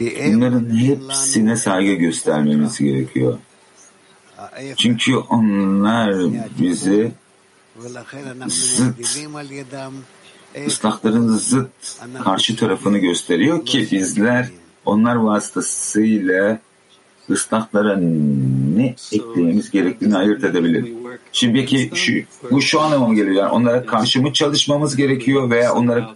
bunların 0.00 0.76
hepsine 0.76 1.56
saygı 1.56 1.92
göstermemiz 1.92 2.78
gerekiyor. 2.78 3.38
Çünkü 4.76 5.16
onlar 5.16 6.14
bizi 6.60 7.12
zıt 8.48 9.16
ıslahların 10.66 11.28
zıt 11.28 11.70
karşı 12.24 12.56
tarafını 12.56 12.98
gösteriyor 12.98 13.66
ki 13.66 13.88
bizler 13.92 14.50
onlar 14.84 15.14
vasıtasıyla 15.14 16.58
ıslahlara 17.30 17.96
ne 18.80 18.94
eklememiz 19.12 19.70
gerektiğini 19.70 20.16
ayırt 20.16 20.44
edebilir. 20.44 20.92
Şimdi 21.32 21.52
peki 21.52 21.90
şu, 21.94 22.12
bu 22.50 22.62
şu 22.62 22.80
anlama 22.80 23.08
mı 23.08 23.14
geliyor? 23.14 23.36
Yani 23.36 23.52
onlara 23.52 23.86
karşı 23.86 24.22
mı 24.22 24.32
çalışmamız 24.32 24.96
gerekiyor 24.96 25.50
veya 25.50 25.74
onlara 25.74 26.14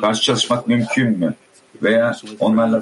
karşı 0.00 0.22
çalışmak 0.22 0.68
mümkün 0.68 1.18
mü? 1.18 1.34
Veya 1.82 2.16
onlarla 2.40 2.80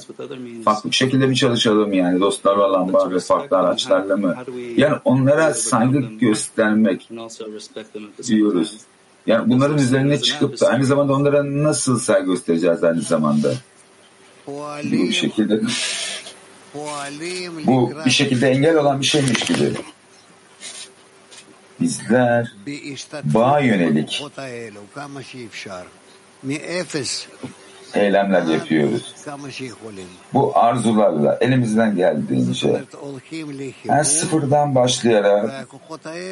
farklı 0.64 0.90
bir 0.90 0.94
şekilde 0.94 1.26
mi 1.26 1.36
çalışalım 1.36 1.92
yani 1.92 2.20
dostlarla 2.20 2.68
olan 2.68 2.92
bağ 2.92 3.10
ve 3.10 3.18
farklı 3.18 3.56
araçlarla 3.56 4.16
mı? 4.16 4.34
Yani 4.76 4.96
onlara 5.04 5.54
saygı 5.54 5.98
göstermek 6.00 7.10
diyoruz. 8.26 8.78
Yani 9.26 9.50
bunların 9.50 9.78
üzerine 9.78 10.20
çıkıp 10.20 10.60
da 10.60 10.68
aynı 10.68 10.84
zamanda 10.84 11.12
onlara 11.12 11.62
nasıl 11.62 11.98
saygı 11.98 12.26
göstereceğiz 12.26 12.84
aynı 12.84 13.02
zamanda? 13.02 13.52
Bu 14.84 15.12
şekilde 15.12 15.60
bu 17.66 17.92
bir 18.04 18.10
şekilde 18.10 18.48
engel 18.48 18.76
olan 18.76 19.00
bir 19.00 19.06
şeymiş 19.06 19.40
gibi. 19.44 19.72
Bizler 21.80 22.52
bağa 23.24 23.60
yönelik 23.60 24.22
eylemler 27.94 28.42
yapıyoruz. 28.42 29.14
Bu 30.34 30.58
arzularla 30.58 31.38
elimizden 31.40 31.96
geldiğince 31.96 32.82
her 33.86 34.04
sıfırdan 34.04 34.74
başlayarak 34.74 35.68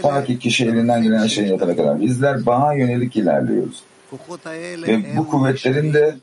ta 0.02 0.24
ki 0.24 0.38
kişi 0.38 0.64
elinden 0.64 1.02
gelen 1.02 1.26
şeyi 1.26 1.48
yapana 1.48 1.76
kadar 1.76 2.00
bizler 2.00 2.46
bağa 2.46 2.74
yönelik 2.74 3.16
ilerliyoruz. 3.16 3.82
Ve 4.88 5.16
bu 5.16 5.28
kuvvetlerin 5.28 5.94
de 5.94 6.16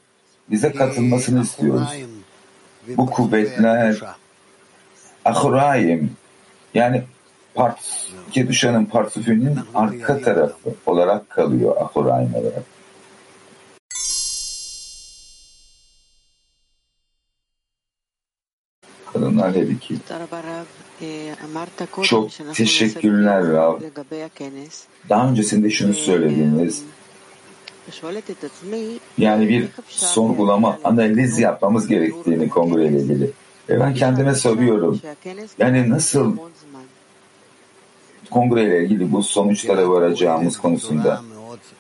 bize 0.52 0.72
katılmasını 0.72 1.42
istiyoruz. 1.44 1.88
Bu 2.88 3.06
kuvvetler 3.06 3.96
Ahurayim 5.26 6.12
yani 6.74 7.04
part, 7.56 8.08
Keduşa'nın 8.32 8.86
parfüfünün 8.86 9.60
arka 9.76 10.22
tarafı 10.22 10.76
olarak 10.86 11.30
kalıyor 11.30 11.78
Ahurayim 11.78 12.36
olarak. 12.36 12.64
Kadınlar 19.14 19.56
her 19.56 19.62
iki. 19.62 19.96
Çok 22.04 22.32
teşekkürler 22.56 23.48
Rav. 23.48 23.80
Daha 25.10 25.30
öncesinde 25.30 25.70
şunu 25.70 25.94
söylediniz. 25.94 26.84
Yani 29.18 29.50
bir 29.50 29.68
sorgulama, 29.88 30.80
analiz 30.84 31.40
yapmamız 31.40 31.88
gerektiğini 31.88 32.50
kongreyle 32.50 33.00
ilgili. 33.00 33.32
Ve 33.70 33.80
ben 33.80 33.94
kendime 33.94 34.36
soruyorum. 34.36 35.00
Yani 35.60 35.90
nasıl 35.90 36.38
kongreyle 38.32 38.84
ilgili 38.84 39.12
bu 39.12 39.24
sonuçlara 39.24 39.90
varacağımız 39.90 40.58
konusunda. 40.58 41.22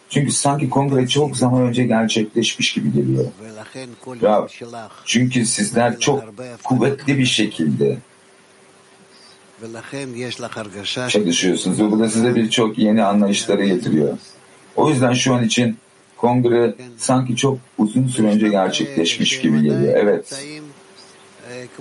Çünkü 0.09 0.31
sanki 0.31 0.69
kongre 0.69 1.07
çok 1.07 1.37
zaman 1.37 1.61
önce 1.61 1.83
gerçekleşmiş 1.83 2.73
gibi 2.73 2.93
geliyor. 2.93 3.25
Ya, 4.21 4.47
çünkü 5.05 5.45
sizler 5.45 5.99
çok 5.99 6.23
kuvvetli 6.63 7.17
bir 7.17 7.25
şekilde 7.25 7.97
çalışıyorsunuz 11.09 11.79
ve 11.79 11.91
bu 11.91 11.99
da 11.99 12.09
size 12.09 12.35
birçok 12.35 12.77
yeni 12.77 13.03
anlayışları 13.03 13.65
getiriyor. 13.65 14.17
O 14.75 14.89
yüzden 14.89 15.13
şu 15.13 15.33
an 15.33 15.43
için 15.43 15.77
kongre 16.23 16.75
sanki 16.97 17.35
çok 17.35 17.57
uzun 17.77 18.07
süre 18.07 18.27
önce 18.27 18.49
gerçekleşmiş 18.49 19.41
gibi 19.41 19.61
geliyor. 19.61 19.93
Evet. 19.95 20.43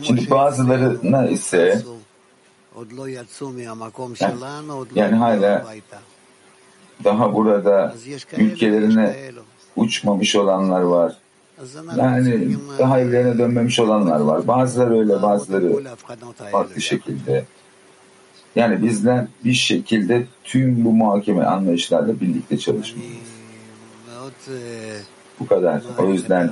Şimdi 0.02 0.30
bazılarına 0.30 1.26
ise 1.28 1.82
yani, 4.20 4.40
yani 4.94 5.16
hala 5.16 5.66
daha 7.04 7.34
burada 7.34 7.94
ülkelerine 8.36 9.16
uçmamış 9.76 10.36
olanlar 10.36 10.80
var. 10.80 11.16
Yani 11.96 12.56
daha 12.78 13.00
evlerine 13.00 13.38
dönmemiş 13.38 13.80
olanlar 13.80 14.20
var. 14.20 14.46
Bazıları 14.46 14.98
öyle, 14.98 15.22
bazıları 15.22 15.82
farklı 16.52 16.80
şekilde. 16.80 17.44
Yani 18.56 18.82
bizler 18.82 19.26
bir 19.44 19.54
şekilde 19.54 20.26
tüm 20.44 20.84
bu 20.84 20.92
muhakeme 20.92 21.44
anlayışlarla 21.44 22.20
birlikte 22.20 22.58
çalışmalıyız. 22.58 23.31
Bu 25.40 25.46
kadar. 25.46 25.82
O 25.98 26.06
yüzden 26.06 26.50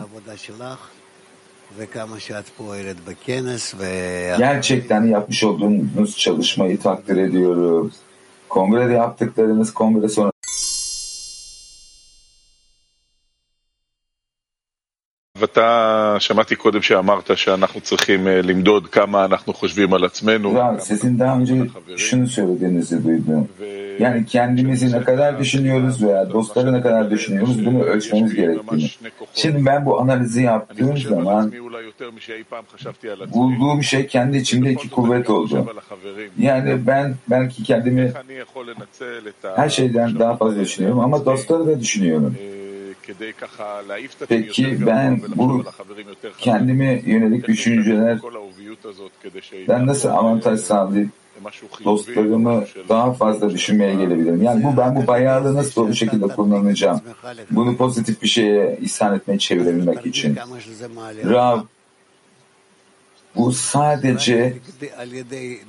gerçekten 4.39 5.05
yapmış 5.05 5.45
olduğunuz 5.45 6.17
çalışmayı 6.17 6.81
takdir 6.81 7.17
ediyorum. 7.17 7.93
Kongrede 8.49 8.93
yaptıklarınız 8.93 9.75
kongre 9.75 10.09
sonra 10.09 10.33
ואתה, 15.40 16.16
שמעתי 16.20 16.56
קודם 16.56 16.82
שאמרת 16.82 17.38
שאנחנו 17.38 17.82
צריכים 17.82 18.28
אה, 18.28 18.42
למדוד 18.42 18.88
כמה 18.88 19.26
אנחנו 19.26 19.54
חושבים 19.54 19.94
על 19.94 20.06
עצמנו. 20.06 20.54
Rav, 20.54 20.80
sizin 20.80 21.20
daha 21.20 21.38
önce 21.38 21.54
şunu 21.98 22.28
söylediğinizi 22.28 23.04
duydum. 23.04 23.48
Yani 24.00 24.26
kendimizi 24.26 24.92
ne 24.92 25.04
kadar 25.04 25.40
düşünüyoruz 25.40 26.04
veya 26.04 26.32
dostları 26.32 26.74
ne 26.74 26.82
kadar 26.82 27.12
düşünüyoruz 27.12 27.66
bunu 27.66 27.84
ölçmemiz 27.84 28.36
gerektiğini. 28.36 28.90
Şimdi 29.34 29.66
ben 29.66 29.86
bu 29.86 30.00
analizi 30.02 30.44
yaptığım 30.44 30.98
zaman 30.98 31.52
bulduğum 33.34 33.84
şey 33.84 34.08
kendi 34.08 34.38
içimde 34.38 34.72
iki 34.72 34.90
kuvvet 34.90 35.30
oldu. 35.30 35.66
Yani 36.40 36.88
ben 36.88 37.16
belki 37.30 37.64
kendimi 37.64 38.14
her 39.56 39.70
şeyden 39.70 40.20
daha 40.20 40.38
fazla 40.38 40.60
düşünüyorum 40.60 41.00
ama 41.00 41.26
dostları 41.26 41.68
da 41.68 41.80
düşünüyorum. 41.80 42.36
Peki 44.29 44.87
ben 44.87 45.23
bu 45.37 45.65
kendime 46.39 47.03
yönelik 47.07 47.47
düşüncelerden 47.47 49.87
nasıl 49.87 50.09
avantaj 50.09 50.61
sağlayıp 50.61 51.09
dostlarımı 51.85 52.65
daha 52.89 53.13
fazla 53.13 53.51
düşünmeye 53.51 53.95
gelebilirim? 53.95 54.43
Yani 54.43 54.65
bu 54.65 54.77
ben 54.77 54.97
bu 54.97 55.07
bayağılığı 55.07 55.55
nasıl 55.55 55.89
bu 55.89 55.95
şekilde 55.95 56.27
kullanacağım? 56.27 57.01
Bunu 57.51 57.77
pozitif 57.77 58.23
bir 58.23 58.29
şeye 58.29 58.79
ihsan 58.81 59.15
etmeye 59.15 59.39
çevirebilmek 59.39 60.07
için. 60.07 60.37
Rav 61.25 61.61
bu 63.37 63.53
sadece 63.53 64.55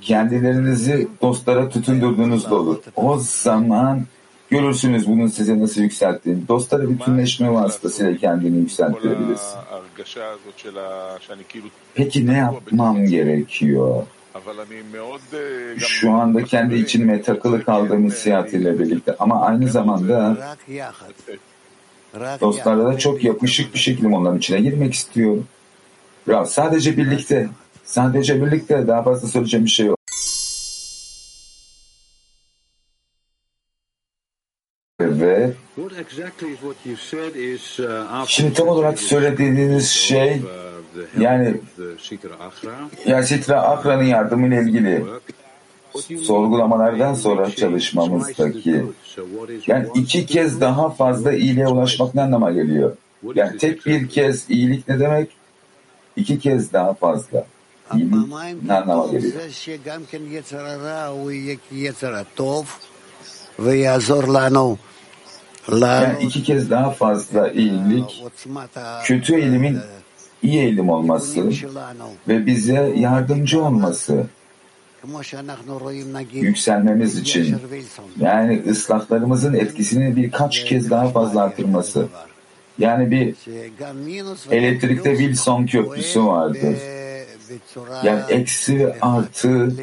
kendilerinizi 0.02 1.08
dostlara 1.22 1.70
tutundurduğunuzda 1.70 2.56
olur. 2.56 2.78
O 2.96 3.18
zaman 3.18 4.06
görürsünüz 4.52 5.08
bunun 5.08 5.28
size 5.28 5.60
nasıl 5.60 5.82
yükselttiğini. 5.82 6.48
Dostlara 6.48 6.90
bütünleşme 6.90 7.54
vasıtasıyla 7.54 8.18
kendini 8.18 8.58
yükseltirebilirsin. 8.58 9.60
Peki 11.96 12.28
ne 12.28 12.38
yapmam 12.38 13.06
gerekiyor? 13.06 14.04
Şu 15.80 16.12
anda 16.12 16.44
kendi 16.44 16.76
içime 16.76 17.22
takılı 17.22 17.64
kaldığım 17.64 18.06
hissiyatıyla 18.06 18.80
birlikte 18.80 19.16
ama 19.20 19.42
aynı 19.42 19.68
zamanda 19.68 20.38
dostlarla 22.42 22.86
da 22.94 22.98
çok 22.98 23.24
yapışık 23.24 23.74
bir 23.74 23.80
şekilde 23.80 24.08
onların 24.08 24.38
içine 24.38 24.62
girmek 24.62 24.94
istiyorum. 24.94 25.48
Ya 26.28 26.46
sadece 26.46 26.98
birlikte, 26.98 27.50
sadece 27.84 28.46
birlikte 28.46 28.88
daha 28.88 29.04
fazla 29.04 29.28
söyleyeceğim 29.28 29.66
bir 29.66 29.72
şey 29.72 29.86
yok. 29.86 30.01
Ve 35.22 35.52
şimdi 38.28 38.54
tam 38.54 38.68
olarak 38.68 39.00
söylediğiniz 39.00 39.90
şey 39.90 40.42
yani 41.20 41.56
ya 43.06 43.24
Sitra 43.24 43.62
Akra'nın 43.62 44.04
yardımıyla 44.04 44.62
ilgili 44.62 45.04
sorgulamalardan 46.24 47.14
sonra 47.14 47.52
çalışmamızdaki 47.52 48.84
yani 49.68 49.88
iki 49.96 50.26
kez 50.26 50.62
daha 50.62 50.90
fazla 50.90 51.34
iyiliğe 51.34 51.68
ulaşmak 51.68 52.16
ne 52.16 52.22
anlama 52.22 52.52
geliyor? 52.52 52.98
Yani 53.36 53.58
tek 53.58 53.86
bir 53.86 54.10
kez 54.10 54.50
iyilik 54.50 54.88
ne 54.88 55.00
demek? 55.00 55.30
İki 56.16 56.40
kez 56.40 56.74
daha 56.74 56.94
fazla 56.94 57.46
iyilik 57.96 58.14
ne 58.66 58.74
anlama 58.74 59.08
geliyor? 59.08 59.34
Yani 65.70 66.24
iki 66.24 66.44
kez 66.44 66.70
daha 66.70 66.92
fazla 66.92 67.50
iyilik, 67.50 68.24
kötü 69.04 69.36
eğilimin 69.36 69.80
iyi 70.44 70.62
eğilim 70.62 70.90
olması 70.90 71.50
ve 72.28 72.46
bize 72.46 72.94
yardımcı 72.96 73.64
olması 73.64 74.26
yükselmemiz 76.32 77.18
için 77.18 77.58
yani 78.20 78.64
ıslahlarımızın 78.70 79.54
etkisini 79.54 80.16
birkaç 80.16 80.66
kez 80.66 80.90
daha 80.90 81.10
fazla 81.10 81.42
artırması. 81.42 82.08
Yani 82.80 83.12
bir 83.12 83.36
elektrikte 84.52 85.18
Wilson 85.18 85.66
köprüsü 85.66 86.26
vardır. 86.26 86.78
Yani 88.04 88.22
eksi 88.30 88.94
artı 89.02 89.76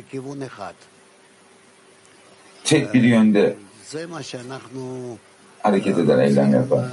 tek 2.65 2.95
bir 2.95 3.03
yönde 3.03 3.57
hareket 5.69 5.99
eden 5.99 6.19
eylem 6.19 6.53
yapar. 6.53 6.87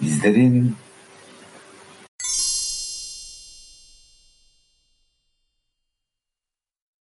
Bizlerin 0.00 0.74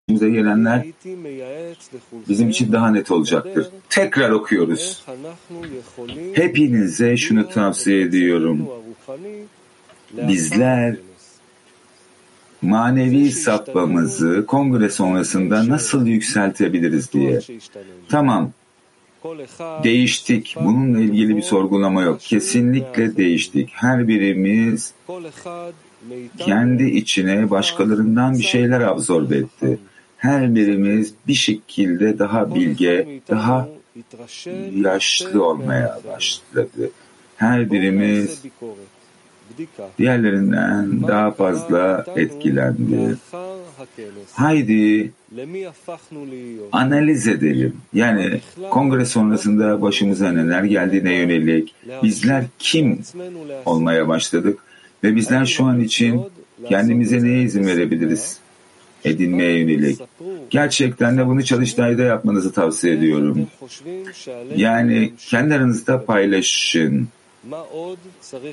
bize 0.09 0.29
gelenler 0.29 0.85
bizim 2.29 2.49
için 2.49 2.71
daha 2.71 2.91
net 2.91 3.11
olacaktır. 3.11 3.67
Tekrar 3.89 4.29
okuyoruz. 4.29 5.05
Hepinize 6.33 7.17
şunu 7.17 7.49
tavsiye 7.49 8.01
ediyorum. 8.01 8.67
Bizler 10.11 10.95
manevi 12.61 13.31
sapmamızı 13.31 14.45
kongre 14.47 14.89
sonrasında 14.89 15.67
nasıl 15.67 16.05
yükseltebiliriz 16.05 17.13
diye. 17.13 17.39
Tamam, 18.09 18.51
değiştik. 19.83 20.55
Bununla 20.59 20.99
ilgili 20.99 21.37
bir 21.37 21.41
sorgulama 21.41 22.01
yok. 22.01 22.21
Kesinlikle 22.21 23.17
değiştik. 23.17 23.69
Her 23.73 24.07
birimiz 24.07 24.93
kendi 26.37 26.83
içine 26.83 27.49
başkalarından 27.49 28.33
bir 28.33 28.43
şeyler 28.43 28.81
absorbe 28.81 29.37
etti. 29.37 29.79
Her 30.17 30.55
birimiz 30.55 31.13
bir 31.27 31.33
şekilde 31.33 32.19
daha 32.19 32.55
bilge, 32.55 33.21
daha 33.29 33.67
yaşlı 34.75 35.45
olmaya 35.45 35.99
başladı. 36.13 36.91
Her 37.35 37.71
birimiz 37.71 38.43
diğerlerinden 39.97 41.07
daha 41.07 41.31
fazla 41.31 42.05
etkilendi. 42.15 43.15
Haydi 44.33 45.11
analiz 46.71 47.27
edelim. 47.27 47.75
Yani 47.93 48.41
kongre 48.69 49.05
sonrasında 49.05 49.81
başımıza 49.81 50.31
neler 50.31 50.63
geldiğine 50.63 51.15
yönelik 51.15 51.75
bizler 52.03 52.45
kim 52.59 52.99
olmaya 53.65 54.07
başladık 54.07 54.59
ve 55.03 55.15
bizler 55.15 55.45
şu 55.45 55.65
an 55.65 55.79
için 55.79 56.21
kendimize 56.69 57.23
neye 57.23 57.41
izin 57.41 57.67
verebiliriz 57.67 58.39
edinmeye 59.05 59.59
yönelik. 59.59 59.99
Gerçekten 60.49 61.17
de 61.17 61.27
bunu 61.27 61.43
çalıştayda 61.43 62.01
yapmanızı 62.01 62.53
tavsiye 62.53 62.93
ediyorum. 62.93 63.47
Yani 64.55 65.13
kendi 65.29 65.53
aranızda 65.53 66.05
paylaşın. 66.05 67.07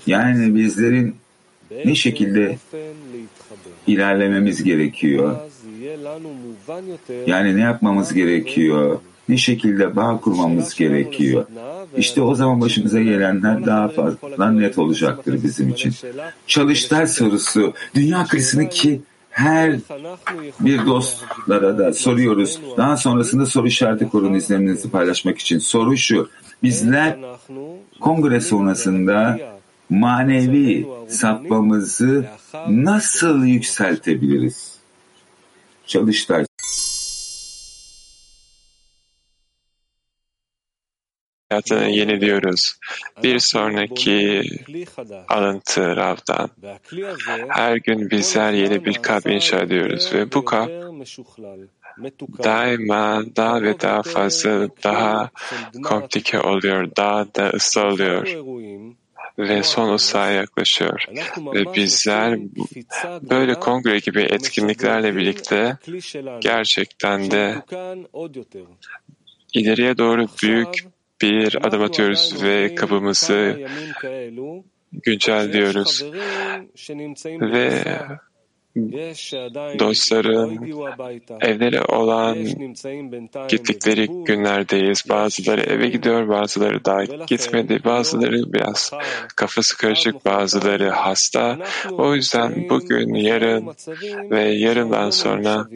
Yani 0.06 0.54
bizlerin 0.54 1.14
ne 1.84 1.94
şekilde 1.94 2.58
ilerlememiz 3.86 4.64
gerekiyor? 4.64 5.36
Yani 7.26 7.56
ne 7.56 7.60
yapmamız 7.60 8.14
gerekiyor? 8.14 8.98
Ne 9.28 9.36
şekilde 9.36 9.96
bağ 9.96 10.20
kurmamız 10.20 10.74
gerekiyor? 10.74 11.44
İşte 11.96 12.22
o 12.22 12.34
zaman 12.34 12.60
başımıza 12.60 13.02
gelenler 13.02 13.66
daha 13.66 13.88
fazla 13.88 14.50
net 14.50 14.78
olacaktır 14.78 15.42
bizim 15.42 15.68
için. 15.68 15.92
Çalıştay 16.46 17.06
sorusu, 17.06 17.72
dünya 17.94 18.24
krizini 18.24 18.70
ki 18.70 19.00
her 19.30 19.76
bir 20.60 20.86
dostlara 20.86 21.78
da 21.78 21.92
soruyoruz. 21.92 22.60
Daha 22.76 22.96
sonrasında 22.96 23.46
soru 23.46 23.66
işareti 23.66 24.08
korun 24.08 24.34
izleniminizi 24.34 24.90
paylaşmak 24.90 25.38
için. 25.38 25.58
Soru 25.58 25.96
şu, 25.96 26.28
bizler 26.62 27.18
kongre 28.00 28.40
sonrasında 28.40 29.38
manevi 29.92 30.86
sapmamızı 31.08 32.26
nasıl 32.68 33.44
yükseltebiliriz? 33.44 34.78
Çalıştay. 35.86 36.44
hayatını 41.52 41.90
yeniliyoruz. 41.90 42.76
Bir 43.22 43.38
sonraki 43.38 44.42
alıntı 45.28 45.96
Rav'dan. 45.96 46.50
Her 47.48 47.76
gün 47.76 48.10
bizler 48.10 48.52
yeni 48.52 48.84
bir 48.84 48.94
kalp 48.94 49.26
inşa 49.26 49.60
ediyoruz 49.60 50.10
ve 50.14 50.32
bu 50.32 50.44
kalp 50.44 50.70
daima 52.44 53.22
daha 53.36 53.62
ve 53.62 53.80
daha 53.80 54.02
fazla 54.02 54.68
daha 54.84 55.30
komplike 55.82 56.40
oluyor, 56.40 56.90
daha 56.96 57.34
da 57.34 57.50
ıslah 57.50 57.84
oluyor 57.84 58.26
ve 59.38 59.62
son 59.62 59.94
ıslaha 59.94 60.30
yaklaşıyor. 60.30 61.04
Ve 61.54 61.74
bizler 61.74 62.38
böyle 63.30 63.54
kongre 63.54 63.98
gibi 63.98 64.22
etkinliklerle 64.22 65.16
birlikte 65.16 65.76
gerçekten 66.40 67.30
de 67.30 67.62
ileriye 69.54 69.98
doğru 69.98 70.26
büyük 70.42 70.84
bir 71.22 71.66
adım 71.66 71.82
atıyoruz 71.82 72.42
ve 72.42 72.74
kabımızı 72.74 73.60
güncelliyoruz 74.92 76.04
ve 77.40 77.84
dostların 79.78 80.72
evleri 81.40 81.80
olan 81.80 82.36
gittikleri 83.48 84.06
günlerdeyiz. 84.24 85.04
Bazıları 85.08 85.60
eve 85.60 85.88
gidiyor, 85.88 86.28
bazıları 86.28 86.84
daha 86.84 87.04
gitmedi, 87.04 87.80
bazıları 87.84 88.52
biraz 88.52 88.92
kafası 89.36 89.76
karışık, 89.76 90.24
bazıları 90.24 90.90
hasta. 90.90 91.58
O 91.90 92.14
yüzden 92.14 92.68
bugün, 92.70 93.14
yarın 93.14 93.74
ve 94.30 94.42
yarından 94.42 95.10
sonra 95.10 95.66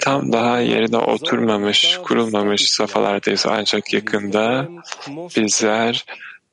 tam 0.00 0.32
daha 0.32 0.60
yerine 0.60 0.96
oturmamış, 0.96 1.98
kurulmamış 2.02 2.70
safhalardayız. 2.70 3.46
Ancak 3.48 3.94
yakında. 3.94 4.68
Bizler 5.36 6.04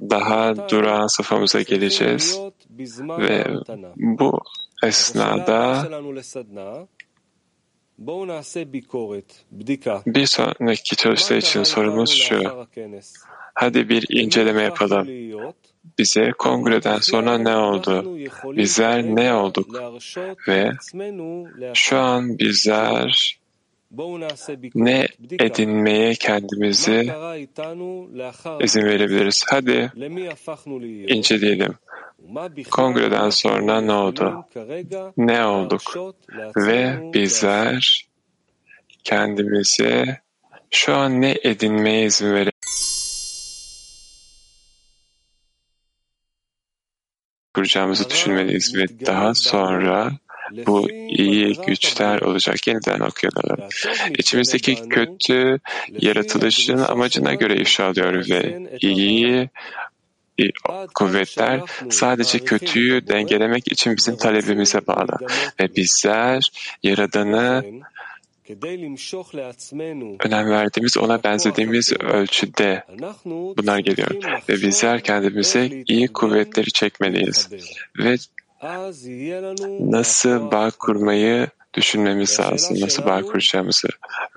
daha 0.10 0.70
durağan 0.70 1.08
safhamıza 1.08 1.62
geleceğiz 1.62 2.40
ve 3.10 3.46
bu 3.96 4.40
esnada 4.84 5.88
bir 10.06 10.26
sonraki 10.26 10.96
çalıştay 10.96 11.38
için 11.38 11.64
sorumuz 11.64 12.10
şu. 12.10 12.68
Hadi 13.54 13.90
bir 13.90 14.06
inceleme 14.10 14.64
yapalım. 14.64 15.08
Bize 16.00 16.32
kongreden 16.32 16.98
sonra 16.98 17.38
ne 17.38 17.56
oldu? 17.56 18.18
Bizler 18.44 19.04
ne 19.04 19.34
olduk? 19.34 19.68
Ve 20.48 20.72
şu 21.74 21.98
an 21.98 22.40
bizler 22.40 23.41
ne 24.76 25.08
edinmeye 25.40 26.14
kendimizi 26.16 27.14
izin 28.62 28.84
verebiliriz? 28.84 29.46
Hadi 29.50 29.92
inceleyelim. 31.08 31.74
Kongreden 32.72 33.30
sonra 33.30 33.82
ne 33.82 33.94
oldu? 33.94 34.46
Ne 35.18 35.46
olduk? 35.46 35.82
Ve 36.58 37.14
bizler 37.14 38.08
kendimize 39.04 40.22
şu 40.72 40.96
an 40.96 41.22
ne 41.22 41.36
edinmeye 41.44 42.06
izin 42.06 42.28
verebiliriz? 42.28 42.52
kuracağımızı 47.54 48.10
düşünmeliyiz 48.10 48.76
ve 48.76 49.06
daha 49.06 49.34
sonra 49.34 50.12
bu 50.52 50.92
iyi 50.92 51.56
güçler 51.68 52.22
olacak. 52.22 52.68
Yeniden 52.68 53.00
okuyalım. 53.00 53.70
İçimizdeki 54.18 54.90
kötü 54.90 55.60
yaratılışın 55.90 56.78
amacına 56.78 57.34
göre 57.34 57.56
ifşa 57.56 57.94
ve 57.96 58.60
iyi 58.82 59.50
kuvvetler 60.96 61.62
sadece 61.90 62.40
kötüyü 62.40 63.08
dengelemek 63.08 63.72
için 63.72 63.98
bizim 63.98 64.18
talebimize 64.18 64.88
bağlı. 64.88 65.18
Ve 65.60 65.76
bizler 65.76 66.52
Yaradan'ı 66.84 67.64
önem 70.26 70.50
verdiğimiz, 70.50 70.98
ona 70.98 71.24
benzediğimiz 71.24 71.94
ölçüde 71.94 72.84
bunlar 73.58 73.80
geliyor. 73.80 74.10
Ve 74.50 74.54
bizler 74.54 75.04
kendimize 75.04 75.84
iyi 75.88 76.08
kuvvetleri 76.08 76.72
çekmeliyiz. 76.72 77.50
Ve 78.00 78.16
nasıl 79.80 80.52
bağ 80.52 80.72
kurmayı 80.80 81.48
düşünmemiz 81.74 82.40
lazım, 82.40 82.82
nasıl 82.82 83.06
bağ 83.06 83.22
kuracağımızı. 83.22 83.88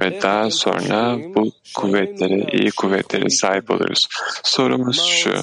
Ve 0.00 0.22
daha 0.22 0.50
sonra 0.50 1.18
bu 1.34 1.52
kuvvetlere, 1.74 2.46
iyi 2.52 2.70
kuvvetlere 2.70 3.30
sahip 3.30 3.70
oluruz. 3.70 4.08
Sorumuz 4.42 5.02
şu, 5.02 5.34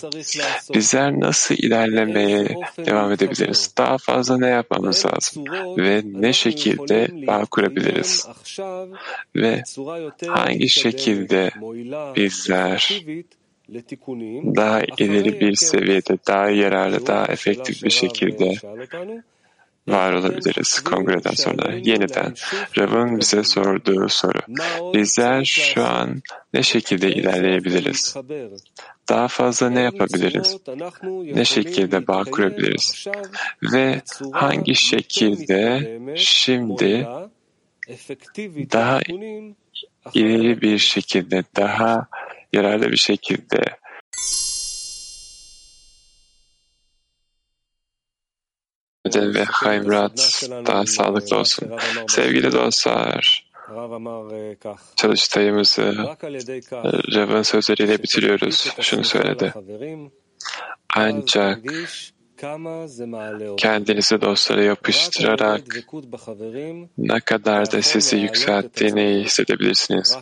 bizler 0.74 1.20
nasıl 1.20 1.56
ilerlemeye 1.56 2.56
devam 2.78 3.12
edebiliriz? 3.12 3.74
Daha 3.78 3.98
fazla 3.98 4.38
ne 4.38 4.48
yapmamız 4.48 5.06
lazım? 5.06 5.44
Ve 5.78 6.02
ne 6.06 6.34
şekilde 6.34 7.28
bağ 7.28 7.46
kurabiliriz? 7.46 8.28
Ve 9.36 9.64
hangi 10.28 10.70
şekilde 10.70 11.52
bizler 12.16 13.04
daha 14.56 14.82
ileri 14.82 15.40
bir 15.40 15.56
seviyede, 15.56 16.18
daha 16.28 16.50
yararlı, 16.50 17.08
daha 17.08 17.26
efektif 17.26 17.84
bir 17.84 17.90
şekilde 17.90 18.54
var 19.88 20.14
olabiliriz 20.14 20.80
kongreden 20.80 21.32
sonra. 21.32 21.74
Yeniden 21.74 22.34
Rav'ın 22.78 23.20
bize 23.20 23.44
sorduğu 23.44 24.10
soru. 24.10 24.40
Bizler 24.94 25.46
şu 25.46 25.84
an 25.86 26.22
ne 26.54 26.64
şekilde 26.64 27.12
ilerleyebiliriz? 27.12 28.16
Daha 29.10 29.28
fazla 29.28 29.70
ne 29.70 29.82
yapabiliriz? 29.82 30.58
Ne 31.36 31.46
şekilde 31.46 32.08
bağ 32.08 32.24
kurabiliriz? 32.24 33.08
Ve 33.74 34.02
hangi 34.32 34.76
şekilde 34.76 36.00
şimdi 36.16 37.08
daha 38.72 39.00
ileri 40.14 40.62
bir 40.62 40.78
şekilde, 40.78 41.44
daha 41.56 42.08
yararlı 42.54 42.92
bir 42.92 42.98
şekilde 42.98 43.82
ve 49.16 49.44
Haymrat 49.44 50.44
daha 50.50 50.86
sağlıklı 50.86 51.38
olsun. 51.38 51.72
Sevgili 52.08 52.52
dostlar, 52.52 53.52
çalıştayımızı 54.96 55.96
Rav'ın 57.16 57.42
sözleriyle 57.42 58.04
bitiriyoruz. 58.04 58.74
Şunu 58.82 59.04
söyledi. 59.04 59.54
Ancak 60.96 61.60
kendinizi 63.58 64.22
dostlara 64.22 64.64
yapıştırarak 64.64 65.62
ne 66.98 67.20
kadar 67.20 67.72
da 67.72 67.82
sizi 67.82 68.18
yükselttiğini 68.18 69.24
hissedebilirsiniz. 69.26 70.18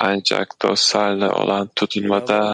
Ancak 0.00 0.62
dostlarla 0.62 1.32
olan 1.32 1.70
tutunmada 1.76 2.50